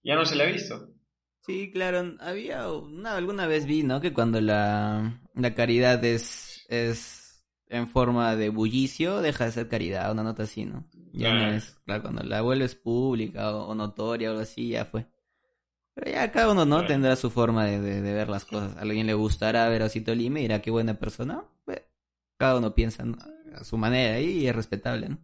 ya 0.05 0.15
no 0.15 0.25
se 0.25 0.37
le 0.37 0.45
ha 0.45 0.47
visto. 0.47 0.91
Sí, 1.41 1.73
claro, 1.73 2.15
había 2.21 2.71
una, 2.71 3.17
alguna 3.17 3.49
vez 3.49 3.67
vi, 3.67 3.83
¿no? 3.83 4.01
Que 4.01 4.13
cuando 4.13 4.41
la, 4.41 5.21
la 5.35 5.55
caridad 5.55 6.05
es, 6.05 6.65
es 6.69 7.16
en 7.69 7.89
forma 7.89 8.37
de 8.37 8.49
bullicio, 8.49 9.21
deja 9.21 9.45
de 9.45 9.53
ser 9.53 9.69
caridad, 9.69 10.13
una 10.13 10.23
nota 10.23 10.45
así, 10.45 10.65
¿no? 10.65 10.85
Ya 11.13 11.33
no 11.33 11.47
es, 11.49 11.79
claro, 11.85 12.03
cuando 12.03 12.23
la 12.23 12.43
vuelves 12.43 12.75
pública 12.75 13.51
o, 13.55 13.69
o 13.69 13.75
notoria 13.75 14.29
o 14.29 14.33
algo 14.33 14.43
así, 14.43 14.69
ya 14.71 14.85
fue. 14.85 15.07
Pero 15.95 16.11
ya 16.11 16.31
cada 16.31 16.53
uno, 16.53 16.67
¿no? 16.67 16.77
Claro. 16.77 16.89
Tendrá 16.89 17.17
su 17.17 17.31
forma 17.31 17.65
de, 17.65 17.81
de, 17.81 18.03
de 18.03 18.13
ver 18.13 18.29
las 18.29 18.45
cosas. 18.45 18.77
A 18.77 18.81
alguien 18.83 19.07
le 19.07 19.15
gustará 19.15 19.67
ver 19.71 19.83
a 19.83 19.87
Osito 19.87 20.15
Lima 20.15 20.39
y 20.41 20.43
dirá 20.43 20.61
qué 20.61 20.71
buena 20.71 20.95
persona. 20.99 21.45
Pues, 21.65 21.81
cada 22.37 22.59
uno 22.59 22.75
piensa 22.75 23.05
¿no? 23.05 23.17
a 23.55 23.65
su 23.65 23.79
manera 23.79 24.21
y 24.21 24.47
es 24.47 24.55
respetable, 24.55 25.09
¿no? 25.09 25.19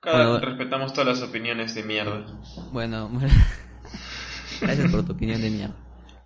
Cada, 0.00 0.28
Bueno, 0.30 0.46
respetamos 0.46 0.92
todas 0.92 1.18
las 1.18 1.28
opiniones 1.28 1.74
de 1.74 1.82
mierda. 1.82 2.24
Bueno, 2.72 3.10
gracias 4.60 4.90
por 4.92 5.04
tu 5.04 5.12
opinión 5.12 5.40
de 5.40 5.50
mierda. 5.50 5.76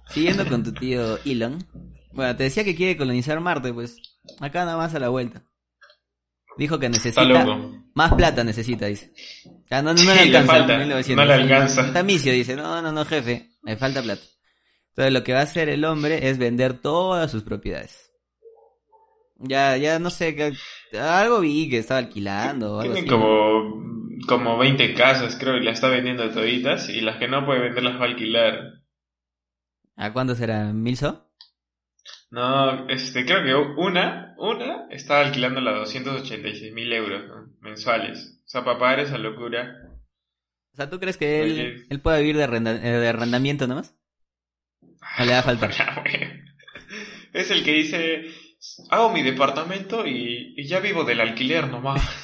Siguiendo 0.09 0.47
con 0.47 0.63
tu 0.63 0.73
tío 0.73 1.17
Elon. 1.25 1.59
Bueno, 2.13 2.37
te 2.37 2.45
decía 2.45 2.65
que 2.65 2.77
quiere 2.77 2.99
colonizar 2.99 3.41
Marte, 3.41 3.73
pues 3.73 3.97
acá 4.41 4.65
nada 4.65 4.77
más 4.77 4.95
a 4.95 4.99
la 5.01 5.09
vuelta. 5.09 5.43
Dijo 6.59 6.79
que 6.79 6.87
Está 6.87 6.99
necesita 7.25 7.47
más 7.95 8.15
plata, 8.15 8.45
necesita, 8.45 8.87
dice. 8.87 9.13
Ya 9.71 9.81
no, 9.83 9.93
no 9.93 9.99
Sí, 9.99 10.07
le 10.07 10.15
le 10.15 10.21
alcanza, 10.23 10.53
falta, 10.53 10.77
1900. 10.79 11.17
no 11.17 11.25
le 11.25 11.35
alcanza. 11.43 11.93
Tamicio 11.93 12.33
dice, 12.33 12.57
no, 12.57 12.83
no, 12.83 12.93
no, 12.93 13.05
jefe, 13.05 13.51
me 13.63 13.77
falta 13.77 14.03
plata. 14.03 14.23
Entonces 14.91 15.13
lo 15.15 15.25
que 15.25 15.33
va 15.33 15.41
a 15.41 15.45
hacer 15.45 15.69
el 15.71 15.85
hombre 15.87 16.29
es 16.29 16.37
vender 16.39 16.75
todas 16.75 17.31
sus 17.31 17.43
propiedades. 17.43 18.11
Ya, 19.39 19.77
ya 19.79 19.99
no 19.99 20.11
sé, 20.11 20.37
que- 20.37 20.53
algo 20.99 21.41
vi 21.41 21.69
que 21.71 21.79
estaba 21.79 21.99
alquilando 21.99 22.77
o 22.77 22.81
algo 22.81 22.93
Tiene 22.95 23.01
así. 23.01 23.09
como, 23.09 23.83
como 24.29 24.59
20 24.59 24.95
casas, 24.95 25.37
creo, 25.41 25.57
y 25.57 25.65
las 25.65 25.75
está 25.75 25.89
vendiendo 25.89 26.29
toditas, 26.31 26.89
y 26.91 27.01
las 27.01 27.17
que 27.17 27.29
no 27.29 27.45
puede 27.47 27.61
vender 27.63 27.83
las 27.83 27.97
va 27.99 28.05
a 28.05 28.09
alquilar. 28.09 28.61
¿A 29.97 30.13
cuánto 30.13 30.35
será? 30.35 30.73
¿Mil 30.73 30.97
so? 30.97 31.32
No, 32.33 32.89
este, 32.89 33.27
creo 33.27 33.45
que 33.45 33.55
una, 33.55 34.35
una 34.39 34.87
está 34.91 35.21
alquilando 35.21 35.61
a 35.61 35.75
286 35.81 36.73
mil 36.73 36.91
euros 36.93 37.29
¿no? 37.29 37.53
mensuales. 37.61 38.41
O 38.47 38.49
sea, 38.49 38.65
para 38.65 38.79
pagar 38.79 39.01
esa 39.01 39.19
locura. 39.19 39.91
O 40.73 40.77
sea, 40.77 40.89
¿tú 40.89 40.99
crees 40.99 41.19
que 41.19 41.43
él, 41.43 41.53
Oye. 41.53 41.87
él 41.91 42.01
puede 42.01 42.21
vivir 42.21 42.39
de, 42.39 42.45
arrenda- 42.45 42.81
eh, 42.83 42.99
de 42.99 43.09
arrendamiento 43.09 43.67
nomás? 43.67 43.95
¿O 44.81 45.25
le 45.25 45.33
va 45.33 45.41
a 45.41 45.43
faltar? 45.43 45.71
es 47.35 47.51
el 47.51 47.65
que 47.65 47.73
dice, 47.73 48.25
hago 48.91 49.13
mi 49.13 49.23
departamento 49.23 50.07
y, 50.07 50.55
y 50.57 50.67
ya 50.67 50.81
vivo 50.81 51.05
del 51.05 51.21
alquiler 51.21 51.69
nomás. 51.69 52.03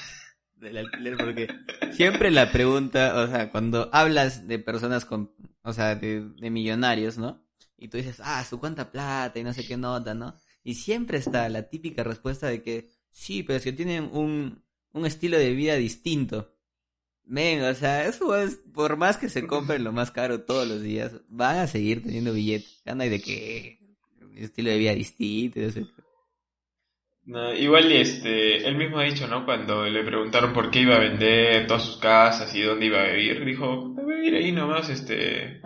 Del 0.59 0.77
alquiler, 0.77 1.17
porque 1.17 1.47
siempre 1.93 2.33
la 2.33 2.51
pregunta, 2.51 3.15
o 3.23 3.29
sea, 3.29 3.49
cuando 3.53 3.91
hablas 3.93 4.49
de 4.49 4.59
personas 4.59 5.05
con, 5.05 5.31
o 5.63 5.73
sea, 5.73 5.95
de, 5.95 6.31
de 6.37 6.51
millonarios, 6.51 7.17
¿no? 7.17 7.47
Y 7.79 7.89
tú 7.89 7.97
dices, 7.97 8.21
ah, 8.23 8.45
su 8.45 8.59
cuánta 8.59 8.91
plata 8.91 9.39
y 9.39 9.45
no 9.45 9.55
sé 9.55 9.67
qué 9.67 9.77
nota, 9.77 10.15
¿no? 10.15 10.35
Y 10.65 10.75
siempre 10.75 11.19
está 11.19 11.49
la 11.49 11.69
típica 11.69 12.03
respuesta 12.03 12.49
de 12.49 12.63
que 12.63 12.91
sí, 13.11 13.43
pero 13.43 13.57
es 13.57 13.65
que 13.65 13.73
tienen 13.73 14.11
un, 14.13 14.63
un 14.93 15.07
estilo 15.07 15.39
de 15.39 15.53
vida 15.53 15.77
distinto. 15.77 16.53
Men, 17.25 17.63
o 17.63 17.75
sea, 17.75 18.07
eso 18.07 18.37
es, 18.37 18.61
por 18.75 18.97
más 18.97 19.17
que 19.17 19.29
se 19.29 19.47
compren 19.47 19.85
lo 19.85 19.93
más 19.93 20.11
caro 20.11 20.43
todos 20.43 20.67
los 20.67 20.83
días, 20.83 21.13
van 21.29 21.59
a 21.59 21.67
seguir 21.67 22.03
teniendo 22.03 22.33
billetes. 22.33 22.83
Anda 22.87 23.07
y 23.07 23.11
de 23.11 23.21
que 23.21 23.79
estilo 24.37 24.71
de 24.71 24.79
vida 24.79 24.95
distinto. 24.95 25.61
No 25.61 25.71
sé. 25.71 25.87
No, 27.29 27.55
igual 27.55 27.93
este, 27.93 28.67
él 28.67 28.77
mismo 28.77 28.99
ha 28.99 29.05
dicho, 29.05 29.29
¿no? 29.29 29.45
Cuando 29.45 29.87
le 29.87 30.03
preguntaron 30.03 30.55
por 30.55 30.71
qué 30.71 30.81
iba 30.81 30.97
a 30.97 31.01
vender 31.01 31.67
todas 31.67 31.85
sus 31.85 31.99
casas 31.99 32.55
y 32.55 32.63
dónde 32.63 32.87
iba 32.87 33.03
a 33.03 33.13
vivir, 33.13 33.45
dijo, 33.45 33.95
a 33.99 34.03
vivir 34.03 34.35
ahí 34.35 34.51
nomás, 34.51 34.89
este, 34.89 35.61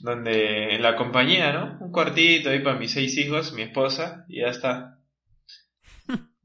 donde, 0.00 0.74
en 0.74 0.82
la 0.82 0.96
compañía, 0.96 1.52
¿no? 1.52 1.78
Un 1.84 1.92
cuartito 1.92 2.50
ahí 2.50 2.60
para 2.60 2.78
mis 2.78 2.92
seis 2.92 3.16
hijos, 3.18 3.52
mi 3.52 3.62
esposa, 3.62 4.24
y 4.28 4.40
ya 4.40 4.48
está. 4.48 4.98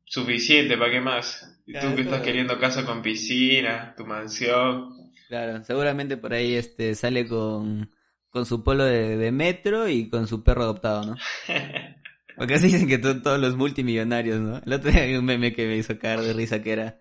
Suficiente, 0.06 0.78
¿para 0.78 0.92
qué 0.92 1.02
más? 1.02 1.62
Y 1.66 1.74
tú 1.74 1.96
que 1.96 2.02
estás 2.02 2.22
queriendo 2.22 2.60
casa 2.60 2.86
con 2.86 3.02
piscina, 3.02 3.94
tu 3.98 4.06
mansión. 4.06 5.12
Claro, 5.28 5.64
seguramente 5.64 6.18
por 6.18 6.34
ahí 6.34 6.56
este 6.56 6.94
sale 6.94 7.28
con, 7.28 7.90
con 8.30 8.46
su 8.46 8.64
polo 8.64 8.84
de, 8.84 9.18
de 9.18 9.32
metro 9.32 9.88
y 9.88 10.10
con 10.10 10.28
su 10.28 10.44
perro 10.44 10.64
adoptado, 10.64 11.06
¿no? 11.06 11.16
Porque 12.36 12.56
así 12.56 12.68
dicen 12.68 12.88
que 12.88 12.98
todos 12.98 13.40
los 13.40 13.56
multimillonarios, 13.56 14.40
¿no? 14.40 14.58
El 14.66 14.74
otro 14.74 14.92
día 14.92 15.04
había 15.04 15.20
un 15.20 15.26
meme 15.26 15.54
que 15.54 15.68
me 15.68 15.78
hizo 15.78 15.98
caer 16.00 16.22
de 16.22 16.34
risa 16.34 16.62
que 16.62 16.72
era 16.72 17.00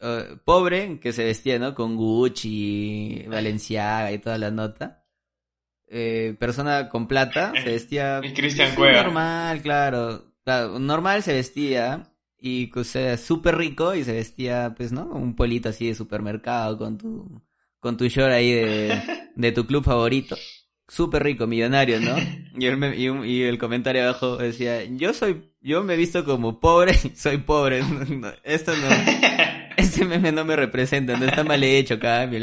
uh, 0.00 0.38
pobre, 0.44 0.98
que 1.00 1.12
se 1.12 1.24
vestía, 1.24 1.58
¿no? 1.58 1.74
Con 1.74 1.96
Gucci, 1.96 3.24
Valenciaga 3.28 4.12
y 4.12 4.18
toda 4.18 4.38
la 4.38 4.50
nota. 4.50 5.03
Eh, 5.88 6.34
persona 6.38 6.88
con 6.88 7.06
plata, 7.06 7.52
se 7.62 7.70
vestía... 7.70 8.20
Y 8.22 8.32
Cristian 8.32 8.74
Normal, 8.76 9.62
claro. 9.62 10.32
claro. 10.44 10.78
Normal 10.78 11.22
se 11.22 11.34
vestía 11.34 12.10
y 12.44 12.70
o 12.74 12.84
sea, 12.84 13.16
súper 13.16 13.56
rico 13.56 13.94
y 13.94 14.04
se 14.04 14.12
vestía, 14.12 14.74
pues, 14.76 14.92
¿no? 14.92 15.06
Un 15.06 15.34
polito 15.34 15.70
así 15.70 15.86
de 15.86 15.94
supermercado 15.94 16.76
con 16.76 16.98
tu, 16.98 17.42
con 17.80 17.96
tu 17.96 18.06
short 18.06 18.32
ahí 18.32 18.52
de, 18.52 19.02
de 19.34 19.52
tu 19.52 19.66
club 19.66 19.82
favorito. 19.82 20.36
Súper 20.86 21.22
rico, 21.22 21.46
millonario, 21.46 22.00
¿no? 22.00 22.16
Y 22.56 22.66
el, 22.66 23.26
y, 23.26 23.42
el 23.42 23.58
comentario 23.58 24.04
abajo 24.04 24.36
decía, 24.36 24.84
yo 24.84 25.12
soy, 25.12 25.50
yo 25.60 25.82
me 25.82 25.94
he 25.94 25.96
visto 25.96 26.24
como 26.24 26.60
pobre 26.60 26.92
y 27.02 27.16
soy 27.16 27.38
pobre. 27.38 27.82
esto 28.44 28.72
no, 28.76 28.88
este 29.76 30.04
meme 30.04 30.30
no 30.30 30.44
me 30.44 30.54
representa, 30.54 31.16
no 31.16 31.24
está 31.24 31.42
mal 31.42 31.64
hecho, 31.64 31.98
cambio. 31.98 32.38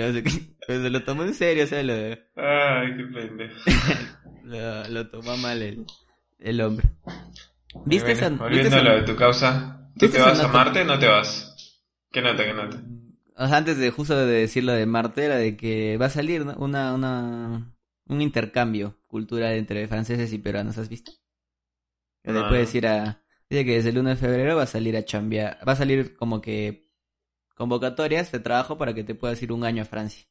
Pero 0.68 0.84
se 0.84 0.90
lo 0.90 1.04
tomó 1.04 1.24
en 1.24 1.34
serio, 1.34 1.64
o 1.64 1.68
sea, 1.68 1.82
lo... 1.84 1.94
Ay, 1.94 2.98
qué 2.98 3.04
pendejo. 3.14 3.56
lo, 4.44 4.88
lo 4.90 5.10
tomó 5.10 5.38
mal 5.38 5.62
el, 5.62 5.86
el 6.40 6.62
hombre. 6.62 6.88
¿Viste 7.86 8.12
esa, 8.12 8.30
¿viste 8.30 8.84
lo 8.84 8.96
de 8.96 9.04
tu 9.04 9.16
causa? 9.16 9.90
¿Tú 9.98 10.10
te 10.10 10.20
vas 10.20 10.40
a 10.40 10.48
Marte 10.50 10.82
o 10.82 10.86
no 10.86 11.00
te 11.00 11.08
vas? 11.08 11.82
¿Qué 12.12 12.22
nota, 12.22 12.44
qué 12.44 12.54
nota? 12.54 12.82
Antes 13.36 13.78
de 13.78 13.92
justo 13.92 14.16
de 14.16 14.26
decir 14.26 14.64
lo 14.64 14.74
de 14.74 14.86
Marte, 14.86 15.26
era 15.26 15.38
de 15.38 15.56
que 15.56 15.98
va 15.98 16.08
a 16.08 16.10
salir 16.10 16.42
una, 16.42 16.94
una, 16.94 17.74
un 18.08 18.22
intercambio 18.22 18.98
cultural 19.08 19.54
entre 19.54 19.88
franceses 19.88 20.32
y 20.34 20.38
peruanos, 20.38 20.78
¿has 20.78 20.90
visto? 20.90 21.12
Que 22.24 22.32
no. 22.32 22.48
puedes 22.50 22.74
ir 22.76 22.88
a... 22.88 23.24
Dice 23.50 23.66
que 23.66 23.76
desde 23.76 23.90
el 23.90 23.98
1 23.98 24.10
de 24.10 24.16
febrero 24.16 24.56
va 24.56 24.64
a 24.64 24.68
salir 24.68 24.96
a 24.96 25.04
chambear, 25.04 25.60
va 25.68 25.74
a 25.74 25.76
salir 25.76 26.16
como 26.16 26.40
que 26.42 26.90
convocatorias 27.56 28.32
de 28.32 28.40
trabajo 28.40 28.78
para 28.78 28.94
que 28.94 29.04
te 29.04 29.16
puedas 29.16 29.42
ir 29.42 29.52
un 29.52 29.64
año 29.64 29.84
a 29.84 29.86
Francia. 29.86 30.26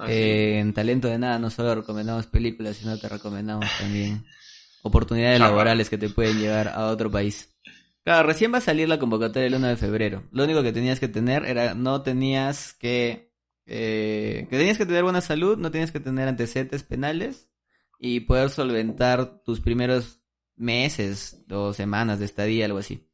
Ah, 0.00 0.10
eh, 0.10 0.58
en 0.58 0.72
Talento 0.72 1.08
de 1.08 1.18
Nada 1.18 1.38
no 1.38 1.50
solo 1.50 1.74
recomendamos 1.74 2.26
películas, 2.26 2.78
sino 2.78 2.98
te 2.98 3.06
recomendamos 3.06 3.66
también 3.78 4.24
oportunidades 4.82 5.38
laborales 5.38 5.90
que 5.90 5.98
te 5.98 6.08
pueden 6.08 6.38
llevar 6.40 6.68
a 6.68 6.86
otro 6.86 7.10
país. 7.10 7.54
Claro, 8.02 8.26
recién 8.26 8.50
va 8.50 8.58
a 8.58 8.62
salir 8.62 8.88
la 8.88 8.98
convocatoria 8.98 9.46
el 9.46 9.54
1 9.54 9.68
de 9.68 9.76
febrero. 9.76 10.22
Lo 10.32 10.44
único 10.44 10.62
que 10.62 10.72
tenías 10.72 10.98
que 10.98 11.08
tener 11.08 11.44
era, 11.44 11.74
no 11.74 12.00
tenías 12.00 12.72
que, 12.72 13.30
eh, 13.66 14.46
que 14.48 14.56
tenías 14.56 14.78
que 14.78 14.86
tener 14.86 15.02
buena 15.02 15.20
salud, 15.20 15.58
no 15.58 15.70
tenías 15.70 15.92
que 15.92 16.00
tener 16.00 16.28
antecedentes 16.28 16.82
penales 16.82 17.50
y 17.98 18.20
poder 18.20 18.48
solventar 18.48 19.42
tus 19.44 19.60
primeros 19.60 20.22
meses 20.56 21.44
o 21.50 21.74
semanas 21.74 22.20
de 22.20 22.24
estadía, 22.24 22.64
algo 22.64 22.78
así. 22.78 23.06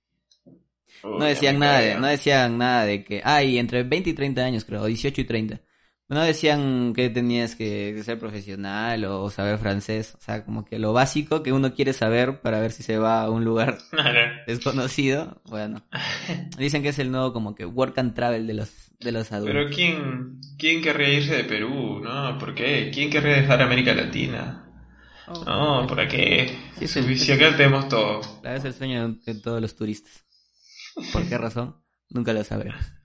no 1.03 1.25
decían 1.25 1.59
nada 1.59 1.81
de, 1.81 1.96
no 1.96 2.07
decían 2.07 2.59
nada 2.59 2.85
de 2.85 3.03
que, 3.03 3.22
ay, 3.25 3.59
entre 3.59 3.83
20 3.83 4.11
y 4.11 4.14
30 4.14 4.44
años 4.44 4.64
creo, 4.64 4.85
18 4.85 5.20
y 5.20 5.25
30. 5.25 5.65
No 6.09 6.23
decían 6.23 6.92
que 6.95 7.11
tenías 7.11 7.57
que 7.57 8.01
ser 8.05 8.21
profesional 8.21 9.05
o 9.07 9.29
saber 9.29 9.59
francés, 9.59 10.14
o 10.16 10.21
sea, 10.21 10.45
como 10.45 10.64
que 10.64 10.79
lo 10.79 10.92
básico 10.92 11.42
que 11.42 11.53
uno 11.53 11.75
quiere 11.75 11.92
saber 11.92 12.40
para 12.42 12.61
ver 12.61 12.71
si 12.71 12.85
se 12.85 12.97
va 12.97 13.23
a 13.23 13.31
un 13.31 13.45
lugar 13.45 13.79
desconocido, 14.47 15.42
bueno. 15.47 15.85
Dicen 16.59 16.83
que 16.83 16.90
es 16.90 16.99
el 17.01 17.11
nuevo 17.11 17.33
como 17.33 17.57
que 17.57 17.66
work 17.66 17.99
and 17.99 18.14
travel 18.14 18.47
de 18.47 18.55
los 18.55 18.92
de 19.01 19.12
los 19.12 19.33
adultos. 19.33 19.55
Pero 19.55 19.75
quién 19.75 20.40
quién 20.57 20.81
querría 20.81 21.12
irse 21.12 21.35
de 21.35 21.45
Perú, 21.45 22.01
¿no? 22.01 22.38
¿Por 22.38 22.55
qué? 22.55 22.90
¿Quién 22.95 23.11
querría 23.11 23.38
dejar 23.38 23.61
América 23.61 23.92
Latina? 23.92 24.62
Oh, 25.29 25.83
no, 25.83 25.87
¿para 25.88 26.07
qué? 26.07 26.57
si 26.79 27.33
acá 27.33 27.57
tenemos 27.57 27.88
todo. 27.88 28.21
Es 28.45 28.64
el 28.64 28.75
sueño 28.75 29.09
de 29.09 29.35
todos 29.35 29.61
los 29.61 29.75
turistas. 29.75 30.25
¿Por 31.12 31.29
qué 31.29 31.37
razón? 31.37 31.83
Nunca 32.11 32.33
lo 32.33 32.45
sabremos. 32.45 32.95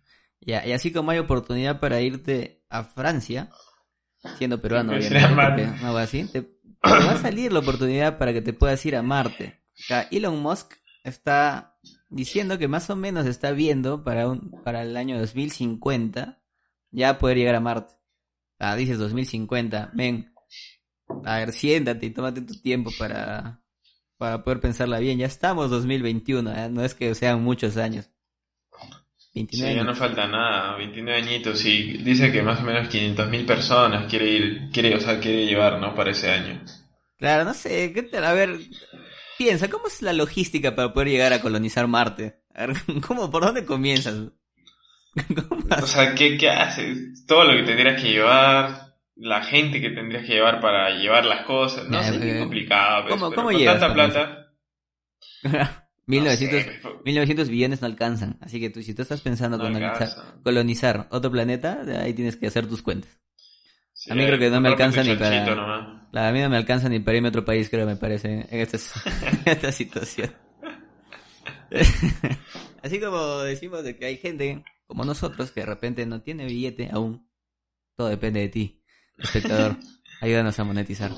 Y 0.42 0.54
así 0.54 0.92
como 0.92 1.12
hay 1.12 1.20
oportunidad 1.20 1.80
para 1.80 2.02
irte 2.02 2.64
a 2.70 2.84
Francia, 2.84 3.50
siendo 4.38 4.62
peruano, 4.62 4.94
obviamente, 4.94 5.68
no 5.82 5.96
así, 5.98 6.24
te, 6.26 6.42
va 6.84 7.12
a 7.12 7.22
salir 7.22 7.54
la 7.54 7.60
oportunidad 7.60 8.18
para 8.18 8.34
que 8.34 8.42
te 8.42 8.54
puedas 8.54 8.84
ir 8.86 8.96
a 8.96 9.04
Marte. 9.04 9.62
Acá 9.86 10.08
Elon 10.12 10.42
Musk 10.42 10.74
está 11.04 11.78
diciendo 12.10 12.58
que 12.58 12.68
más 12.68 12.90
o 12.90 12.96
menos 12.96 13.26
está 13.26 13.52
viendo 13.52 14.04
para 14.04 14.28
un 14.28 14.52
para 14.64 14.82
el 14.82 14.98
año 14.98 15.18
2050 15.20 16.42
ya 16.92 17.18
poder 17.18 17.38
llegar 17.38 17.56
a 17.56 17.60
Marte. 17.60 17.94
Ah, 18.60 18.76
dices 18.76 19.00
2050, 19.00 19.92
ven. 19.94 20.34
A 21.26 21.38
ver, 21.38 21.52
siéntate 21.52 22.06
y 22.06 22.12
tómate 22.12 22.42
tu 22.42 22.60
tiempo 22.62 22.92
para 22.98 23.62
para 24.18 24.44
poder 24.44 24.60
pensarla 24.60 25.00
bien. 25.00 25.18
Ya 25.18 25.26
estamos 25.26 25.70
2021, 25.70 26.52
¿eh? 26.54 26.70
no 26.70 26.84
es 26.84 26.94
que 26.94 27.14
sean 27.16 27.44
muchos 27.44 27.78
años. 27.78 28.12
29 29.34 29.72
sí, 29.72 29.78
ya 29.78 29.84
no 29.84 29.96
falta 29.96 30.28
nada, 30.28 30.76
29 30.76 31.22
añitos 31.22 31.64
y 31.64 31.98
dice 32.00 32.32
que 32.32 32.42
más 32.42 32.60
o 32.60 32.64
menos 32.64 32.90
500.000 32.90 33.46
personas 33.46 34.10
quiere 34.10 34.28
ir, 34.28 34.70
quiere, 34.74 34.96
o 34.96 35.00
sea, 35.00 35.20
quiere 35.20 35.46
llevar, 35.46 35.80
¿no? 35.80 35.96
Para 35.96 36.12
ese 36.12 36.30
año. 36.30 36.62
Claro, 37.18 37.46
no 37.46 37.54
sé, 37.54 37.94
¿qué 37.94 38.04
tal? 38.04 38.26
A 38.26 38.34
ver, 38.34 38.60
piensa, 39.38 39.70
¿cómo 39.70 39.88
es 39.88 40.02
la 40.02 40.12
logística 40.12 40.76
para 40.76 40.92
poder 40.92 41.10
llegar 41.10 41.32
a 41.32 41.40
colonizar 41.40 41.88
Marte? 41.88 42.42
A 42.54 42.66
ver, 42.66 42.76
¿cómo, 43.08 43.32
por 43.32 43.46
dónde 43.46 43.64
comienzas? 43.66 44.16
o 45.82 45.88
sea, 45.88 46.14
¿qué, 46.14 46.38
¿qué 46.38 46.50
haces? 46.50 47.26
Todo 47.26 47.46
lo 47.46 47.56
que 47.56 47.64
tendrías 47.64 48.02
que 48.02 48.10
llevar, 48.10 48.96
la 49.16 49.44
gente 49.44 49.80
que 49.80 49.92
tendrías 49.92 50.26
que 50.26 50.34
llevar 50.34 50.60
para 50.60 50.90
llevar 50.90 51.24
las 51.26 51.46
cosas, 51.46 51.88
no 51.88 52.04
sé, 52.04 52.16
es 52.32 52.40
complicado. 52.40 53.04
Pues, 53.04 53.14
¿Cómo, 53.14 53.34
¿cómo 53.34 53.52
llevas? 53.52 53.80
Tanta 53.80 53.94
plata. 53.94 54.54
1900, 56.08 57.04
1900 57.06 57.50
billones 57.50 57.82
no 57.82 57.88
alcanzan. 57.88 58.38
Así 58.42 58.60
que 58.60 58.70
tú, 58.70 58.82
si 58.82 58.94
tú 58.94 59.02
estás 59.02 59.22
pensando 59.22 59.58
colonizar, 59.58 60.10
colonizar, 60.44 61.08
otro 61.12 61.32
planeta, 61.32 61.82
ahí 62.02 62.14
tienes 62.14 62.36
que 62.36 62.48
hacer 62.48 62.68
tus 62.68 62.82
cuentas. 62.82 63.12
a 64.10 64.16
mí 64.16 64.26
creo 64.26 64.40
que 64.40 64.50
no 64.50 64.62
me 64.62 64.70
alcanza 64.70 65.04
ni 65.04 65.16
para... 65.16 66.08
La, 66.12 66.28
a 66.28 66.32
mí 66.32 66.42
no 66.42 66.50
me 66.50 66.58
alcanza 66.58 66.90
ni 66.90 67.00
para 67.00 67.18
irme 67.18 67.30
a 67.30 67.30
otro 67.30 67.46
país, 67.46 67.70
creo, 67.70 67.86
me 67.86 67.96
parece, 67.96 68.48
en 68.50 68.60
esta, 68.60 68.78
esta 69.46 69.72
situación. 69.72 70.34
Así 72.84 73.00
como 73.00 73.40
decimos 73.40 73.84
de 73.84 73.96
que 73.96 74.06
hay 74.06 74.18
gente 74.18 74.64
como 74.92 75.06
nosotros 75.06 75.52
que 75.52 75.62
de 75.62 75.68
repente 75.68 76.06
no 76.06 76.22
tiene 76.22 76.46
billete 76.46 76.90
aún. 76.92 77.26
Todo 77.96 78.10
depende 78.10 78.42
de 78.42 78.50
ti, 78.50 78.84
espectador. 79.18 79.78
Ayúdanos 80.22 80.60
a 80.60 80.64
monetizar. 80.66 81.12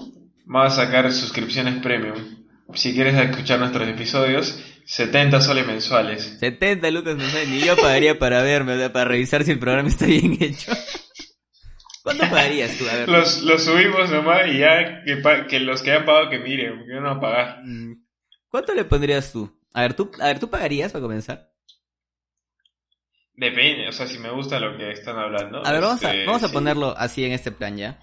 Vamos 0.45 0.73
a 0.73 0.85
sacar 0.85 1.11
suscripciones 1.11 1.81
premium. 1.81 2.42
Si 2.73 2.93
quieres 2.93 3.15
escuchar 3.15 3.59
nuestros 3.59 3.87
episodios, 3.87 4.59
70 4.85 5.41
soles 5.41 5.65
mensuales. 5.65 6.37
70 6.39 6.91
lucas 6.91 7.15
mensuales. 7.15 7.49
Ni 7.49 7.59
yo 7.59 7.75
pagaría 7.75 8.17
para 8.19 8.41
verme, 8.41 8.73
o 8.73 8.77
sea, 8.77 8.91
para 8.91 9.05
revisar 9.05 9.43
si 9.43 9.51
el 9.51 9.59
programa 9.59 9.89
está 9.89 10.05
bien 10.05 10.37
hecho. 10.39 10.71
¿Cuánto 12.03 12.23
pagarías 12.23 12.77
tú? 12.77 12.87
A 12.89 12.95
ver. 12.95 13.09
Los, 13.09 13.43
los 13.43 13.63
subimos 13.63 14.09
nomás 14.09 14.47
y 14.47 14.59
ya 14.59 15.03
que, 15.03 15.21
que 15.47 15.59
los 15.59 15.81
que 15.81 15.93
han 15.93 16.05
pagado 16.05 16.29
que 16.29 16.39
miren, 16.39 16.79
porque 16.79 16.93
no 16.93 17.01
van 17.01 17.17
a 17.17 17.21
pagar. 17.21 17.61
Mm. 17.63 18.03
¿Cuánto 18.49 18.73
le 18.73 18.83
pondrías 18.83 19.31
tú? 19.31 19.57
A 19.73 19.81
ver, 19.81 19.93
¿tú, 19.93 20.11
a 20.19 20.27
ver, 20.27 20.39
¿tú 20.39 20.49
pagarías 20.49 20.91
para 20.91 21.01
comenzar? 21.01 21.49
Depende, 23.35 23.87
o 23.87 23.91
sea, 23.91 24.05
si 24.05 24.19
me 24.19 24.29
gusta 24.29 24.59
lo 24.59 24.77
que 24.77 24.91
están 24.91 25.17
hablando. 25.17 25.65
A 25.65 25.71
ver, 25.71 25.81
vamos, 25.81 26.03
a, 26.03 26.13
este, 26.13 26.25
vamos 26.25 26.43
a 26.43 26.51
ponerlo 26.51 26.95
así 26.97 27.23
en 27.25 27.31
este 27.31 27.51
plan 27.51 27.77
ya. 27.77 27.99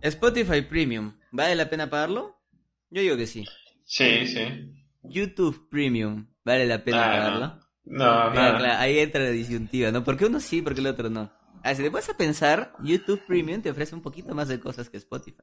Spotify 0.00 0.62
Premium, 0.62 1.18
¿vale 1.32 1.56
la 1.56 1.68
pena 1.68 1.90
pagarlo? 1.90 2.37
Yo 2.90 3.02
digo 3.02 3.16
que 3.16 3.26
sí. 3.26 3.44
Sí, 3.84 4.26
sí. 4.26 4.74
YouTube 5.02 5.68
Premium, 5.70 6.26
¿vale 6.44 6.66
la 6.66 6.84
pena 6.84 7.04
ah, 7.04 7.16
pagarlo? 7.16 7.60
No, 7.84 8.34
no. 8.34 8.72
ahí 8.78 8.98
entra 8.98 9.22
la 9.22 9.30
disyuntiva, 9.30 9.90
¿no? 9.90 10.04
Porque 10.04 10.26
uno 10.26 10.40
sí, 10.40 10.62
porque 10.62 10.80
el 10.80 10.86
otro 10.86 11.08
no. 11.08 11.32
Ah, 11.62 11.74
si 11.74 11.82
te 11.82 11.88
vas 11.88 12.08
a 12.08 12.16
pensar, 12.16 12.74
YouTube 12.82 13.22
Premium 13.26 13.62
te 13.62 13.70
ofrece 13.70 13.94
un 13.94 14.02
poquito 14.02 14.34
más 14.34 14.48
de 14.48 14.60
cosas 14.60 14.90
que 14.90 14.98
Spotify. 14.98 15.42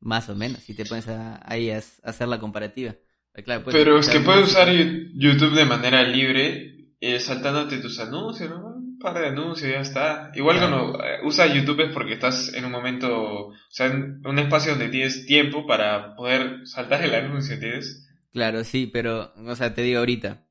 más 0.00 0.28
o 0.28 0.34
menos, 0.34 0.62
si 0.62 0.74
te 0.74 0.84
pones 0.84 1.08
a, 1.08 1.40
ahí 1.44 1.70
a, 1.70 1.78
hacer 1.78 2.28
la 2.28 2.38
comparativa. 2.38 2.94
Pero 3.32 3.98
es 3.98 4.08
que 4.08 4.20
puedes 4.20 4.48
usar 4.48 4.68
YouTube 4.72 5.54
de 5.54 5.64
manera 5.64 6.02
libre, 6.02 6.94
eh, 7.00 7.20
saltándote 7.20 7.78
tus 7.78 7.98
anuncios, 8.00 8.50
¿no? 8.50 8.79
Par 9.00 9.18
de 9.18 9.28
anuncios 9.28 9.70
y 9.70 9.72
ya 9.72 9.80
está. 9.80 10.30
Igual 10.34 10.58
cuando 10.58 11.02
eh, 11.02 11.20
usas 11.24 11.54
YouTube 11.54 11.80
es 11.80 11.92
porque 11.92 12.14
estás 12.14 12.52
en 12.52 12.66
un 12.66 12.72
momento, 12.72 13.48
o 13.48 13.54
sea, 13.70 13.86
en 13.86 14.20
un 14.26 14.38
espacio 14.38 14.72
donde 14.72 14.90
tienes 14.90 15.26
tiempo 15.26 15.66
para 15.66 16.14
poder 16.14 16.66
saltar 16.66 17.02
el 17.02 17.14
anuncio, 17.14 17.54
¿entiendes? 17.54 18.06
Claro, 18.32 18.62
sí, 18.62 18.86
pero, 18.86 19.32
o 19.34 19.56
sea, 19.56 19.74
te 19.74 19.82
digo 19.82 20.00
ahorita, 20.00 20.46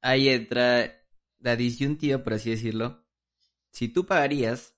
ahí 0.00 0.28
entra 0.28 1.04
la 1.38 1.56
disyuntiva, 1.56 2.24
por 2.24 2.34
así 2.34 2.50
decirlo. 2.50 3.04
Si 3.70 3.88
tú 3.88 4.06
pagarías 4.06 4.74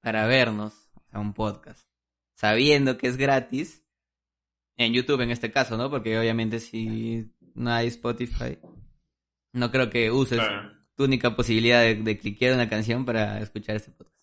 para 0.00 0.26
vernos 0.26 0.90
a 1.10 1.18
un 1.18 1.34
podcast, 1.34 1.88
sabiendo 2.34 2.96
que 2.96 3.08
es 3.08 3.16
gratis, 3.16 3.84
en 4.76 4.94
YouTube 4.94 5.20
en 5.22 5.30
este 5.30 5.50
caso, 5.50 5.76
¿no? 5.76 5.90
Porque 5.90 6.18
obviamente 6.18 6.60
si 6.60 7.34
no 7.54 7.72
hay 7.72 7.88
Spotify, 7.88 8.58
no 9.52 9.70
creo 9.70 9.90
que 9.90 10.10
uses 10.10 10.40
tu 10.98 11.04
única 11.04 11.36
posibilidad 11.36 11.80
de, 11.80 11.94
de 11.94 12.18
cliquear 12.18 12.54
una 12.54 12.68
canción 12.68 13.04
para 13.04 13.40
escuchar 13.40 13.76
este 13.76 13.92
podcast. 13.92 14.18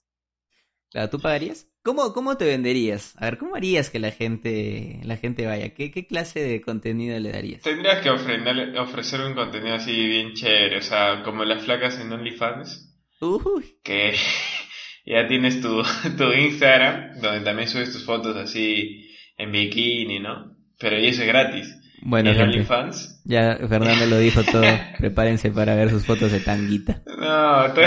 Claro, 0.92 1.10
¿tú 1.10 1.20
pagarías? 1.22 1.68
¿Cómo, 1.84 2.14
¿Cómo 2.14 2.36
te 2.36 2.44
venderías? 2.44 3.16
A 3.18 3.26
ver, 3.26 3.38
¿cómo 3.38 3.56
harías 3.56 3.90
que 3.90 3.98
la 3.98 4.12
gente, 4.12 5.00
la 5.04 5.16
gente 5.16 5.46
vaya? 5.46 5.74
¿Qué, 5.74 5.90
¿Qué 5.90 6.06
clase 6.06 6.42
de 6.42 6.62
contenido 6.62 7.18
le 7.18 7.32
darías? 7.32 7.62
Tendrías 7.62 8.02
que 8.02 8.10
ofrecer, 8.10 8.78
ofrecer 8.78 9.22
un 9.22 9.36
contenido 9.36 9.76
así 9.76 9.94
bien 9.94 10.34
chévere, 10.34 10.78
o 10.80 10.82
sea, 10.82 11.24
como 11.24 11.46
las 11.46 11.64
flacas 11.64 11.98
en 12.00 12.12
OnlyFans. 12.12 12.94
Uy. 13.22 13.78
Que 13.82 14.14
ya 15.06 15.28
tienes 15.30 15.62
tu, 15.62 15.82
tu 16.18 16.34
Instagram, 16.34 17.22
donde 17.22 17.40
también 17.40 17.70
subes 17.70 17.94
tus 17.94 18.04
fotos 18.04 18.36
así 18.36 19.16
en 19.38 19.54
bikini, 19.54 20.20
¿no? 20.20 20.58
Pero 20.78 21.00
y 21.00 21.08
eso 21.08 21.22
es 21.22 21.28
gratis. 21.28 21.74
Bueno, 22.02 22.32
OnlyFans. 22.32 23.22
Ya 23.24 23.58
Fernando 23.68 24.06
lo 24.06 24.20
dijo 24.20 24.44
todo. 24.44 24.66
Prepárense 25.00 25.52
para 25.52 25.76
ver 25.76 25.90
sus 25.90 26.06
fotos 26.06 26.32
de 26.32 26.40
tanguita. 26.40 27.02
No, 27.18 27.66
estoy... 27.66 27.86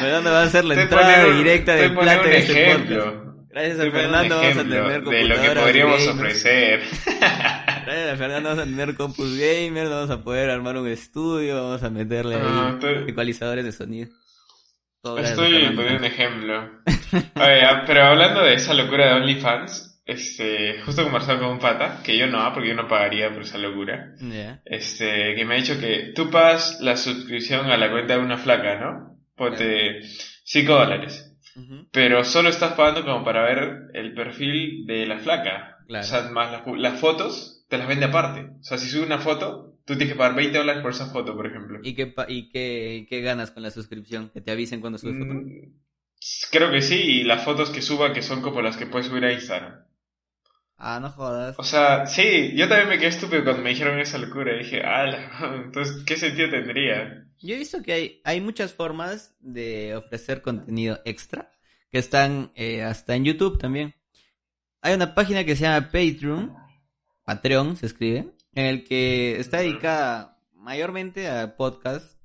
Fernando 0.00 0.30
va 0.30 0.42
a 0.42 0.44
hacer 0.44 0.64
la 0.64 0.82
entrada 0.82 1.24
directa 1.34 1.74
de 1.74 1.90
plata 1.90 2.26
en 2.26 2.32
este 2.32 2.74
podcast. 2.74 3.26
Gracias 3.56 3.80
a 3.80 3.90
Fernando 3.90 4.36
vamos 4.36 4.56
a 4.58 4.62
tener 4.64 5.02
de 5.02 5.24
lo 5.24 5.40
que 5.40 5.50
podríamos 5.50 6.06
ofrecer. 6.08 6.82
Gracias 7.06 8.12
a 8.12 8.16
Fernando 8.16 8.50
vamos 8.50 8.64
a 8.64 8.66
tener 8.66 8.94
compus 8.94 9.38
gamer, 9.38 9.88
vamos 9.88 10.10
a 10.10 10.22
poder 10.22 10.50
armar 10.50 10.76
un 10.76 10.88
estudio, 10.88 11.62
vamos 11.62 11.82
a 11.82 11.88
meterle 11.88 12.34
ahí 12.34 12.78
ecualizadores 13.06 13.64
de 13.64 13.72
sonido. 13.72 14.10
estoy 15.18 15.70
poniendo 15.74 15.96
un 15.96 16.04
ejemplo. 16.04 16.70
Oye, 17.36 17.62
pero 17.86 18.04
hablando 18.04 18.42
de 18.42 18.52
esa 18.52 18.74
locura 18.74 19.06
de 19.06 19.12
OnlyFans, 19.22 19.95
este, 20.06 20.80
justo 20.82 21.02
conversado 21.02 21.40
con 21.40 21.50
un 21.50 21.58
pata, 21.58 22.00
que 22.04 22.16
yo 22.16 22.28
no, 22.28 22.52
porque 22.54 22.68
yo 22.68 22.74
no 22.76 22.86
pagaría 22.86 23.32
por 23.32 23.42
esa 23.42 23.58
locura, 23.58 24.14
este, 24.64 25.34
que 25.34 25.44
me 25.44 25.54
ha 25.54 25.58
dicho 25.58 25.80
que 25.80 26.12
tú 26.14 26.30
pagas 26.30 26.78
la 26.80 26.96
suscripción 26.96 27.66
a 27.66 27.76
la 27.76 27.90
cuenta 27.90 28.16
de 28.16 28.24
una 28.24 28.38
flaca, 28.38 28.78
¿no? 28.78 29.18
Ponte 29.34 30.00
5 30.44 30.72
dólares. 30.72 31.32
Pero 31.90 32.22
solo 32.22 32.50
estás 32.50 32.74
pagando 32.74 33.04
como 33.04 33.24
para 33.24 33.42
ver 33.42 33.90
el 33.94 34.14
perfil 34.14 34.86
de 34.86 35.06
la 35.06 35.18
flaca. 35.18 35.78
O 35.88 36.02
sea, 36.02 36.28
más 36.30 36.52
las, 36.78 37.00
fotos 37.00 37.64
te 37.68 37.78
las 37.78 37.88
vende 37.88 38.04
aparte. 38.04 38.50
O 38.60 38.62
sea, 38.62 38.78
si 38.78 38.88
sube 38.88 39.06
una 39.06 39.18
foto, 39.18 39.78
tú 39.86 39.94
tienes 39.94 40.12
que 40.12 40.18
pagar 40.18 40.36
20 40.36 40.58
dólares 40.58 40.82
por 40.82 40.92
esa 40.92 41.06
foto, 41.06 41.34
por 41.34 41.46
ejemplo. 41.46 41.80
¿Y 41.82 41.94
qué, 41.94 42.14
y 42.28 42.50
qué, 42.50 43.06
qué 43.08 43.20
ganas 43.22 43.50
con 43.50 43.62
la 43.62 43.70
suscripción? 43.70 44.30
¿Que 44.30 44.40
te 44.40 44.50
avisen 44.50 44.80
cuando 44.80 44.98
subes 44.98 45.16
foto? 45.16 45.32
Mm, 45.32 45.72
creo 46.52 46.70
que 46.70 46.82
sí, 46.82 46.96
y 46.96 47.24
las 47.24 47.44
fotos 47.44 47.70
que 47.70 47.82
suba 47.82 48.12
que 48.12 48.22
son 48.22 48.42
como 48.42 48.60
las 48.60 48.76
que 48.76 48.86
puedes 48.86 49.06
subir 49.06 49.24
a 49.24 49.32
Instagram. 49.32 49.85
Ah, 50.78 51.00
no 51.00 51.10
jodas. 51.10 51.56
O 51.58 51.64
sea, 51.64 52.06
sí, 52.06 52.52
yo 52.54 52.68
también 52.68 52.90
me 52.90 52.98
quedé 52.98 53.08
estúpido 53.08 53.44
cuando 53.44 53.62
me 53.62 53.70
dijeron 53.70 53.98
esa 53.98 54.18
locura. 54.18 54.56
Dije, 54.56 54.82
ah, 54.84 55.62
entonces, 55.64 56.04
¿qué 56.04 56.16
sentido 56.16 56.50
tendría? 56.50 57.26
Yo 57.38 57.54
he 57.54 57.58
visto 57.58 57.82
que 57.82 57.92
hay, 57.92 58.20
hay 58.24 58.40
muchas 58.40 58.72
formas 58.72 59.34
de 59.40 59.96
ofrecer 59.96 60.42
contenido 60.42 61.00
extra 61.04 61.52
que 61.90 61.98
están 61.98 62.52
eh, 62.54 62.82
hasta 62.82 63.14
en 63.14 63.24
YouTube 63.24 63.58
también. 63.58 63.94
Hay 64.82 64.94
una 64.94 65.14
página 65.14 65.44
que 65.44 65.56
se 65.56 65.62
llama 65.62 65.86
Patreon, 65.86 66.54
Patreon 67.24 67.76
se 67.76 67.86
escribe, 67.86 68.34
en 68.52 68.66
el 68.66 68.84
que 68.84 69.40
está 69.40 69.58
dedicada 69.58 70.38
mayormente 70.52 71.28
a 71.28 71.56
podcast, 71.56 72.20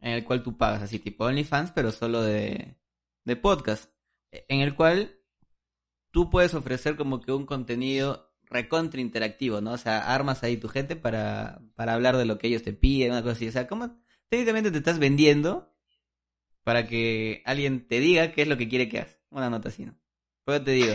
en 0.00 0.12
el 0.12 0.24
cual 0.24 0.42
tú 0.42 0.56
pagas 0.56 0.82
así 0.82 0.98
tipo 0.98 1.24
OnlyFans, 1.24 1.72
pero 1.72 1.90
solo 1.90 2.22
de, 2.22 2.76
de 3.24 3.36
podcast, 3.36 3.90
en 4.30 4.60
el 4.60 4.74
cual 4.74 5.16
tú 6.16 6.30
puedes 6.30 6.54
ofrecer 6.54 6.96
como 6.96 7.20
que 7.20 7.30
un 7.30 7.44
contenido 7.44 8.32
recontra 8.46 9.02
interactivo, 9.02 9.60
¿no? 9.60 9.72
O 9.72 9.76
sea, 9.76 10.14
armas 10.14 10.42
ahí 10.42 10.56
tu 10.56 10.66
gente 10.66 10.96
para, 10.96 11.60
para 11.74 11.92
hablar 11.92 12.16
de 12.16 12.24
lo 12.24 12.38
que 12.38 12.46
ellos 12.46 12.62
te 12.62 12.72
piden, 12.72 13.10
una 13.10 13.20
cosa 13.20 13.34
así. 13.34 13.46
O 13.48 13.52
sea, 13.52 13.66
¿cómo 13.66 14.00
técnicamente 14.30 14.70
te 14.70 14.78
estás 14.78 14.98
vendiendo 14.98 15.70
para 16.64 16.86
que 16.86 17.42
alguien 17.44 17.86
te 17.86 18.00
diga 18.00 18.32
qué 18.32 18.40
es 18.40 18.48
lo 18.48 18.56
que 18.56 18.66
quiere 18.66 18.88
que 18.88 19.00
hagas? 19.00 19.18
Una 19.28 19.50
nota 19.50 19.68
así, 19.68 19.84
¿no? 19.84 19.94
Pues 20.46 20.64
te 20.64 20.70
digo. 20.70 20.94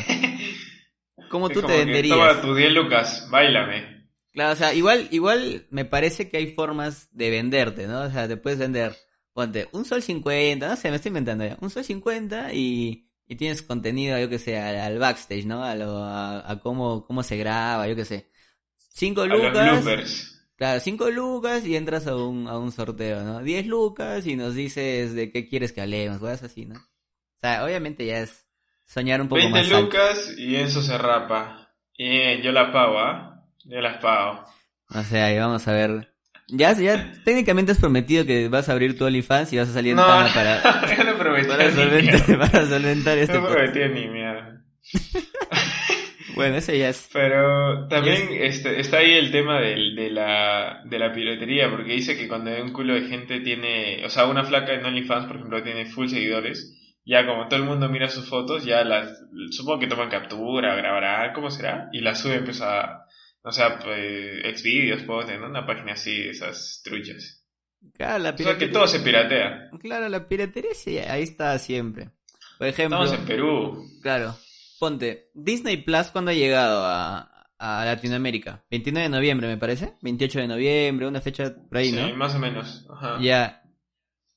¿Cómo 1.29 1.49
tú 1.49 1.61
te 1.61 1.77
venderías? 1.77 2.17
Toma 2.17 2.41
tu 2.41 2.55
10 2.55 2.73
lucas, 2.73 3.27
bailame. 3.29 4.09
Claro, 4.31 4.53
o 4.53 4.55
sea, 4.55 4.73
igual, 4.73 5.07
igual 5.11 5.67
me 5.69 5.85
parece 5.85 6.31
que 6.31 6.37
hay 6.37 6.47
formas 6.47 7.15
de 7.15 7.29
venderte, 7.29 7.85
¿no? 7.85 8.01
O 8.05 8.09
sea, 8.09 8.27
te 8.27 8.37
puedes 8.37 8.57
vender, 8.57 8.95
ponte, 9.33 9.69
un 9.71 9.85
sol 9.85 10.01
50, 10.01 10.67
no 10.67 10.75
sé, 10.75 10.89
me 10.89 10.95
estoy 10.95 11.09
inventando 11.09 11.45
ya, 11.45 11.59
un 11.61 11.69
sol 11.69 11.83
50 11.83 12.55
y 12.55 13.10
y 13.31 13.37
tienes 13.37 13.61
contenido, 13.61 14.19
yo 14.19 14.27
que 14.27 14.39
sé, 14.39 14.59
al, 14.59 14.99
backstage, 14.99 15.45
¿no? 15.45 15.63
A, 15.63 15.73
lo, 15.73 16.03
a, 16.03 16.59
cómo, 16.61 17.05
cómo 17.05 17.23
se 17.23 17.37
graba, 17.37 17.87
yo 17.87 17.95
que 17.95 18.03
sé. 18.03 18.29
Cinco 18.75 19.25
lucas. 19.25 20.43
Claro, 20.57 20.81
cinco 20.81 21.09
lucas 21.09 21.65
y 21.65 21.77
entras 21.77 22.07
a 22.07 22.17
un, 22.17 22.49
a 22.49 22.57
un 22.57 22.73
sorteo, 22.73 23.23
¿no? 23.23 23.39
Diez 23.39 23.65
lucas 23.65 24.27
y 24.27 24.35
nos 24.35 24.53
dices 24.53 25.13
de 25.15 25.31
qué 25.31 25.47
quieres 25.47 25.71
que 25.71 25.79
hablemos, 25.79 26.19
cosas 26.19 26.43
así, 26.43 26.65
¿no? 26.65 26.75
O 26.75 27.39
sea, 27.39 27.63
obviamente 27.63 28.05
ya 28.05 28.19
es 28.19 28.49
soñar 28.83 29.21
un 29.21 29.29
poco 29.29 29.47
más. 29.47 29.69
20 29.69 29.81
lucas 29.81 30.35
y 30.37 30.57
eso 30.57 30.81
se 30.81 30.97
rapa. 30.97 31.73
Y 31.97 32.41
yo 32.41 32.51
la 32.51 32.73
pago, 32.73 32.99
¿ah? 32.99 33.45
Yo 33.63 33.79
las 33.79 34.01
pago. 34.01 34.43
O 34.89 35.03
sea, 35.03 35.27
ahí 35.27 35.39
vamos 35.39 35.65
a 35.69 35.71
ver 35.71 36.10
ya, 36.47 36.73
ya 36.73 37.13
técnicamente 37.23 37.71
has 37.71 37.79
prometido 37.79 38.25
que 38.25 38.49
vas 38.49 38.69
a 38.69 38.73
abrir 38.73 38.97
tu 38.97 39.05
OnlyFans 39.05 39.53
y 39.53 39.57
vas 39.57 39.69
a 39.69 39.73
salir 39.73 39.91
en 39.91 39.97
para, 39.97 40.61
no 41.05 41.17
prometí 41.17 41.47
para, 41.47 41.71
solventar, 41.71 42.39
para 42.51 42.65
solventar 42.65 43.17
este 43.17 43.39
No 43.39 43.47
prometí 43.47 43.79
ni 43.93 44.07
mierda. 44.07 44.61
bueno, 46.35 46.57
ese 46.57 46.77
ya 46.77 46.89
es. 46.89 47.09
Pero 47.13 47.87
también 47.87 48.29
este, 48.31 48.79
está 48.79 48.97
ahí 48.97 49.13
el 49.13 49.31
tema 49.31 49.61
del, 49.61 49.95
de, 49.95 50.09
la, 50.09 50.81
de 50.85 50.99
la 50.99 51.13
piratería, 51.13 51.69
porque 51.69 51.93
dice 51.93 52.17
que 52.17 52.27
cuando 52.27 52.51
un 52.61 52.73
culo 52.73 52.95
de 52.95 53.07
gente 53.07 53.39
tiene, 53.41 54.05
o 54.05 54.09
sea, 54.09 54.25
una 54.25 54.43
flaca 54.43 54.73
en 54.73 54.85
OnlyFans, 54.85 55.27
por 55.27 55.37
ejemplo, 55.37 55.63
tiene 55.63 55.85
full 55.85 56.07
seguidores, 56.07 56.77
ya 57.05 57.25
como 57.25 57.47
todo 57.47 57.59
el 57.59 57.65
mundo 57.65 57.89
mira 57.89 58.07
sus 58.07 58.27
fotos, 58.27 58.63
ya 58.65 58.83
las, 58.83 59.23
supongo 59.51 59.79
que 59.79 59.87
toman 59.87 60.09
captura, 60.09 60.75
grabarán, 60.75 61.33
¿cómo 61.33 61.49
será? 61.49 61.89
Y 61.91 62.01
la 62.01 62.15
sube 62.15 62.35
empieza 62.35 62.81
a 62.81 63.05
o 63.43 63.51
sea, 63.51 63.79
pues, 63.79 64.59
Xvideos, 64.59 65.03
puedo 65.03 65.25
tener 65.25 65.41
una 65.41 65.65
página 65.65 65.93
así, 65.93 66.29
esas 66.29 66.81
truchas. 66.83 67.45
Claro, 67.93 68.19
la 68.19 68.35
piratería. 68.35 68.55
O 68.55 68.59
sea, 68.59 68.67
que 68.67 68.73
todo 68.73 68.87
se 68.87 68.99
piratea. 68.99 69.69
Claro, 69.79 70.09
la 70.09 70.27
piratería 70.27 70.73
sí, 70.73 70.97
ahí 70.99 71.23
está 71.23 71.57
siempre. 71.57 72.11
Por 72.59 72.67
ejemplo. 72.67 73.03
Estamos 73.03 73.19
en 73.21 73.27
Perú. 73.27 73.85
Claro. 74.03 74.35
Ponte, 74.79 75.31
Disney 75.33 75.77
Plus, 75.77 76.07
¿cuándo 76.07 76.31
ha 76.31 76.35
llegado 76.35 76.85
a, 76.85 77.47
a 77.57 77.85
Latinoamérica? 77.85 78.63
29 78.69 79.03
de 79.03 79.09
noviembre, 79.09 79.47
me 79.47 79.57
parece. 79.57 79.95
28 80.01 80.39
de 80.39 80.47
noviembre, 80.47 81.07
una 81.07 81.21
fecha 81.21 81.55
por 81.55 81.77
ahí, 81.77 81.91
¿no? 81.91 82.07
Sí, 82.07 82.13
más 82.13 82.35
o 82.35 82.39
menos. 82.39 82.87
Ajá. 82.91 83.17
Ya. 83.21 83.63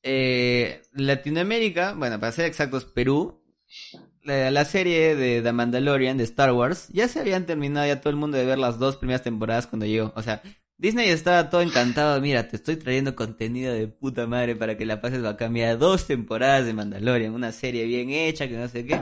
Eh, 0.03 0.83
Latinoamérica, 0.93 1.95
bueno, 1.95 2.21
para 2.21 2.33
ser 2.33 2.47
exactos, 2.47 2.85
Perú, 2.85 3.43
la, 4.25 4.65
serie 4.65 5.15
de 5.15 5.43
The 5.43 5.53
Mandalorian 5.53 6.17
de 6.17 6.25
Star 6.25 6.53
Wars, 6.53 6.89
ya 6.93 7.09
se 7.09 7.21
habían 7.21 7.47
terminado 7.47 7.87
ya 7.87 8.01
todo 8.01 8.11
el 8.11 8.17
mundo 8.17 8.37
de 8.37 8.45
ver 8.45 8.59
las 8.59 8.79
dos 8.79 8.97
primeras 8.97 9.23
temporadas 9.23 9.67
cuando 9.67 9.87
llegó. 9.87 10.13
O 10.17 10.23
sea, 10.23 10.43
Disney 10.79 11.09
estaba 11.09 11.51
todo 11.51 11.61
encantado. 11.61 12.21
Mira, 12.21 12.49
te 12.49 12.57
estoy 12.57 12.77
trayendo 12.77 13.15
contenido 13.15 13.73
de 13.73 13.87
puta 13.87 14.27
madre 14.27 14.57
para 14.57 14.77
que 14.77 14.87
la 14.87 15.01
pases 15.01 15.25
a 15.25 15.37
cambiar 15.37 15.79
dos 15.79 16.07
temporadas 16.07 16.67
de 16.67 16.75
Mandalorian, 16.75 17.35
una 17.35 17.53
serie 17.53 17.85
bien 17.85 18.11
hecha, 18.11 18.49
que 18.49 18.57
no 18.57 18.69
sé 18.69 18.87
qué. 18.87 19.01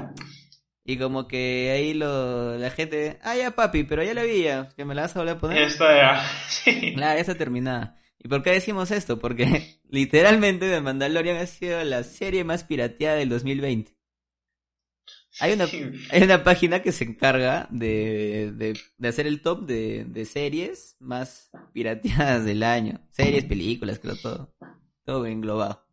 Y 0.84 0.96
como 0.98 1.28
que 1.28 1.70
ahí 1.70 1.94
lo, 1.94 2.58
la 2.58 2.70
gente, 2.70 3.18
ah, 3.22 3.36
ya 3.36 3.52
papi, 3.52 3.84
pero 3.84 4.02
ya 4.02 4.14
la 4.14 4.24
vi 4.24 4.42
ya, 4.42 4.68
que 4.76 4.84
me 4.84 4.94
la 4.94 5.02
vas 5.02 5.14
a 5.14 5.20
volver 5.20 5.36
a 5.36 5.38
poner. 5.38 5.62
Esta 5.62 5.96
ya, 5.96 6.24
sí. 6.48 6.94
Claro, 6.94 7.14
ya 7.14 7.20
está 7.20 7.34
terminada. 7.36 7.96
¿Y 8.18 8.28
por 8.28 8.42
qué 8.42 8.50
decimos 8.50 8.90
esto? 8.90 9.18
Porque 9.18 9.78
literalmente 9.88 10.68
The 10.68 10.80
Mandalorian 10.80 11.36
ha 11.36 11.46
sido 11.46 11.82
la 11.84 12.02
serie 12.02 12.42
más 12.44 12.64
pirateada 12.64 13.16
del 13.16 13.28
2020. 13.28 13.92
Hay 15.40 15.52
una, 15.54 15.64
hay 16.10 16.22
una 16.22 16.44
página 16.44 16.82
que 16.82 16.92
se 16.92 17.04
encarga 17.04 17.66
de, 17.70 18.52
de, 18.52 19.08
hacer 19.08 19.26
el 19.26 19.40
top 19.40 19.66
de, 19.66 20.04
de, 20.04 20.24
series 20.26 20.96
más 21.00 21.50
pirateadas 21.72 22.44
del 22.44 22.62
año. 22.62 23.00
Series, 23.10 23.44
películas, 23.44 23.98
creo 23.98 24.16
todo. 24.16 24.54
Todo 25.04 25.26
englobado. 25.26 25.86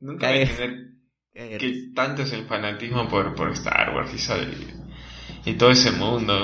Nunca 0.00 0.28
voy 0.28 0.38
a 0.38 0.42
entender 0.42 0.98
qué 1.32 1.90
tanto 1.94 2.22
es 2.22 2.32
el 2.32 2.46
fanatismo 2.46 3.08
por, 3.08 3.34
por 3.34 3.50
Star 3.52 3.94
Wars 3.94 4.12
y, 4.12 5.50
y 5.50 5.54
todo 5.54 5.70
ese 5.70 5.92
mundo. 5.92 6.34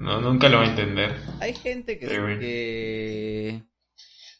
No, 0.00 0.20
nunca 0.20 0.48
lo 0.48 0.58
va 0.58 0.64
a 0.64 0.70
entender. 0.70 1.16
Hay 1.40 1.54
gente 1.54 1.98
que, 1.98 2.06
que... 2.06 3.62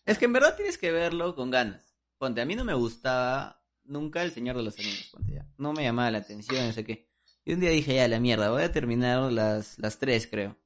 Es 0.04 0.18
que 0.18 0.24
en 0.26 0.32
verdad 0.32 0.56
tienes 0.56 0.76
que 0.76 0.92
verlo 0.92 1.34
con 1.34 1.50
ganas. 1.50 1.96
Ponte, 2.18 2.40
a 2.40 2.44
mí 2.44 2.54
no 2.56 2.64
me 2.64 2.74
gustaba 2.74 3.62
nunca 3.88 4.22
El 4.22 4.32
Señor 4.32 4.56
de 4.56 4.62
los 4.62 4.78
Anillos. 4.78 5.12
No 5.58 5.72
me 5.72 5.82
llamaba 5.82 6.10
la 6.10 6.18
atención, 6.18 6.66
no 6.66 6.72
sé 6.72 6.84
qué. 6.84 7.08
Y 7.44 7.52
un 7.52 7.60
día 7.60 7.70
dije, 7.70 7.94
ya, 7.94 8.08
la 8.08 8.18
mierda, 8.18 8.50
voy 8.50 8.62
a 8.62 8.72
terminar 8.72 9.30
las, 9.32 9.78
las 9.78 9.98
tres, 9.98 10.26
creo. 10.26 10.56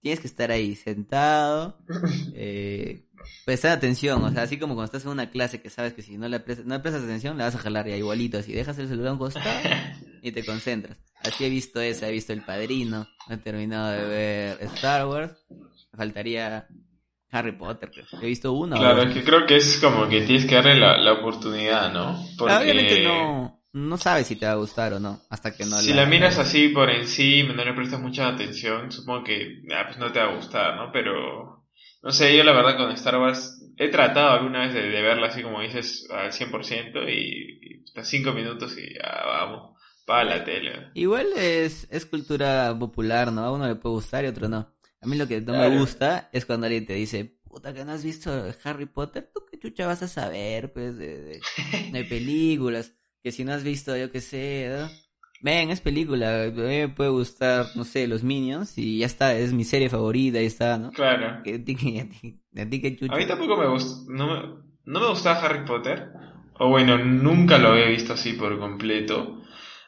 Tienes 0.00 0.20
que 0.20 0.26
estar 0.26 0.50
ahí 0.50 0.74
sentado, 0.74 1.78
eh, 2.34 3.06
prestar 3.44 3.72
atención, 3.72 4.22
o 4.22 4.30
sea, 4.30 4.42
así 4.42 4.58
como 4.58 4.74
cuando 4.74 4.86
estás 4.86 5.04
en 5.04 5.10
una 5.10 5.30
clase 5.30 5.60
que 5.60 5.70
sabes 5.70 5.94
que 5.94 6.02
si 6.02 6.18
no 6.18 6.28
le, 6.28 6.40
prestas, 6.40 6.66
no 6.66 6.74
le 6.74 6.80
prestas 6.80 7.04
atención, 7.04 7.36
le 7.36 7.44
vas 7.44 7.54
a 7.54 7.58
jalar 7.58 7.86
ya 7.86 7.96
igualito, 7.96 8.38
así 8.38 8.52
dejas 8.52 8.78
el 8.78 8.88
celular 8.88 9.08
a 9.08 9.12
un 9.12 9.18
costado 9.18 9.60
y 10.22 10.32
te 10.32 10.44
concentras. 10.44 10.98
Así 11.16 11.44
he 11.44 11.48
visto 11.48 11.80
esa, 11.80 12.08
he 12.08 12.12
visto 12.12 12.32
El 12.32 12.44
Padrino, 12.44 13.06
he 13.30 13.36
terminado 13.38 13.92
de 13.92 14.04
ver 14.04 14.62
Star 14.74 15.06
Wars, 15.06 15.32
faltaría 15.94 16.68
Harry 17.34 17.52
Potter, 17.52 17.90
creo. 17.90 18.06
He 18.22 18.26
visto 18.26 18.52
uno. 18.52 18.76
Claro, 18.76 19.02
es 19.02 19.12
que 19.12 19.24
creo 19.24 19.44
que 19.44 19.56
es 19.56 19.78
como 19.78 20.08
que 20.08 20.22
tienes 20.22 20.46
que 20.46 20.54
darle 20.54 20.78
la, 20.78 20.96
la 20.98 21.14
oportunidad, 21.14 21.92
¿no? 21.92 22.24
Porque... 22.38 22.54
Obviamente 22.54 23.02
no, 23.02 23.60
no 23.74 23.98
sabes 23.98 24.28
si 24.28 24.36
te 24.36 24.46
va 24.46 24.52
a 24.52 24.56
gustar 24.56 24.92
o 24.92 25.00
no, 25.00 25.20
hasta 25.28 25.52
que 25.52 25.66
no 25.66 25.78
Si 25.78 25.92
la, 25.92 26.06
miras 26.06 26.38
así 26.38 26.68
por 26.68 26.90
encima, 26.90 27.54
no 27.54 27.64
le 27.64 27.72
prestas 27.72 28.00
mucha 28.00 28.28
atención, 28.28 28.92
supongo 28.92 29.24
que 29.24 29.62
ah, 29.74 29.82
pues 29.86 29.98
no 29.98 30.12
te 30.12 30.20
va 30.20 30.26
a 30.26 30.36
gustar, 30.36 30.76
¿no? 30.76 30.92
Pero, 30.92 31.66
no 32.00 32.12
sé, 32.12 32.36
yo 32.36 32.44
la 32.44 32.52
verdad 32.52 32.76
con 32.76 32.92
Star 32.92 33.18
Wars 33.18 33.60
he 33.76 33.88
tratado 33.88 34.30
alguna 34.30 34.66
vez 34.66 34.74
de, 34.74 35.02
verla 35.02 35.26
así 35.26 35.42
como 35.42 35.60
dices 35.60 36.08
al 36.12 36.30
100% 36.30 37.08
y, 37.08 37.80
y 37.80 37.84
hasta 37.84 38.04
5 38.04 38.32
minutos 38.32 38.78
y 38.78 38.94
ya 38.94 39.24
vamos, 39.26 39.76
para 40.06 40.22
la 40.22 40.44
tele. 40.44 40.90
Igual 40.94 41.26
es, 41.36 41.88
es 41.90 42.06
cultura 42.06 42.76
popular, 42.78 43.32
¿no? 43.32 43.42
A 43.42 43.50
uno 43.50 43.66
le 43.66 43.74
puede 43.74 43.96
gustar 43.96 44.22
y 44.22 44.28
a 44.28 44.30
otro 44.30 44.48
no. 44.48 44.73
A 45.04 45.06
mí 45.06 45.16
lo 45.16 45.28
que 45.28 45.42
no 45.42 45.52
me 45.52 45.78
gusta 45.78 46.30
es 46.32 46.46
cuando 46.46 46.64
alguien 46.64 46.86
te 46.86 46.94
dice, 46.94 47.36
puta, 47.46 47.74
que 47.74 47.84
no 47.84 47.92
has 47.92 48.02
visto 48.02 48.30
Harry 48.64 48.86
Potter, 48.86 49.30
¿tú 49.34 49.42
qué 49.50 49.58
chucha 49.58 49.86
vas 49.86 50.02
a 50.02 50.08
saber, 50.08 50.72
pues, 50.72 50.96
de, 50.96 51.40
de, 51.92 52.04
películas? 52.04 52.94
Que 53.22 53.30
si 53.30 53.44
no 53.44 53.52
has 53.52 53.62
visto, 53.62 53.94
yo 53.98 54.10
qué 54.10 54.22
sé, 54.22 54.70
¿no? 54.70 54.88
Ven, 55.42 55.70
es 55.70 55.82
película, 55.82 56.44
a 56.44 56.46
mí 56.46 56.62
me 56.62 56.88
puede 56.88 57.10
gustar, 57.10 57.66
no 57.74 57.84
sé, 57.84 58.08
los 58.08 58.22
Minions 58.22 58.78
y 58.78 59.00
ya 59.00 59.06
está, 59.06 59.34
es 59.34 59.52
mi 59.52 59.64
serie 59.64 59.90
favorita, 59.90 60.40
y 60.40 60.46
está, 60.46 60.78
¿no? 60.78 60.90
Claro. 60.90 61.40
a, 61.40 61.42
ti, 61.42 61.76
qué 61.76 62.96
chucha? 62.96 63.12
A 63.12 63.18
mí 63.18 63.26
tampoco 63.26 63.58
me 63.58 63.68
gusta, 63.68 64.10
no 64.10 64.26
me, 64.26 64.64
no 64.86 65.00
me 65.00 65.08
gustaba 65.10 65.40
Harry 65.40 65.66
Potter, 65.66 66.12
o 66.58 66.70
bueno, 66.70 66.96
nunca 66.96 67.58
lo 67.58 67.72
había 67.72 67.88
visto 67.88 68.14
así 68.14 68.32
por 68.32 68.58
completo, 68.58 69.42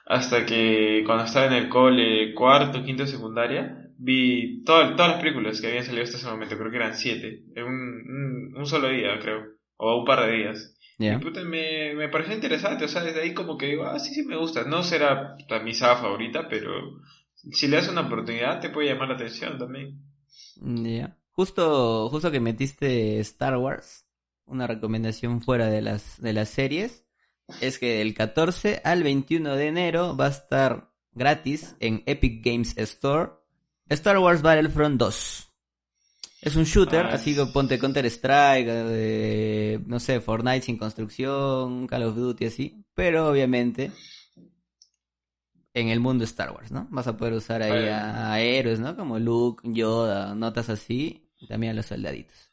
hasta 0.04 0.44
que 0.44 1.02
cuando 1.06 1.24
estaba 1.24 1.46
en 1.46 1.54
el 1.54 1.68
cole, 1.70 2.34
cuarto, 2.34 2.84
quinto 2.84 3.06
secundaria, 3.06 3.85
vi 3.98 4.62
todas 4.64 4.96
las 4.96 5.20
películas 5.20 5.60
que 5.60 5.68
habían 5.68 5.84
salido 5.84 6.04
hasta 6.04 6.16
ese 6.16 6.26
momento, 6.26 6.56
creo 6.56 6.70
que 6.70 6.76
eran 6.76 6.96
siete, 6.96 7.44
en 7.54 7.64
un, 7.64 8.54
un, 8.56 8.66
solo 8.66 8.88
día, 8.88 9.18
creo, 9.20 9.42
o 9.76 10.00
un 10.00 10.04
par 10.04 10.26
de 10.26 10.36
días. 10.36 10.74
Y 10.98 11.14
puta, 11.18 11.44
me, 11.44 11.94
me 11.94 12.08
pareció 12.08 12.34
interesante, 12.34 12.86
o 12.86 12.88
sea, 12.88 13.02
desde 13.02 13.20
ahí 13.20 13.34
como 13.34 13.58
que 13.58 13.66
digo, 13.66 13.84
ah, 13.84 13.98
sí, 13.98 14.14
sí 14.14 14.22
me 14.22 14.36
gusta. 14.36 14.64
No 14.64 14.82
será 14.82 15.36
mi 15.62 15.74
saga 15.74 15.96
favorita, 15.96 16.48
pero 16.48 16.70
si 17.34 17.68
le 17.68 17.76
das 17.76 17.88
una 17.88 18.02
oportunidad 18.02 18.60
te 18.60 18.70
puede 18.70 18.88
llamar 18.88 19.08
la 19.08 19.14
atención 19.16 19.58
también. 19.58 20.00
Ya. 20.56 21.18
Justo, 21.32 22.08
justo 22.08 22.30
que 22.30 22.40
metiste 22.40 23.20
Star 23.20 23.58
Wars, 23.58 24.06
una 24.46 24.66
recomendación 24.66 25.42
fuera 25.42 25.66
de 25.66 25.82
las, 25.82 26.20
de 26.20 26.32
las 26.32 26.48
series, 26.48 27.04
es 27.60 27.78
que 27.78 27.98
del 27.98 28.14
14 28.14 28.80
al 28.82 29.02
21 29.02 29.54
de 29.54 29.66
enero 29.66 30.16
va 30.16 30.26
a 30.26 30.30
estar 30.30 30.92
gratis 31.12 31.76
en 31.80 32.02
Epic 32.06 32.42
Games 32.42 32.76
Store 32.78 33.32
Star 33.88 34.18
Wars 34.18 34.42
Battlefront 34.42 34.98
2. 34.98 35.42
Es 36.42 36.54
un 36.54 36.64
shooter, 36.64 37.06
ah, 37.06 37.14
así 37.14 37.34
que 37.34 37.46
ponte 37.46 37.78
Counter 37.78 38.04
Strike, 38.06 38.68
eh, 38.68 39.80
no 39.86 39.98
sé, 39.98 40.20
Fortnite 40.20 40.62
sin 40.62 40.76
construcción, 40.76 41.86
Call 41.86 42.04
of 42.04 42.14
Duty 42.14 42.46
así, 42.46 42.84
pero 42.94 43.28
obviamente 43.28 43.90
en 45.74 45.88
el 45.88 46.00
mundo 46.00 46.24
Star 46.24 46.52
Wars, 46.52 46.70
¿no? 46.72 46.86
Vas 46.90 47.06
a 47.06 47.16
poder 47.16 47.34
usar 47.34 47.62
ahí 47.62 47.88
a, 47.88 48.40
héroes, 48.40 48.80
¿no? 48.80 48.96
Como 48.96 49.18
Luke, 49.18 49.62
Yoda, 49.64 50.34
notas 50.34 50.68
así, 50.68 51.30
y 51.38 51.46
también 51.46 51.72
a 51.72 51.74
los 51.74 51.86
soldaditos. 51.86 52.50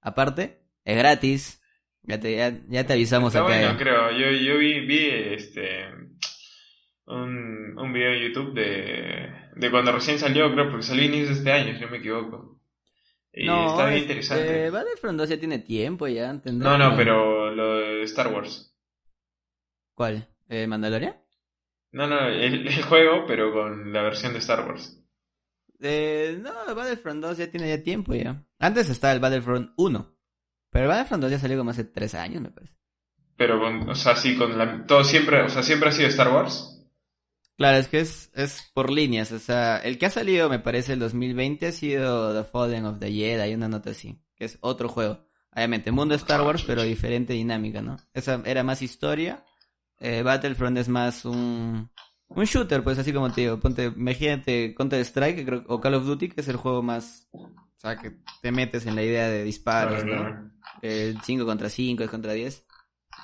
Aparte, 0.00 0.62
es 0.84 0.96
gratis, 0.96 1.62
ya 2.02 2.20
te, 2.20 2.36
ya, 2.68 2.86
te 2.86 2.92
avisamos 2.92 3.34
acá. 3.34 3.44
Bueno, 3.44 3.76
creo, 3.78 4.10
yo, 4.12 4.30
yo 4.30 4.58
vi, 4.58 4.86
vi 4.86 5.08
este 5.08 5.86
un, 7.06 7.78
un 7.78 7.92
video 7.92 8.12
en 8.12 8.22
YouTube 8.22 8.54
de, 8.54 9.28
de 9.54 9.70
cuando 9.70 9.92
recién 9.92 10.18
salió, 10.18 10.52
creo, 10.52 10.70
porque 10.70 10.86
salió 10.86 11.04
inicios 11.04 11.28
de 11.28 11.34
este 11.34 11.52
año, 11.52 11.74
si 11.74 11.84
no 11.84 11.90
me 11.90 11.98
equivoco. 11.98 12.60
Y 13.32 13.48
está 13.48 13.86
bien 13.86 14.02
interesante. 14.02 14.66
Eh, 14.66 14.70
Battlefront 14.70 15.18
2 15.18 15.28
ya 15.28 15.38
tiene 15.38 15.58
tiempo, 15.58 16.08
ya, 16.08 16.32
No, 16.32 16.78
no, 16.78 16.96
pero 16.96 17.50
lo 17.54 17.76
de 17.76 18.02
Star 18.04 18.32
Wars. 18.32 18.74
¿Cuál? 19.94 20.26
¿Eh, 20.48 20.66
¿Mandalorian? 20.66 21.16
No, 21.92 22.06
no, 22.06 22.28
el, 22.28 22.66
el, 22.66 22.82
juego, 22.84 23.24
pero 23.26 23.52
con 23.52 23.92
la 23.92 24.02
versión 24.02 24.32
de 24.32 24.38
Star 24.38 24.66
Wars. 24.66 25.02
Eh, 25.80 26.38
no, 26.40 26.74
Battlefront 26.74 27.22
2 27.22 27.36
ya 27.36 27.50
tiene 27.50 27.68
ya 27.68 27.82
tiempo 27.82 28.14
ya. 28.14 28.42
Antes 28.58 28.88
estaba 28.88 29.12
el 29.12 29.20
Battlefront 29.20 29.72
1. 29.76 30.16
Pero 30.70 30.84
el 30.84 30.88
Battlefront 30.88 31.22
2 31.22 31.30
ya 31.30 31.38
salió 31.38 31.58
como 31.58 31.70
hace 31.70 31.84
3 31.84 32.14
años, 32.14 32.42
me 32.42 32.50
parece. 32.50 32.74
Pero 33.36 33.60
con, 33.60 33.88
o 33.88 33.94
sea, 33.94 34.16
sí, 34.16 34.36
con 34.36 34.56
la, 34.56 34.86
todo 34.86 35.04
siempre, 35.04 35.42
o 35.42 35.48
sea, 35.50 35.62
siempre 35.62 35.90
ha 35.90 35.92
sido 35.92 36.08
Star 36.08 36.32
Wars. 36.32 36.75
Claro, 37.56 37.78
es 37.78 37.88
que 37.88 38.00
es, 38.00 38.30
es 38.34 38.70
por 38.74 38.90
líneas, 38.90 39.32
o 39.32 39.38
sea, 39.38 39.78
el 39.78 39.96
que 39.96 40.06
ha 40.06 40.10
salido, 40.10 40.50
me 40.50 40.58
parece, 40.58 40.92
el 40.92 40.98
2020 40.98 41.66
ha 41.66 41.72
sido 41.72 42.34
The 42.34 42.44
Fallen 42.48 42.84
of 42.84 42.98
the 42.98 43.10
Jedi, 43.10 43.40
hay 43.40 43.54
una 43.54 43.68
nota 43.68 43.90
así, 43.90 44.20
que 44.36 44.44
es 44.44 44.58
otro 44.60 44.90
juego. 44.90 45.26
Obviamente, 45.54 45.90
mundo 45.90 46.14
Star 46.14 46.42
Wars, 46.42 46.64
pero 46.66 46.82
diferente 46.82 47.32
dinámica, 47.32 47.80
¿no? 47.80 47.96
Esa 48.12 48.42
era 48.44 48.62
más 48.62 48.82
historia, 48.82 49.42
eh, 49.98 50.22
Battlefront 50.22 50.76
es 50.76 50.90
más 50.90 51.24
un, 51.24 51.90
un 52.28 52.44
shooter, 52.44 52.84
pues 52.84 52.98
así 52.98 53.10
como 53.12 53.32
te 53.32 53.42
digo, 53.42 53.58
ponte, 53.58 53.86
imagínate 53.86 54.74
Counter 54.74 55.00
Strike 55.00 55.46
creo, 55.46 55.64
o 55.68 55.80
Call 55.80 55.94
of 55.94 56.04
Duty, 56.04 56.28
que 56.28 56.42
es 56.42 56.48
el 56.48 56.56
juego 56.56 56.82
más, 56.82 57.26
o 57.32 57.48
sea, 57.78 57.96
que 57.96 58.18
te 58.42 58.52
metes 58.52 58.84
en 58.84 58.96
la 58.96 59.02
idea 59.02 59.28
de 59.28 59.44
disparos, 59.44 60.04
¿no? 60.04 60.52
El 60.82 61.18
5 61.22 61.46
contra 61.46 61.70
5, 61.70 62.02
es 62.02 62.10
contra 62.10 62.34
10. 62.34 62.66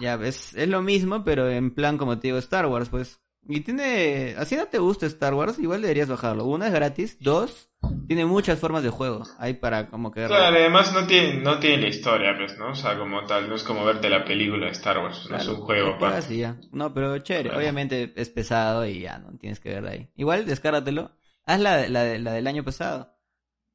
Ya, 0.00 0.14
es, 0.14 0.54
es 0.54 0.68
lo 0.68 0.80
mismo, 0.80 1.22
pero 1.22 1.50
en 1.50 1.74
plan, 1.74 1.98
como 1.98 2.18
te 2.18 2.28
digo, 2.28 2.38
Star 2.38 2.64
Wars, 2.64 2.88
pues 2.88 3.21
y 3.48 3.60
tiene, 3.60 4.34
así 4.38 4.56
no 4.56 4.66
te 4.66 4.78
gusta 4.78 5.06
Star 5.06 5.34
Wars, 5.34 5.58
igual 5.58 5.82
deberías 5.82 6.08
bajarlo. 6.08 6.44
Una 6.44 6.68
es 6.68 6.72
gratis, 6.72 7.16
dos, 7.20 7.70
tiene 8.06 8.24
muchas 8.24 8.58
formas 8.58 8.82
de 8.82 8.90
juego. 8.90 9.24
Hay 9.38 9.54
para 9.54 9.88
como 9.88 10.12
que... 10.12 10.26
Claro, 10.26 10.56
además 10.56 10.92
no 10.92 11.06
tiene, 11.06 11.40
no 11.40 11.58
tiene 11.58 11.82
la 11.82 11.88
historia, 11.88 12.34
pues, 12.36 12.56
¿no? 12.58 12.70
O 12.70 12.74
sea, 12.74 12.98
como 12.98 13.24
tal, 13.24 13.48
no 13.48 13.56
es 13.56 13.62
como 13.62 13.84
verte 13.84 14.08
la 14.08 14.24
película 14.24 14.66
de 14.66 14.72
Star 14.72 14.98
Wars, 14.98 15.28
no 15.30 15.36
es 15.36 15.46
un 15.48 15.56
juego. 15.56 15.98
para... 15.98 16.20
ya. 16.20 16.60
No, 16.70 16.94
pero 16.94 17.18
chévere, 17.18 17.56
obviamente 17.56 18.12
es 18.16 18.28
pesado 18.28 18.86
y 18.86 19.00
ya, 19.00 19.18
no 19.18 19.36
tienes 19.38 19.60
que 19.60 19.70
verla 19.70 19.90
ahí. 19.90 20.08
Igual, 20.16 20.46
descárgatelo. 20.46 21.10
Haz 21.44 21.60
la, 21.60 21.88
la, 21.88 22.18
la 22.18 22.32
del 22.32 22.46
año 22.46 22.62
pasado. 22.62 23.16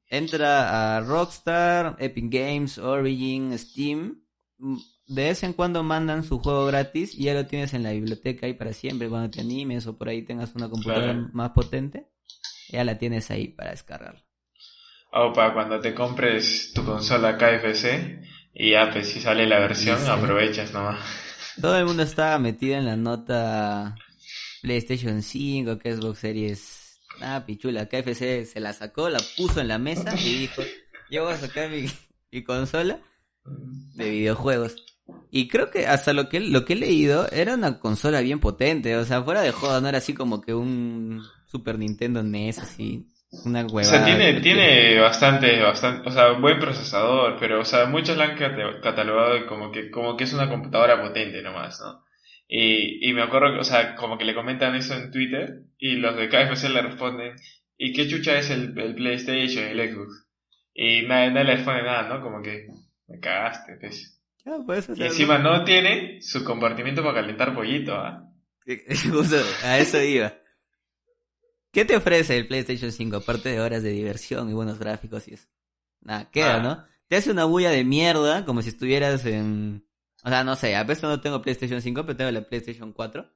Entra 0.10 0.96
a 0.96 1.02
Rockstar, 1.02 1.98
Epic 2.00 2.26
Games, 2.30 2.78
Origin, 2.78 3.58
Steam 3.58 4.22
de 5.08 5.24
vez 5.24 5.44
en 5.44 5.54
cuando 5.54 5.84
mandan 5.84 6.24
su 6.24 6.40
juego 6.40 6.66
gratis 6.66 7.16
y 7.16 7.24
ya 7.24 7.34
lo 7.34 7.46
tienes 7.46 7.74
en 7.74 7.84
la 7.84 7.92
biblioteca 7.92 8.46
ahí 8.46 8.54
para 8.54 8.74
siempre 8.74 9.08
cuando 9.08 9.30
te 9.30 9.42
animes 9.42 9.88
o 9.88 9.98
por 9.98 10.10
ahí 10.10 10.24
tengas 10.24 10.54
una 10.56 10.70
computadora 10.70 11.14
más 11.32 11.52
potente, 11.52 12.08
ya 12.70 12.84
la 12.84 12.98
tienes 12.98 13.32
ahí 13.32 13.48
para 13.48 13.72
descargarla. 13.72 14.24
O 15.14 15.32
para 15.32 15.54
cuando 15.54 15.80
te 15.80 15.94
compres 15.94 16.74
tu 16.74 16.84
consola 16.84 17.38
KFC 17.38 18.22
y 18.54 18.72
ya 18.72 18.92
pues 18.92 19.08
si 19.08 19.22
sale 19.22 19.48
la 19.48 19.60
versión 19.60 19.98
aprovechas 20.08 20.74
nomás. 20.74 21.00
Todo 21.62 21.78
el 21.78 21.86
mundo 21.86 22.04
estaba 22.04 22.38
metido 22.38 22.76
en 22.76 22.86
la 22.86 22.98
nota 22.98 23.96
PlayStation 24.62 25.24
5, 25.24 25.80
que 25.80 25.96
Xbox 25.96 26.20
Series. 26.20 27.00
Ah, 27.22 27.46
pichula, 27.48 27.88
KFC 27.88 28.46
se 28.46 28.60
la 28.60 28.74
sacó, 28.74 29.10
la 29.10 29.20
puso 29.38 29.62
en 29.62 29.70
la 29.70 29.80
mesa 29.80 30.14
y 30.20 30.38
dijo, 30.40 30.62
yo 31.10 31.24
voy 31.24 31.34
a 31.34 31.38
sacar 31.38 31.72
mi 31.72 32.44
consola 32.44 33.00
de 33.96 34.10
videojuegos. 34.12 34.87
Y 35.32 35.48
creo 35.48 35.70
que 35.72 35.88
hasta 35.88 36.14
lo 36.14 36.30
que, 36.30 36.40
lo 36.40 36.66
que 36.66 36.74
he 36.74 36.78
leído 36.78 37.30
era 37.32 37.54
una 37.54 37.80
consola 37.80 38.22
bien 38.22 38.40
potente. 38.40 38.96
O 38.98 39.06
sea, 39.06 39.24
fuera 39.24 39.42
de 39.42 39.52
joda, 39.52 39.82
no 39.82 39.88
era 39.88 39.98
así 40.00 40.14
como 40.14 40.42
que 40.42 40.54
un 40.54 41.24
Super 41.46 41.78
Nintendo 41.78 42.24
NES, 42.24 42.60
así. 42.60 43.08
Una 43.46 43.66
huevada. 43.66 43.82
O 43.82 43.84
sea, 43.84 44.06
tiene, 44.06 44.40
tiene 44.40 45.00
bastante, 45.00 45.62
bastante, 45.62 46.08
o 46.08 46.12
sea, 46.12 46.32
buen 46.34 46.60
procesador, 46.60 47.36
pero, 47.40 47.60
o 47.60 47.66
sea, 47.66 47.86
muchos 47.86 48.16
la 48.16 48.26
han 48.26 48.38
catalogado 48.82 49.46
como 49.48 49.72
que, 49.72 49.92
como 49.92 50.16
que 50.16 50.24
es 50.24 50.34
una 50.34 50.50
computadora 50.50 51.02
potente 51.02 51.42
nomás, 51.42 51.82
¿no? 51.82 52.06
Y, 52.48 53.06
y 53.06 53.14
me 53.14 53.24
acuerdo 53.24 53.54
que, 53.54 53.60
o 53.60 53.64
sea, 53.66 53.96
como 53.96 54.18
que 54.18 54.24
le 54.24 54.34
comentan 54.34 54.76
eso 54.76 54.94
en 54.94 55.12
Twitter 55.12 55.64
y 55.78 55.98
los 55.98 56.16
de 56.16 56.30
KFC 56.30 56.70
le 56.70 56.82
responden, 56.82 57.36
¿y 57.78 57.92
qué 57.92 58.08
chucha 58.08 58.40
es 58.40 58.50
el, 58.50 58.78
el 58.80 58.96
PlayStation, 58.96 59.66
el 59.66 59.94
Xbox? 59.94 60.26
Y 60.74 61.02
nadie, 61.02 61.32
nadie 61.32 61.48
le 61.48 61.56
responde 61.58 61.84
nada, 61.84 62.08
¿no? 62.08 62.22
Como 62.22 62.42
que, 62.42 62.68
me 63.08 63.20
cagaste, 63.20 63.78
pues. 63.82 64.17
Y 64.96 65.04
encima 65.04 65.38
no 65.38 65.64
tiene 65.64 66.22
su 66.22 66.44
compartimiento 66.44 67.02
para 67.02 67.22
calentar 67.22 67.54
pollito, 67.54 67.96
¿ah? 67.96 68.24
a 69.64 69.78
eso 69.80 70.02
iba. 70.02 70.34
¿Qué 71.72 71.86
te 71.86 71.96
ofrece 71.96 72.38
el 72.38 72.48
PlayStation 72.48 72.92
5 72.92 73.18
aparte 73.18 73.50
de 73.50 73.60
horas 73.62 73.84
de 73.84 73.92
diversión 73.92 74.50
y 74.50 74.54
buenos 74.54 74.80
gráficos 74.80 75.28
y 75.28 75.36
eso? 75.36 75.48
Nada, 76.02 76.30
queda, 76.32 76.58
Ah. 76.58 76.62
¿no? 76.62 76.86
Te 77.08 77.16
hace 77.16 77.32
una 77.32 77.46
bulla 77.46 77.70
de 77.70 77.84
mierda 77.84 78.46
como 78.46 78.62
si 78.62 78.70
estuvieras 78.70 79.26
en... 79.26 79.86
O 80.24 80.30
sea, 80.30 80.44
no 80.44 80.56
sé, 80.56 80.76
a 80.76 80.84
veces 80.84 81.04
no 81.04 81.22
tengo 81.22 81.42
PlayStation 81.42 81.82
5, 81.82 82.06
pero 82.06 82.18
tengo 82.18 82.32
la 82.32 82.42
PlayStation 82.42 82.92
4. 82.92 83.32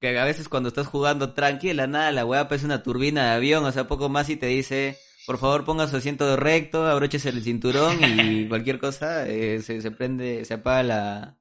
Que 0.00 0.18
a 0.18 0.24
veces 0.24 0.48
cuando 0.48 0.68
estás 0.68 0.86
jugando 0.86 1.32
tranqui, 1.34 1.68
de 1.68 1.74
la 1.74 1.86
nada 1.86 2.12
la 2.12 2.24
weá 2.24 2.46
parece 2.48 2.66
una 2.66 2.82
turbina 2.82 3.24
de 3.24 3.30
avión, 3.32 3.64
o 3.64 3.72
sea, 3.72 3.88
poco 3.88 4.08
más 4.08 4.28
y 4.28 4.36
te 4.36 4.46
dice, 4.46 4.96
por 5.30 5.38
favor 5.38 5.64
ponga 5.64 5.86
su 5.86 5.94
asiento 5.96 6.36
recto, 6.36 6.84
abróchese 6.88 7.28
el 7.28 7.40
cinturón 7.44 7.98
y 8.02 8.48
cualquier 8.48 8.80
cosa, 8.80 9.28
eh, 9.28 9.62
se, 9.62 9.80
se 9.80 9.92
prende, 9.92 10.44
se 10.44 10.54
apaga 10.54 10.82
la, 10.82 11.38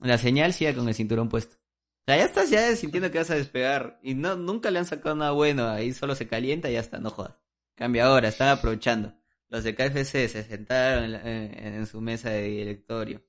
la 0.00 0.16
señal, 0.16 0.54
siga 0.54 0.72
con 0.72 0.88
el 0.88 0.94
cinturón 0.94 1.28
puesto. 1.28 1.56
O 1.56 1.60
sea, 2.06 2.16
ya 2.16 2.24
estás 2.24 2.48
ya 2.48 2.74
sintiendo 2.76 3.10
que 3.10 3.18
vas 3.18 3.30
a 3.30 3.34
despegar 3.34 4.00
y 4.02 4.14
no, 4.14 4.36
nunca 4.36 4.70
le 4.70 4.78
han 4.78 4.86
sacado 4.86 5.14
nada 5.16 5.32
bueno, 5.32 5.68
ahí 5.68 5.92
solo 5.92 6.14
se 6.14 6.28
calienta 6.28 6.70
y 6.70 6.72
ya 6.72 6.80
está, 6.80 6.98
no 6.98 7.10
jodas. 7.10 7.34
Cambia 7.74 8.06
ahora, 8.06 8.28
están 8.28 8.48
aprovechando. 8.48 9.12
Los 9.50 9.64
de 9.64 9.74
KFC 9.74 10.26
se 10.30 10.44
sentaron 10.44 11.04
en, 11.04 11.12
la- 11.12 11.20
en- 11.30 11.74
en 11.74 11.86
su 11.86 12.00
mesa 12.00 12.30
de 12.30 12.42
directorio. 12.44 13.22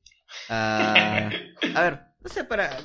Ah, 0.48 1.30
a 1.76 1.82
ver, 1.84 2.00
no 2.22 2.30
sé, 2.30 2.46
para... 2.46 2.78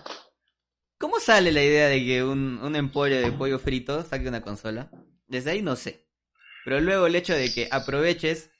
¿Cómo 0.99 1.21
sale 1.21 1.53
la 1.53 1.63
idea 1.63 1.87
de 1.87 2.05
que 2.05 2.25
un, 2.25 2.59
un 2.61 2.75
emporio 2.75 3.21
de 3.21 3.31
pollo 3.31 3.61
frito 3.61 4.03
saque 4.03 4.27
una 4.27 4.43
consola? 4.43 4.91
Desde 5.29 5.53
ahí 5.53 5.63
no 5.63 5.77
sé. 5.77 6.04
Pero 6.65 6.81
luego 6.81 7.07
el 7.07 7.15
hecho 7.17 7.35
de 7.35 7.53
que 7.53 7.69
aproveches 7.71 8.51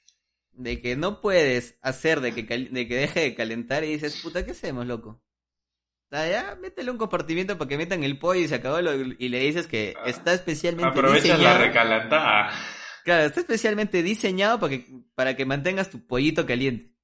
de 0.51 0.81
que 0.81 0.95
no 0.95 1.21
puedes 1.21 1.77
hacer 1.81 2.21
de 2.21 2.33
que, 2.33 2.45
cal- 2.45 2.71
de 2.71 2.87
que 2.87 2.95
deje 2.95 3.19
de 3.21 3.35
calentar 3.35 3.83
y 3.83 3.87
dices, 3.87 4.21
puta, 4.21 4.45
¿qué 4.45 4.51
hacemos, 4.51 4.85
loco? 4.87 5.21
O 6.11 6.15
sea, 6.15 6.29
ya, 6.29 6.55
métele 6.55 6.91
un 6.91 6.97
compartimiento 6.97 7.57
para 7.57 7.67
que 7.67 7.77
metan 7.77 8.03
el 8.03 8.17
pollo 8.19 8.39
y 8.41 8.47
se 8.47 8.55
acabó 8.55 8.79
lo- 8.81 8.93
y 8.95 9.27
le 9.29 9.39
dices 9.39 9.67
que 9.67 9.95
está 10.05 10.33
especialmente 10.33 10.87
Aprovechas 10.89 11.27
la 11.27 11.35
diseñado. 11.35 11.59
recalentada. 11.59 12.51
Claro, 13.03 13.25
está 13.25 13.39
especialmente 13.41 14.01
diseñado 14.03 14.59
para 14.59 14.69
que, 14.71 14.85
para 15.15 15.35
que 15.35 15.45
mantengas 15.45 15.89
tu 15.89 16.05
pollito 16.07 16.45
caliente. 16.45 16.95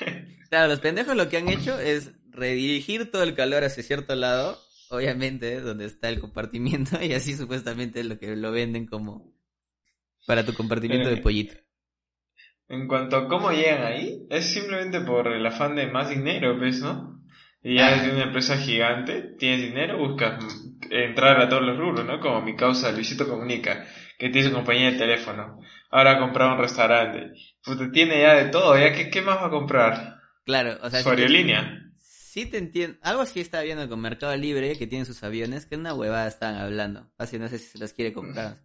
Claro, 0.48 0.68
los 0.68 0.78
pendejos 0.78 1.16
lo 1.16 1.28
que 1.28 1.38
han 1.38 1.48
hecho 1.48 1.76
es 1.80 2.12
redirigir 2.30 3.10
todo 3.10 3.24
el 3.24 3.34
calor 3.34 3.64
hacia 3.64 3.82
cierto 3.82 4.14
lado, 4.14 4.56
obviamente, 4.90 5.54
¿eh? 5.54 5.60
donde 5.60 5.86
está 5.86 6.08
el 6.08 6.20
compartimiento, 6.20 6.98
y 7.02 7.12
así 7.14 7.36
supuestamente 7.36 7.98
es 8.00 8.06
lo 8.06 8.16
que 8.20 8.36
lo 8.36 8.52
venden 8.52 8.86
como 8.86 9.35
para 10.26 10.44
tu 10.44 10.54
compartimiento 10.54 11.08
de 11.08 11.18
pollito. 11.18 11.54
En 12.68 12.88
cuanto 12.88 13.16
a 13.16 13.28
cómo 13.28 13.52
llegan 13.52 13.84
ahí, 13.84 14.26
es 14.28 14.46
simplemente 14.46 15.00
por 15.00 15.28
el 15.28 15.46
afán 15.46 15.76
de 15.76 15.86
más 15.86 16.10
dinero, 16.10 16.58
pues, 16.58 16.80
¿no? 16.80 17.22
Y 17.62 17.76
ya 17.78 17.96
desde 17.96 18.12
una 18.12 18.24
empresa 18.24 18.56
gigante, 18.58 19.34
tienes 19.38 19.62
dinero, 19.62 19.98
buscas 19.98 20.44
entrar 20.90 21.40
a 21.40 21.48
todos 21.48 21.62
los 21.62 21.76
rubros, 21.78 22.04
¿no? 22.04 22.20
Como 22.20 22.42
mi 22.42 22.54
causa 22.56 22.92
Luisito 22.92 23.28
Comunica, 23.28 23.86
que 24.18 24.28
tiene 24.30 24.48
su 24.48 24.54
compañía 24.54 24.90
de 24.92 24.98
teléfono. 24.98 25.60
Ahora 25.90 26.12
ha 26.12 26.18
comprado 26.20 26.52
un 26.54 26.58
restaurante. 26.60 27.32
Puta, 27.64 27.90
tiene 27.92 28.20
ya 28.20 28.34
de 28.34 28.50
todo, 28.50 28.78
¿ya 28.78 28.92
qué, 28.92 29.10
qué 29.10 29.22
más 29.22 29.36
va 29.38 29.46
a 29.46 29.50
comprar? 29.50 30.20
Claro, 30.44 30.78
o 30.82 30.90
sea, 30.90 31.00
Su 31.02 31.10
te, 31.10 31.22
aerolínea. 31.22 31.82
sí 31.98 32.46
te 32.46 32.58
entiendo. 32.58 32.98
Algo 33.02 33.22
así 33.22 33.40
estaba 33.40 33.64
viendo 33.64 33.88
con 33.88 34.00
Mercado 34.00 34.36
Libre, 34.36 34.76
que 34.76 34.86
tienen 34.86 35.06
sus 35.06 35.22
aviones, 35.24 35.66
que 35.66 35.76
una 35.76 35.94
huevada 35.94 36.28
estaban 36.28 36.56
hablando. 36.56 37.10
Así 37.18 37.38
no 37.38 37.48
sé 37.48 37.58
si 37.58 37.66
se 37.66 37.78
las 37.78 37.92
quiere 37.92 38.12
comprar. 38.12 38.58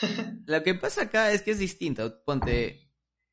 Lo 0.46 0.62
que 0.62 0.74
pasa 0.74 1.02
acá 1.02 1.32
es 1.32 1.42
que 1.42 1.50
es 1.52 1.58
distinto. 1.58 2.22
Ponte 2.24 2.88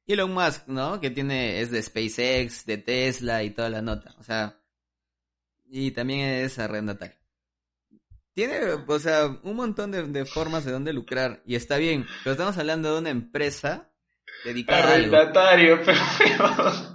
Elon 0.05 0.34
Musk, 0.34 0.68
¿no? 0.68 0.99
Que 0.99 1.09
tiene, 1.09 1.61
es 1.61 1.72
de 1.72 1.82
SpaceX, 1.82 2.66
de 2.66 2.78
Tesla 2.78 3.43
y 3.43 3.51
toda 3.51 3.70
la 3.70 3.82
nota. 3.82 4.16
O 4.20 4.24
sea, 4.24 4.59
y 5.70 5.91
también 5.91 6.22
es 6.22 6.59
arrendatario. 6.59 7.18
Tiene, 8.34 8.59
o 8.88 8.99
sea, 8.99 9.28
un 9.43 9.55
montón 9.55 9.91
de, 9.91 10.03
de 10.03 10.26
formas 10.26 10.66
de 10.66 10.72
donde 10.72 10.91
lucrar. 10.91 11.43
Y 11.45 11.55
está 11.55 11.78
bien, 11.78 12.05
pero 12.24 12.32
estamos 12.32 12.57
hablando 12.57 12.93
de 12.93 12.99
una 12.99 13.09
empresa 13.11 13.91
dedicada 14.43 14.84
a. 14.89 14.93
Arrendatario, 14.93 15.82
pero 15.86 16.93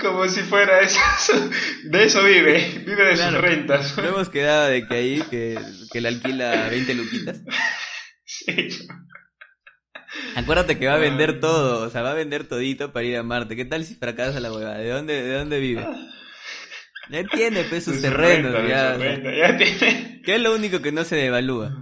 como 0.00 0.28
si 0.28 0.42
fuera 0.42 0.80
eso. 0.80 1.00
De 1.84 2.04
eso 2.04 2.22
vive, 2.22 2.84
vive 2.86 3.04
de 3.04 3.14
Claro. 3.14 3.32
sus 3.32 3.40
rentas. 3.40 3.96
No 3.96 4.04
hemos 4.04 4.28
quedado 4.28 4.68
de 4.68 4.86
que 4.86 4.94
ahí, 4.94 5.22
que, 5.28 5.58
que 5.92 6.00
le 6.00 6.08
alquila 6.08 6.68
20 6.68 6.94
luquitas. 6.94 7.40
Sí. 8.32 8.68
Acuérdate 10.36 10.78
que 10.78 10.86
va 10.86 10.94
a 10.94 10.98
vender 10.98 11.40
todo, 11.40 11.86
o 11.86 11.90
sea, 11.90 12.02
va 12.02 12.12
a 12.12 12.14
vender 12.14 12.44
todito 12.44 12.92
para 12.92 13.04
ir 13.06 13.16
a 13.16 13.22
Marte. 13.22 13.56
¿Qué 13.56 13.64
tal 13.64 13.84
si 13.84 13.94
fracasa 13.94 14.40
la 14.40 14.52
huevada? 14.52 14.78
¿De 14.78 14.88
dónde, 14.90 15.22
de 15.22 15.34
dónde 15.34 15.58
vive? 15.60 15.86
Ya 17.10 17.24
tiene 17.24 17.64
pues 17.64 17.84
sus 17.84 18.00
terrenos, 18.00 18.52
renta, 18.52 18.68
ya. 18.68 18.96
renta, 18.96 19.30
ya 19.34 19.56
tiene. 19.56 20.22
¿Qué 20.24 20.36
es 20.36 20.40
lo 20.40 20.54
único 20.54 20.80
que 20.80 20.92
no 20.92 21.02
se 21.04 21.16
devalúa? 21.16 21.76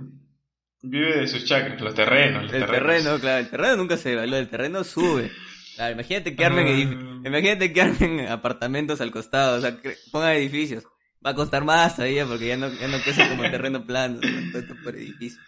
Vive 0.80 1.20
de 1.20 1.26
sus 1.28 1.44
chakras, 1.44 1.80
los 1.80 1.94
terrenos. 1.94 2.44
Los 2.44 2.52
El 2.54 2.60
terrenos. 2.60 2.86
terreno, 3.02 3.20
claro, 3.20 3.38
el 3.38 3.50
terreno 3.50 3.76
nunca 3.76 3.96
se 3.96 4.10
devalúa, 4.10 4.38
el 4.38 4.48
terreno 4.48 4.84
sube. 4.84 5.30
Claro, 5.76 5.92
imagínate 5.92 6.34
que 6.34 6.44
armen, 6.44 7.20
Ah. 7.24 7.28
imagínate 7.28 7.72
que 7.72 7.80
armen 7.82 8.20
apartamentos 8.28 9.00
al 9.00 9.10
costado, 9.10 9.58
o 9.58 9.60
sea, 9.60 9.76
que 9.76 9.96
pongan 10.10 10.32
edificios. 10.32 10.84
Va 11.24 11.30
a 11.30 11.34
costar 11.34 11.64
más 11.64 11.96
todavía 11.96 12.24
porque 12.26 12.46
ya 12.46 12.56
no, 12.56 12.68
ya 12.72 12.86
no 12.88 12.96
cuesta 13.02 13.28
como 13.28 13.42
terreno 13.50 13.84
plano, 13.84 14.20
¿no? 14.22 14.50
todo 14.52 14.62
esto 14.62 14.74
por 14.82 14.94
edificio. 14.96 15.40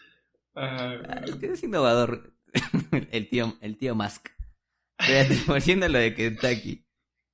Ah, 0.54 0.96
Ah, 1.08 1.20
Es 1.26 1.36
que 1.36 1.46
es 1.46 1.62
innovador 1.62 2.32
el 3.10 3.28
tío, 3.28 3.56
el 3.60 3.76
tío 3.76 3.94
Musk. 3.94 4.28
Volviendo 5.46 5.86
a 5.86 5.88
lo 5.88 5.98
de 5.98 6.14
Kentucky. 6.14 6.84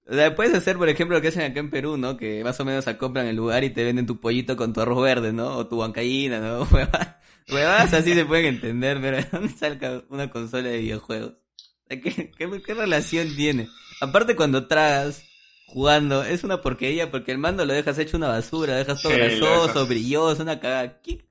O 0.08 0.14
sea, 0.14 0.36
puedes 0.36 0.54
hacer, 0.54 0.76
por 0.76 0.88
ejemplo, 0.88 1.16
lo 1.16 1.22
que 1.22 1.28
hacen 1.28 1.42
acá 1.42 1.58
en 1.58 1.70
Perú, 1.70 1.96
¿no? 1.96 2.16
Que 2.16 2.44
más 2.44 2.58
o 2.60 2.64
menos 2.64 2.86
acoplan 2.86 3.26
el 3.26 3.34
lugar 3.34 3.64
y 3.64 3.70
te 3.70 3.82
venden 3.82 4.06
tu 4.06 4.20
pollito 4.20 4.56
con 4.56 4.72
tu 4.72 4.80
arroz 4.80 5.02
verde, 5.02 5.32
¿no? 5.32 5.56
O 5.56 5.66
tu 5.66 5.80
huancaína, 5.80 6.38
¿no? 6.38 6.68
Huevadas 7.48 7.92
así 7.92 8.14
se 8.14 8.24
pueden 8.24 8.46
entender, 8.46 9.00
pero 9.00 9.16
¿de 9.16 9.26
dónde 9.30 9.48
salga 9.48 10.04
una 10.08 10.30
consola 10.30 10.68
de 10.68 10.78
videojuegos? 10.78 11.32
O 11.32 11.88
sea, 11.88 12.00
¿Qué, 12.00 12.30
qué, 12.30 12.62
qué 12.64 12.74
relación 12.74 13.34
tiene? 13.34 13.68
Aparte 14.00 14.36
cuando 14.36 14.66
tragas 14.68 15.24
jugando, 15.66 16.22
es 16.22 16.44
una 16.44 16.62
porquería 16.62 17.10
porque 17.10 17.32
el 17.32 17.38
mando 17.38 17.64
lo 17.64 17.72
dejas 17.72 17.98
hecho 17.98 18.16
una 18.16 18.28
basura, 18.28 18.76
dejas 18.76 19.02
todo 19.02 19.12
Sí, 19.12 19.18
grasoso, 19.18 19.86
brilloso, 19.86 20.42
una 20.42 20.60
cagada. 20.60 21.00
¿Qué? 21.02 21.25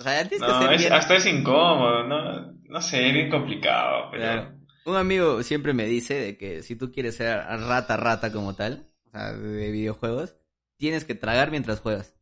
O 0.00 0.02
sea, 0.02 0.26
tienes 0.28 0.46
que 0.46 0.52
No, 0.52 0.70
es- 0.70 0.80
bien. 0.80 0.92
hasta 0.92 1.14
es 1.16 1.26
incómodo, 1.26 2.04
¿no? 2.08 2.52
No 2.68 2.80
sé, 2.80 3.06
es 3.08 3.12
bien 3.14 3.30
complicado, 3.30 4.08
pero... 4.10 4.22
Claro. 4.22 4.54
Un 4.86 4.96
amigo 4.96 5.42
siempre 5.42 5.74
me 5.74 5.84
dice 5.84 6.14
de 6.14 6.36
que 6.38 6.62
si 6.62 6.74
tú 6.74 6.90
quieres 6.90 7.16
ser 7.16 7.36
rata 7.36 7.96
rata 7.98 8.32
como 8.32 8.54
tal, 8.56 8.88
o 9.06 9.10
sea, 9.10 9.32
de 9.34 9.70
videojuegos, 9.70 10.34
tienes 10.78 11.04
que 11.04 11.14
tragar 11.14 11.50
mientras 11.50 11.80
juegas. 11.80 12.14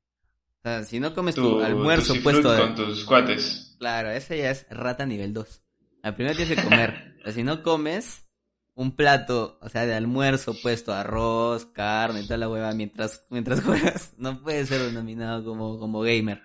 O 0.58 0.62
sea, 0.64 0.82
si 0.82 0.98
no 0.98 1.14
comes 1.14 1.36
tu, 1.36 1.42
Tu 1.58 1.62
almuerzo 1.64 2.14
tu 2.14 2.22
puesto 2.22 2.52
de... 2.52 2.60
con 2.60 2.74
tus 2.74 3.04
cuates. 3.04 3.76
Claro, 3.78 4.10
ese 4.10 4.38
ya 4.38 4.50
es 4.50 4.66
rata 4.70 5.06
nivel 5.06 5.32
2. 5.32 5.62
Al 6.02 6.16
primero 6.16 6.36
tienes 6.36 6.56
que 6.58 6.64
comer. 6.64 7.14
O 7.20 7.24
sea, 7.24 7.32
si 7.32 7.44
no 7.44 7.62
comes 7.62 8.26
un 8.74 8.96
plato, 8.96 9.58
o 9.62 9.68
sea, 9.68 9.86
de 9.86 9.94
almuerzo 9.94 10.54
puesto 10.60 10.92
arroz, 10.92 11.66
carne, 11.66 12.22
toda 12.24 12.38
la 12.38 12.48
hueva 12.48 12.72
mientras, 12.72 13.24
mientras 13.30 13.62
juegas, 13.62 14.14
no 14.18 14.42
puedes 14.42 14.68
ser 14.68 14.80
denominado 14.82 15.44
como, 15.44 15.78
como 15.78 16.00
gamer. 16.00 16.42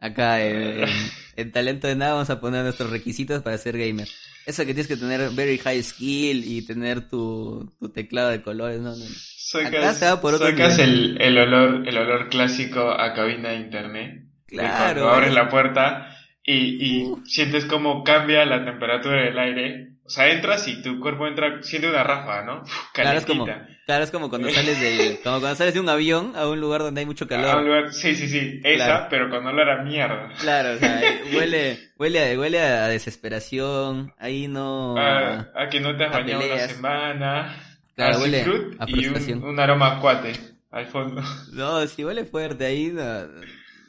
Acá 0.00 0.44
en, 0.44 0.80
en- 0.84 0.88
en 1.36 1.52
Talento 1.52 1.86
de 1.88 1.96
Nada 1.96 2.12
vamos 2.14 2.30
a 2.30 2.40
poner 2.40 2.62
nuestros 2.64 2.90
requisitos 2.90 3.42
para 3.42 3.58
ser 3.58 3.76
gamer. 3.78 4.08
Eso 4.46 4.62
que 4.62 4.72
tienes 4.74 4.86
que 4.88 4.96
tener 4.96 5.30
very 5.30 5.58
high 5.58 5.82
skill 5.82 6.42
y 6.44 6.62
tener 6.62 7.08
tu, 7.08 7.72
tu 7.78 7.90
teclado 7.90 8.30
de 8.30 8.40
colores, 8.42 8.80
no, 8.80 8.90
no, 8.90 8.96
no. 8.96 9.04
Acá 9.04 9.70
Sacas, 9.70 9.98
se 9.98 10.04
va 10.06 10.20
por 10.20 10.34
otro 10.34 10.46
sacas 10.48 10.78
nivel. 10.78 11.16
el, 11.20 11.22
el 11.22 11.38
olor, 11.38 11.88
el 11.88 11.96
olor 11.98 12.28
clásico 12.28 12.90
a 12.90 13.14
cabina 13.14 13.50
de 13.50 13.56
internet. 13.60 14.24
Claro. 14.46 15.02
Cuando 15.02 15.08
abres 15.10 15.28
es- 15.30 15.34
la 15.34 15.48
puerta 15.48 16.16
y, 16.44 16.54
y 16.84 17.06
sientes 17.26 17.64
como 17.66 18.02
cambia 18.04 18.44
la 18.46 18.64
temperatura 18.64 19.22
del 19.24 19.38
aire. 19.38 19.88
O 20.08 20.10
sea, 20.10 20.30
entras 20.30 20.66
y 20.66 20.80
tu 20.80 20.98
cuerpo 21.00 21.26
entra, 21.26 21.62
siente 21.62 21.86
una 21.86 22.02
ráfaga, 22.02 22.42
¿no? 22.42 22.62
Claro, 22.94 23.18
es 23.18 23.26
como, 23.26 23.44
Calentita. 23.44 23.76
claro, 23.84 24.04
es 24.04 24.10
como 24.10 24.30
cuando 24.30 24.48
sales 24.52 24.80
del, 24.80 25.18
como 25.22 25.38
cuando 25.40 25.54
sales 25.54 25.74
de 25.74 25.80
un 25.80 25.88
avión 25.90 26.32
a 26.34 26.48
un 26.48 26.58
lugar 26.60 26.80
donde 26.80 27.00
hay 27.00 27.06
mucho 27.06 27.24
A 27.24 27.26
un 27.26 27.28
calor. 27.28 27.62
lugar- 27.62 27.92
sí, 27.92 28.14
sí, 28.14 28.26
sí, 28.26 28.58
esa, 28.64 28.86
Claro. 28.86 29.06
pero 29.10 29.28
con 29.28 29.46
olor 29.46 29.68
a 29.68 29.82
mierda. 29.82 30.30
Claro, 30.40 30.72
o 30.76 30.78
sea, 30.78 30.98
huele, 31.36 31.90
huele 31.98 32.32
a, 32.32 32.38
huele 32.38 32.58
a 32.58 32.88
desesperación, 32.88 34.14
ahí 34.18 34.48
no... 34.48 34.96
A, 34.96 35.50
a 35.54 35.68
que 35.70 35.78
no 35.80 35.94
te 35.94 36.04
has 36.04 36.12
bañado 36.12 36.40
una 36.42 36.48
peleas. 36.54 36.72
semana. 36.72 37.56
Claro, 37.94 38.16
a 38.16 38.20
huele 38.20 38.42
a 38.78 38.84
y 38.88 39.06
un, 39.32 39.44
un 39.44 39.60
aroma 39.60 40.00
cuate 40.00 40.32
al 40.70 40.86
fondo. 40.86 41.20
No, 41.52 41.86
si 41.86 42.02
huele 42.04 42.24
fuerte, 42.24 42.64
ahí 42.64 42.92
no, 42.94 43.26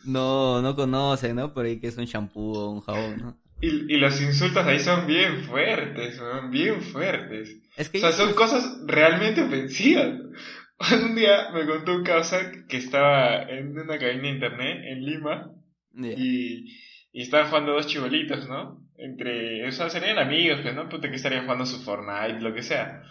no, 0.04 0.62
no 0.62 0.76
conocen, 0.76 1.36
¿no? 1.38 1.54
Por 1.54 1.66
ahí 1.66 1.80
que 1.80 1.88
es 1.88 1.98
un 1.98 2.06
shampoo 2.06 2.58
o 2.58 2.70
un 2.72 2.82
jabón, 2.82 3.18
¿no? 3.18 3.38
Y, 3.62 3.93
y 3.93 3.97
los 3.97 4.22
insultos 4.22 4.66
ahí 4.66 4.80
son 4.80 5.05
bien 5.05 5.43
fuertes, 5.43 6.16
son 6.16 6.49
bien 6.51 6.82
fuertes. 6.82 7.57
Es 7.76 7.89
O 7.89 7.91
que 7.91 7.99
sea, 7.99 8.12
son 8.12 8.34
cosas 8.34 8.82
realmente 8.86 9.41
ofensivas. 9.41 10.14
Un 11.03 11.16
día 11.16 11.49
me 11.53 11.66
contó 11.66 11.93
un 11.93 12.03
causa 12.03 12.51
que 12.70 12.78
estaba 12.78 13.43
en 13.43 13.78
una 13.78 13.97
cabina 13.99 14.24
de 14.24 14.30
internet 14.30 14.78
en 14.86 15.05
Lima 15.05 15.51
y, 16.16 16.78
y 17.12 17.22
estaban 17.22 17.47
jugando 17.49 17.74
dos 17.74 17.88
chibolitos, 17.88 18.47
¿no? 18.47 18.88
Entre, 18.97 19.68
o 19.68 19.72
sea, 19.72 19.89
serían 19.89 20.20
amigos, 20.20 20.60
pues, 20.62 20.74
¿no? 20.76 20.88
Puta 20.88 21.10
que 21.10 21.16
estarían 21.18 21.43
jugando 21.43 21.66
su 21.66 21.82
Fortnite, 21.84 22.41
lo 22.41 22.53
que 22.53 22.64
sea. 22.64 23.03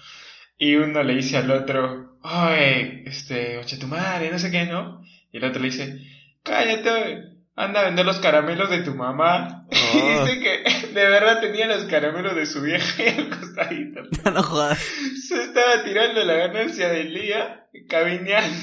Y 0.57 0.77
uno 0.77 1.03
le 1.03 1.15
dice 1.15 1.37
al 1.37 1.51
otro, 1.51 2.19
oye, 2.23 3.03
este, 3.07 3.59
oche 3.59 3.77
tu 3.79 3.87
madre, 3.87 4.31
no 4.31 4.39
sé 4.39 4.51
qué, 4.51 4.65
¿no? 4.65 5.03
Y 5.33 5.37
el 5.39 5.45
otro 5.45 5.61
le 5.61 5.69
dice, 5.69 6.01
cállate. 6.43 7.38
Anda 7.59 7.81
a 7.81 7.85
vender 7.85 8.07
los 8.07 8.19
caramelos 8.21 8.71
de 8.71 8.83
tu 8.83 8.95
mamá. 8.95 9.67
Y 9.71 9.99
Oh. 10.01 10.25
dice 10.25 10.41
que 10.41 10.87
de 10.95 11.09
verdad 11.09 11.41
tenía 11.41 11.67
los 11.67 11.85
caramelos 11.85 12.35
de 12.37 12.47
su 12.47 12.61
vieja 12.63 13.03
ahí 13.03 13.17
al 13.19 13.31
costadito. 13.31 14.01
no 14.33 14.43
jodas. 14.43 14.79
Se 14.79 15.43
estaba 15.43 15.83
tirando 15.85 16.25
la 16.25 16.35
ganancia 16.35 16.89
del 16.91 17.13
día, 17.15 17.69
cabineando. 17.89 18.57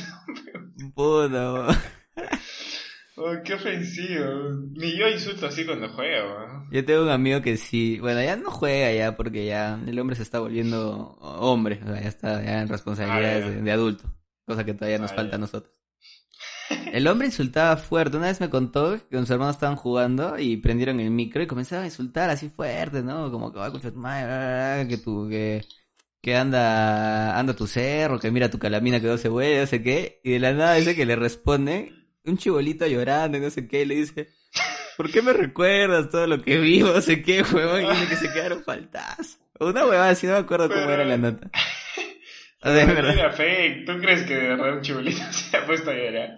Puta. 0.96 1.68
Oh, 3.18 3.32
qué 3.46 3.54
ofensivo. 3.54 4.26
Ni 4.74 4.98
yo 4.98 5.08
insulto 5.08 5.48
así 5.48 5.66
cuando 5.66 5.88
juego. 5.90 6.66
Yo 6.72 6.84
tengo 6.84 7.04
un 7.04 7.10
amigo 7.10 7.42
que 7.42 7.56
sí, 7.58 7.98
bueno, 8.00 8.22
ya 8.22 8.36
no 8.36 8.52
juega 8.52 8.92
ya 8.92 9.16
porque 9.16 9.46
ya 9.46 9.80
el 9.88 9.98
hombre 10.00 10.16
se 10.18 10.24
está 10.24 10.40
volviendo 10.40 11.18
hombre, 11.22 11.80
o 11.84 11.88
sea, 11.88 12.02
ya 12.02 12.08
está 12.10 12.44
ya 12.44 12.62
en 12.62 12.68
responsabilidades 12.68 13.46
Ah, 13.46 13.48
ya. 13.50 13.56
de, 13.56 13.62
de 13.62 13.72
adulto, 13.72 14.04
cosa 14.46 14.66
que 14.66 14.74
todavía 14.74 15.00
nos 15.00 15.12
Ah, 15.14 15.16
falta 15.16 15.32
ya. 15.32 15.36
a 15.38 15.40
nosotros. 15.40 15.74
El 16.70 17.08
hombre 17.08 17.28
insultaba 17.28 17.78
fuerte, 17.78 18.18
una 18.18 18.28
vez 18.28 18.40
me 18.40 18.50
contó 18.50 18.98
que 19.10 19.16
con 19.16 19.28
su 19.28 19.34
hermano 19.34 19.52
estaban 19.52 19.76
jugando 19.76 20.40
y 20.40 20.58
prendieron 20.58 21.00
el 21.00 21.12
micro 21.12 21.44
y 21.44 21.48
comenzaban 21.48 21.84
a 21.84 21.88
insultar 21.88 22.30
así 22.30 22.50
fuerte, 22.50 23.04
¿no? 23.04 23.32
Como 23.32 23.52
que 23.52 23.60
va 23.60 23.72
con 23.72 23.82
madre, 24.00 24.88
que 24.88 24.98
tu, 24.98 25.28
que, 25.30 25.66
que 26.22 26.36
anda, 26.36 27.38
anda 27.38 27.56
tu 27.56 27.68
cerro, 27.68 28.20
que 28.20 28.32
mira 28.32 28.50
tu 28.50 28.58
calamina 28.60 29.00
que 29.00 29.08
no 29.08 29.18
se 29.18 29.30
vuelve, 29.30 29.60
no 29.60 29.68
sé 29.68 29.84
qué, 29.84 30.22
y 30.24 30.32
de 30.32 30.40
la 30.40 30.54
nada 30.54 30.76
dice 30.76 30.96
que 30.96 31.06
le 31.06 31.16
responde 31.16 31.92
un 32.24 32.38
chibolito 32.38 32.88
llorando 32.88 33.38
y 33.38 33.42
no 33.42 33.50
sé 33.50 33.68
qué, 33.68 33.82
y 33.82 33.86
le 33.86 33.96
dice, 33.96 34.30
¿por 34.98 35.12
qué 35.12 35.22
me 35.22 35.34
recuerdas 35.34 36.10
todo 36.10 36.26
lo 36.28 36.42
que 36.42 36.58
vivo? 36.58 36.90
No 36.94 37.02
sé 37.02 37.22
qué, 37.22 37.44
huevón, 37.44 37.84
y 37.84 37.90
dice 37.90 38.08
que 38.08 38.16
se 38.16 38.34
quedaron 38.34 38.64
faltas. 38.64 39.38
Una 39.60 39.86
huevada 39.86 40.10
así, 40.10 40.28
no 40.28 40.34
me 40.34 40.40
acuerdo 40.40 40.70
cómo 40.70 40.90
era 40.90 41.06
la 41.06 41.18
nota. 41.18 41.50
O 42.66 42.74
sea, 42.74 42.84
No 42.88 43.32
fake. 43.32 43.86
¿Tú 43.86 44.00
crees 44.00 44.24
que 44.24 44.34
de 44.34 44.48
verdad 44.48 44.78
un 44.78 44.82
chibolito 44.82 45.22
se 45.32 45.56
ha 45.56 45.66
puesto 45.68 45.92
a 45.92 45.94
llorar? 45.94 46.36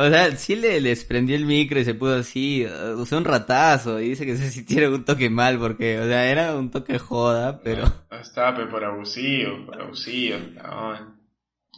O 0.00 0.08
sea, 0.08 0.30
sí 0.36 0.54
le, 0.54 0.80
les 0.80 1.04
prendió 1.04 1.34
el 1.34 1.44
micro 1.44 1.80
y 1.80 1.84
se 1.84 1.92
puso 1.92 2.14
así, 2.14 2.64
uh, 2.64 3.00
usó 3.00 3.18
un 3.18 3.24
ratazo 3.24 4.00
y 4.00 4.10
dice 4.10 4.24
que 4.24 4.36
se 4.36 4.48
sintieron 4.52 4.94
un 4.94 5.04
toque 5.04 5.28
mal 5.28 5.58
porque, 5.58 5.98
o 5.98 6.04
sea, 6.04 6.30
era 6.30 6.54
un 6.54 6.70
toque 6.70 7.00
joda, 7.00 7.60
pero 7.64 7.82
Estaba 8.12 8.56
pe, 8.56 8.66
por 8.66 8.84
abusivo, 8.84 9.66
por 9.66 9.82
abusivo. 9.82 10.38
No. 10.54 11.18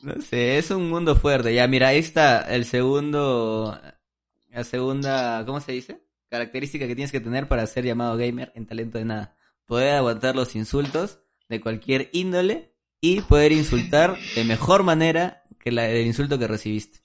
no 0.03 0.21
sé, 0.21 0.59
es 0.59 0.71
un 0.71 0.91
mundo 0.91 1.17
fuerte. 1.17 1.55
Ya, 1.55 1.67
mira, 1.67 1.89
ahí 1.89 1.99
está 1.99 2.43
el 2.43 2.67
segundo, 2.67 3.81
la 4.51 4.65
segunda, 4.65 5.43
¿cómo 5.47 5.61
se 5.61 5.73
dice? 5.73 6.03
Característica 6.29 6.87
que 6.87 6.95
tienes 6.95 7.13
que 7.13 7.21
tener 7.21 7.49
para 7.49 7.67
ser 7.67 7.87
llamado 7.87 8.19
gamer 8.19 8.53
en 8.55 8.67
talento 8.67 8.99
de 8.99 9.07
nada. 9.07 9.37
Poder 9.65 9.95
aguantar 9.95 10.37
los 10.37 10.55
insultos 10.57 11.21
de 11.49 11.63
cualquier 11.63 12.11
índole 12.13 12.75
y 13.01 13.23
poder 13.23 13.53
insultar 13.53 14.19
de 14.35 14.45
mejor 14.45 14.83
manera 14.83 15.45
que 15.59 15.73
la, 15.73 15.89
el 15.89 16.07
insulto 16.07 16.39
que 16.39 16.47
recibiste. 16.47 17.01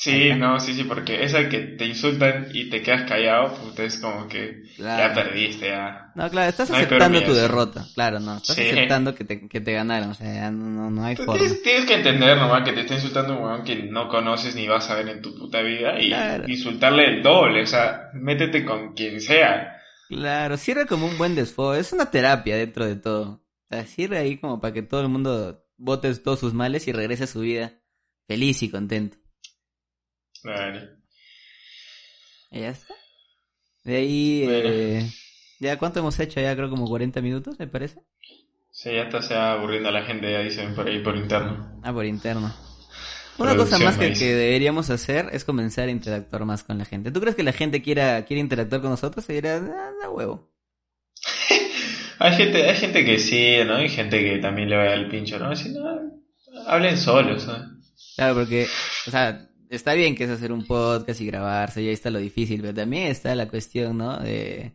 Sí, 0.00 0.30
no, 0.36 0.60
sí, 0.60 0.74
sí, 0.74 0.84
porque 0.84 1.24
esa 1.24 1.48
que 1.48 1.58
te 1.58 1.84
insultan 1.86 2.46
y 2.52 2.70
te 2.70 2.82
quedas 2.82 3.02
callado, 3.08 3.52
pues 3.74 3.94
es 3.94 4.00
como 4.00 4.28
que 4.28 4.62
Claro. 4.76 5.02
ya 5.08 5.14
perdiste, 5.14 5.66
ya. 5.68 6.12
No, 6.14 6.30
claro, 6.30 6.48
estás 6.48 6.70
No 6.70 6.76
aceptando 6.76 7.20
tu 7.24 7.32
derrota. 7.34 7.84
Claro, 7.94 8.20
no. 8.20 8.36
Estás 8.36 8.54
Sí. 8.56 8.62
aceptando 8.62 9.14
que 9.14 9.24
te, 9.24 9.48
que 9.48 9.60
te 9.60 9.72
ganaron. 9.72 10.10
O 10.10 10.14
sea, 10.14 10.32
ya 10.32 10.50
no, 10.52 10.66
no, 10.66 10.90
no 10.90 11.04
hay 11.04 11.16
Tú 11.16 11.24
forma. 11.24 11.40
tienes, 11.40 11.62
tienes 11.62 11.84
que 11.86 11.94
entender 11.94 12.36
nomás 12.38 12.62
que 12.64 12.72
te 12.74 12.82
está 12.82 12.94
insultando 12.94 13.36
un 13.36 13.44
weón 13.44 13.64
que 13.64 13.74
no 13.76 14.08
conoces 14.08 14.54
ni 14.54 14.68
vas 14.68 14.88
a 14.88 14.94
ver 14.94 15.08
en 15.08 15.20
tu 15.20 15.36
puta 15.36 15.62
vida 15.62 16.00
y 16.00 16.08
Claro. 16.08 16.44
insultarle 16.46 17.04
el 17.16 17.22
doble, 17.22 17.62
o 17.62 17.66
sea, 17.66 18.10
métete 18.14 18.64
con 18.64 18.94
quien 18.94 19.20
sea. 19.20 19.74
Claro, 20.08 20.56
sirve 20.56 20.86
como 20.86 21.06
un 21.06 21.18
buen 21.18 21.34
desfogo. 21.34 21.74
Es 21.74 21.92
una 21.92 22.10
terapia 22.10 22.56
dentro 22.56 22.86
de 22.86 22.94
todo. 22.96 23.42
O 23.70 23.74
sea, 23.74 23.84
sirve 23.84 24.18
ahí 24.18 24.36
como 24.38 24.60
para 24.60 24.72
que 24.72 24.82
todo 24.82 25.00
el 25.02 25.08
mundo 25.08 25.64
bote 25.76 26.14
todos 26.16 26.38
sus 26.40 26.54
males 26.54 26.86
y 26.88 26.92
regrese 26.92 27.24
a 27.24 27.26
su 27.26 27.40
vida 27.40 27.72
feliz 28.28 28.62
y 28.62 28.70
contento. 28.70 29.16
Claro. 30.42 30.80
Y 32.50 32.60
ya 32.60 32.70
está. 32.70 32.94
De 33.84 33.96
ahí, 33.96 34.42
Bueno. 34.44 34.68
eh, 34.70 35.10
ya 35.60 35.78
cuánto 35.78 36.00
hemos 36.00 36.18
hecho, 36.20 36.40
ya 36.40 36.54
creo 36.54 36.70
como 36.70 36.86
40 36.86 37.20
minutos, 37.20 37.58
me 37.58 37.66
parece. 37.66 38.00
Sí, 38.70 38.90
ya 38.92 39.02
está 39.04 39.22
se 39.22 39.34
va 39.34 39.52
aburriendo 39.52 39.88
a 39.88 39.92
la 39.92 40.02
gente, 40.04 40.30
ya 40.30 40.40
dicen 40.40 40.74
por 40.74 40.86
ahí 40.86 41.00
por 41.00 41.16
interno. 41.16 41.80
Ah, 41.82 41.92
por 41.92 42.04
interno. 42.04 42.54
Una 43.38 43.56
cosa 43.56 43.78
más 43.78 43.96
que, 43.96 44.12
que 44.12 44.34
deberíamos 44.34 44.90
hacer 44.90 45.28
es 45.32 45.44
comenzar 45.44 45.88
a 45.88 45.92
interactuar 45.92 46.44
más 46.44 46.64
con 46.64 46.76
la 46.76 46.84
gente. 46.84 47.12
¿Tú 47.12 47.20
crees 47.20 47.36
que 47.36 47.44
la 47.44 47.52
gente 47.52 47.82
quiera, 47.82 48.24
quiere 48.24 48.40
interactuar 48.40 48.80
con 48.80 48.90
nosotros? 48.90 49.24
Se 49.24 49.32
dirá, 49.34 49.56
ah, 49.56 49.90
da 50.02 50.10
huevo. 50.10 50.52
Hay 52.20 52.32
gente, 52.36 52.68
hay 52.68 52.74
gente 52.76 53.04
que 53.04 53.18
sí, 53.20 53.58
¿no? 53.64 53.76
Hay 53.76 53.88
gente 53.88 54.18
que 54.20 54.38
también 54.38 54.68
le 54.68 54.76
va 54.76 54.92
al 54.92 55.08
pincho, 55.08 55.38
¿no? 55.38 55.54
Si 55.54 55.68
no, 55.68 55.84
hablen 56.66 56.98
solos, 56.98 57.46
¿no? 57.46 57.56
Claro, 58.16 58.34
porque, 58.34 58.66
o 59.06 59.10
sea, 59.12 59.48
está 59.70 59.94
bien 59.94 60.14
que 60.14 60.24
es 60.24 60.30
hacer 60.30 60.52
un 60.52 60.66
podcast 60.66 61.20
y 61.20 61.26
grabarse, 61.26 61.82
y 61.82 61.88
ahí 61.88 61.94
está 61.94 62.10
lo 62.10 62.18
difícil, 62.18 62.60
pero 62.60 62.74
también 62.74 63.08
está 63.08 63.34
la 63.34 63.48
cuestión, 63.48 63.98
¿no? 63.98 64.18
De 64.18 64.72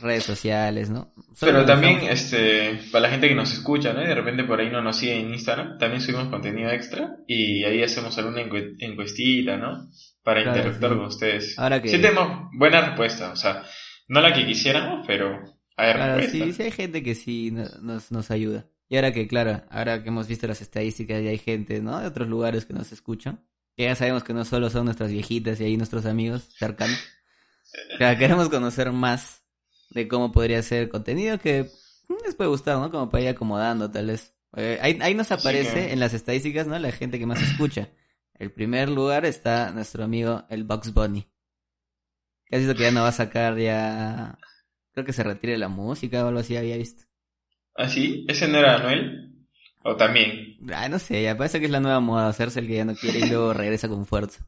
redes 0.00 0.22
sociales, 0.24 0.90
¿no? 0.90 1.12
Solo 1.34 1.52
Pero 1.52 1.64
también, 1.64 2.00
este, 2.08 2.78
para 2.92 3.02
la 3.02 3.10
gente 3.10 3.28
que 3.28 3.34
nos 3.34 3.52
escucha, 3.52 3.92
¿no? 3.92 4.02
Y 4.02 4.06
de 4.06 4.14
repente 4.14 4.44
por 4.44 4.60
ahí 4.60 4.70
no 4.70 4.80
nos 4.80 4.96
sigue 4.96 5.18
en 5.18 5.32
Instagram, 5.32 5.76
también 5.78 6.00
subimos 6.00 6.28
contenido 6.28 6.70
extra 6.70 7.16
y 7.26 7.64
ahí 7.64 7.82
hacemos 7.82 8.16
alguna 8.18 8.42
encue- 8.42 8.76
encuestita, 8.78 9.56
¿no? 9.56 9.88
Para 10.22 10.42
Claro, 10.42 10.58
interactuar 10.58 10.92
sí. 10.92 10.98
con 10.98 11.06
ustedes. 11.06 11.58
Ahora 11.58 11.82
que- 11.82 11.88
Sí 11.88 11.96
tenemos 11.98 12.48
buena 12.52 12.80
respuesta, 12.82 13.32
o 13.32 13.36
sea, 13.36 13.64
no 14.08 14.20
la 14.20 14.32
que 14.32 14.46
quisiéramos, 14.46 15.04
pero 15.06 15.32
hay 15.76 15.92
Claro, 15.94 16.16
respuesta. 16.16 16.44
sí, 16.46 16.52
sí 16.52 16.62
hay 16.62 16.70
gente 16.70 17.02
que 17.02 17.14
sí 17.16 17.50
no- 17.50 17.64
nos, 17.82 18.12
nos 18.12 18.30
ayuda. 18.30 18.66
Y 18.90 18.96
ahora 18.96 19.12
que, 19.12 19.26
claro, 19.26 19.62
ahora 19.70 20.02
que 20.02 20.08
hemos 20.10 20.28
visto 20.28 20.46
las 20.46 20.62
estadísticas, 20.62 21.22
ya 21.24 21.30
hay 21.30 21.38
gente, 21.38 21.80
¿no? 21.82 21.98
De 21.98 22.06
otros 22.06 22.28
lugares 22.28 22.64
que 22.66 22.72
nos 22.72 22.92
escuchan. 22.92 23.40
Que 23.78 23.84
ya 23.84 23.94
sabemos 23.94 24.24
que 24.24 24.34
no 24.34 24.44
solo 24.44 24.70
son 24.70 24.86
nuestras 24.86 25.12
viejitas 25.12 25.60
y 25.60 25.64
ahí 25.64 25.76
nuestros 25.76 26.04
amigos 26.04 26.48
cercanos. 26.58 26.98
Claro, 27.96 28.18
queremos 28.18 28.48
conocer 28.48 28.90
más 28.90 29.44
de 29.90 30.08
cómo 30.08 30.32
podría 30.32 30.60
ser 30.64 30.82
el 30.82 30.88
contenido 30.88 31.38
que 31.38 31.70
mm, 32.08 32.24
les 32.26 32.34
puede 32.34 32.50
gustar, 32.50 32.78
¿no? 32.78 32.90
Como 32.90 33.08
para 33.08 33.22
ir 33.22 33.28
acomodando, 33.28 33.88
tal 33.88 34.08
vez. 34.08 34.34
Eh, 34.56 34.80
ahí, 34.82 34.98
ahí 35.00 35.14
nos 35.14 35.30
aparece 35.30 35.92
en 35.92 36.00
las 36.00 36.12
estadísticas, 36.12 36.66
¿no? 36.66 36.76
La 36.76 36.90
gente 36.90 37.20
que 37.20 37.26
más 37.26 37.40
escucha. 37.40 37.88
El 38.34 38.50
primer 38.50 38.88
lugar 38.88 39.24
está 39.24 39.70
nuestro 39.70 40.02
amigo 40.02 40.44
el 40.50 40.64
Bugs 40.64 40.92
Bunny. 40.92 41.28
Que 42.46 42.56
ha 42.56 42.58
sido 42.58 42.74
que 42.74 42.82
ya 42.82 42.90
no 42.90 43.02
va 43.02 43.10
a 43.10 43.12
sacar 43.12 43.56
ya... 43.58 44.40
Creo 44.92 45.06
que 45.06 45.12
se 45.12 45.22
retire 45.22 45.56
la 45.56 45.68
música 45.68 46.24
o 46.24 46.26
algo 46.26 46.40
así, 46.40 46.56
había 46.56 46.76
visto. 46.76 47.04
¿Ah, 47.76 47.88
sí? 47.88 48.26
¿Ese 48.26 48.48
no 48.48 48.58
era 48.58 48.78
Anuel? 48.78 49.27
¿O 49.88 49.96
también? 49.96 50.58
Ah, 50.70 50.86
no 50.90 50.98
sé, 50.98 51.22
ya 51.22 51.34
parece 51.34 51.60
que 51.60 51.64
es 51.64 51.72
la 51.72 51.80
nueva 51.80 52.00
moda, 52.00 52.28
hacerse 52.28 52.60
el 52.60 52.66
que 52.66 52.74
ya 52.74 52.84
no 52.84 52.94
quiere 52.94 53.20
y 53.20 53.28
luego 53.30 53.54
regresa 53.54 53.88
con 53.88 54.04
fuerza. 54.04 54.46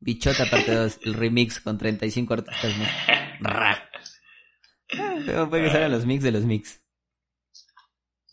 Bichota 0.00 0.46
parte 0.50 0.74
2, 0.74 1.00
el 1.04 1.14
remix 1.14 1.60
con 1.60 1.78
35 1.78 2.34
artistas 2.34 2.76
más. 2.76 2.88
Ra. 3.38 3.88
Ah, 4.98 5.14
pero 5.24 5.48
puede 5.48 5.64
que 5.64 5.70
salgan 5.70 5.92
los 5.92 6.06
mix 6.06 6.24
de 6.24 6.32
los 6.32 6.44
mix. 6.44 6.82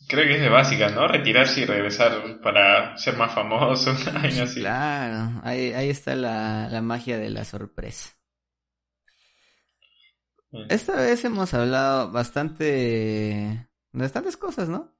Creo 0.07 0.25
que 0.25 0.35
es 0.37 0.41
de 0.41 0.49
básica, 0.49 0.89
¿no? 0.89 1.07
Retirarse 1.07 1.61
y 1.61 1.65
regresar 1.65 2.41
para 2.41 2.97
ser 2.97 3.17
más 3.17 3.35
famoso, 3.35 3.91
así. 4.41 4.61
Claro, 4.61 5.39
ahí, 5.43 5.73
ahí 5.73 5.91
está 5.91 6.15
la, 6.15 6.69
la 6.69 6.81
magia 6.81 7.19
de 7.19 7.29
la 7.29 7.45
sorpresa. 7.45 8.17
Esta 10.69 10.95
vez 10.95 11.23
hemos 11.23 11.53
hablado 11.53 12.11
bastante... 12.11 13.69
Bastantes 13.91 14.37
cosas, 14.37 14.69
¿no? 14.69 14.96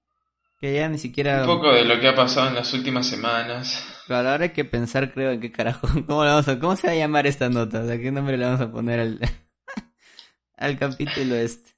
Que 0.60 0.74
ya 0.74 0.89
ni 0.89 0.97
siquiera... 0.97 1.41
Un 1.41 1.45
poco 1.47 1.72
de 1.72 1.86
lo 1.86 1.99
que 1.99 2.08
ha 2.08 2.16
pasado 2.16 2.47
en 2.47 2.55
las 2.55 2.74
últimas 2.74 3.05
semanas. 3.08 3.84
Claro, 4.08 4.30
ahora 4.30 4.45
hay 4.45 4.49
que 4.51 4.66
pensar, 4.66 5.14
creo, 5.14 5.32
en 5.32 5.39
qué 5.39 5.51
carajo... 5.51 5.88
¿Cómo, 6.08 6.20
vamos 6.20 6.47
a, 6.47 6.60
cómo 6.60 6.76
se 6.76 6.88
va 6.88 6.93
a 6.93 6.97
llamar 6.97 7.28
esta 7.28 7.49
nota? 7.49 7.82
O 7.82 7.86
sea, 7.88 7.97
¿qué 7.99 8.12
nombre 8.12 8.38
le 8.38 8.45
vamos 8.45 8.62
a 8.62 8.72
poner 8.72 8.99
al, 8.99 9.20
al 10.58 10.78
capítulo 10.80 11.36
este? 11.36 11.72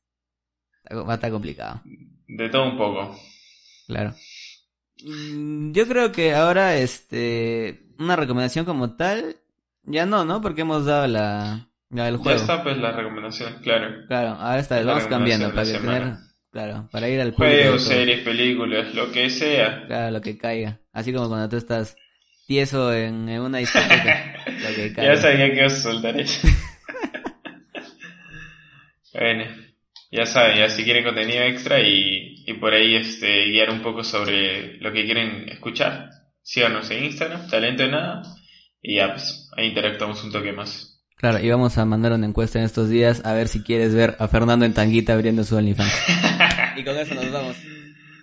Va 0.92 1.12
a 1.12 1.16
estar 1.16 1.30
complicado. 1.32 1.82
De 2.28 2.50
todo 2.50 2.64
un 2.70 2.78
poco. 2.78 3.20
Claro. 3.88 4.16
Mm, 5.04 5.72
Yo 5.74 5.88
creo 5.88 6.12
que 6.12 6.34
ahora, 6.34 6.76
este, 6.78 7.84
una 8.00 8.16
recomendación 8.16 8.66
como 8.66 8.96
tal, 8.96 9.36
ya 9.84 10.06
no, 10.06 10.24
¿no? 10.26 10.42
Porque 10.42 10.62
hemos 10.62 10.86
dado 10.86 11.06
la, 11.08 11.68
la 11.90 12.06
del 12.06 12.18
Ya 12.18 12.24
juego. 12.24 12.40
está 12.40 12.64
pues 12.64 12.78
la 12.78 12.92
recomendación, 12.94 13.56
claro. 13.62 14.06
Claro, 14.08 14.30
ahora 14.40 14.60
está, 14.60 14.80
La 14.82 14.94
vamos 14.94 15.08
cambiando 15.08 15.50
para 15.54 15.66
que 15.66 15.78
tener, 15.78 16.18
claro, 16.52 16.88
para 16.92 17.10
ir 17.10 17.20
al 17.20 17.34
público. 17.34 17.56
Juegos, 17.56 17.84
series, 17.84 18.22
películas, 18.22 18.94
lo 18.94 19.12
que 19.12 19.30
sea. 19.30 19.86
Claro, 19.88 20.12
lo 20.12 20.22
que 20.22 20.38
caiga. 20.38 20.80
Así 20.92 21.14
como 21.14 21.28
cuando 21.28 21.50
tú 21.50 21.58
estás 21.58 21.96
tieso 22.48 22.94
en, 22.94 23.30
en 23.30 23.42
una 23.42 23.60
discoteca, 23.60 24.36
lo 24.46 24.76
que 24.76 24.94
caiga. 24.94 25.16
Ya 25.16 25.22
sabía 25.22 25.52
que 25.52 25.60
ibas 25.60 25.74
a 25.74 25.92
soltar 25.92 26.20
eso. 26.20 26.48
bueno, 29.14 29.46
ya 30.12 30.26
saben, 30.26 30.58
ya 30.58 30.70
si 30.70 30.84
quieren 30.84 31.04
contenido 31.04 31.44
extra 31.44 31.80
y, 31.80 32.44
y 32.48 32.54
por 32.54 32.74
ahí 32.74 32.96
este 32.96 33.50
guiar 33.50 33.70
un 33.70 33.82
poco 33.82 34.04
sobre 34.04 34.78
lo 34.80 34.92
que 34.92 35.06
quieren 35.06 35.48
escuchar, 35.50 36.10
síganos 36.42 36.90
en 36.90 37.06
Instagram, 37.06 37.48
talento 37.48 37.84
de 37.84 37.92
nada, 37.92 38.24
y 38.82 38.96
ya 38.96 39.14
pues 39.14 39.50
ahí 39.56 39.68
interactuamos 39.68 40.24
un 40.24 40.32
toque 40.32 40.52
más. 40.52 40.96
Claro, 41.16 41.40
y 41.40 41.50
vamos 41.50 41.78
a 41.78 41.86
mandar 41.86 42.14
una 42.14 42.26
encuesta 42.26 42.60
en 42.60 42.66
estos 42.66 42.90
días 42.90 43.24
a 43.26 43.34
ver 43.34 43.50
si 43.50 43.62
quieres 43.62 43.94
ver 43.94 44.16
a 44.20 44.28
Fernando 44.30 44.66
en 44.66 44.74
tanguita 44.74 45.14
abriendo 45.14 45.44
su 45.44 45.58
OnlyFans. 45.58 45.92
y 46.80 46.84
con 46.84 46.98
eso 46.98 47.14
nos 47.16 47.32
vamos. 47.32 47.58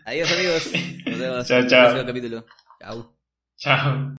Adiós 0.04 0.30
amigos. 0.32 0.70
Nos 1.06 1.18
vemos 1.18 1.46
Chao, 1.46 1.58
en 1.58 1.64
el 1.64 1.70
próximo 1.70 2.06
capítulo. 2.06 2.46
Chao. 2.80 3.16
Chao. 3.56 4.12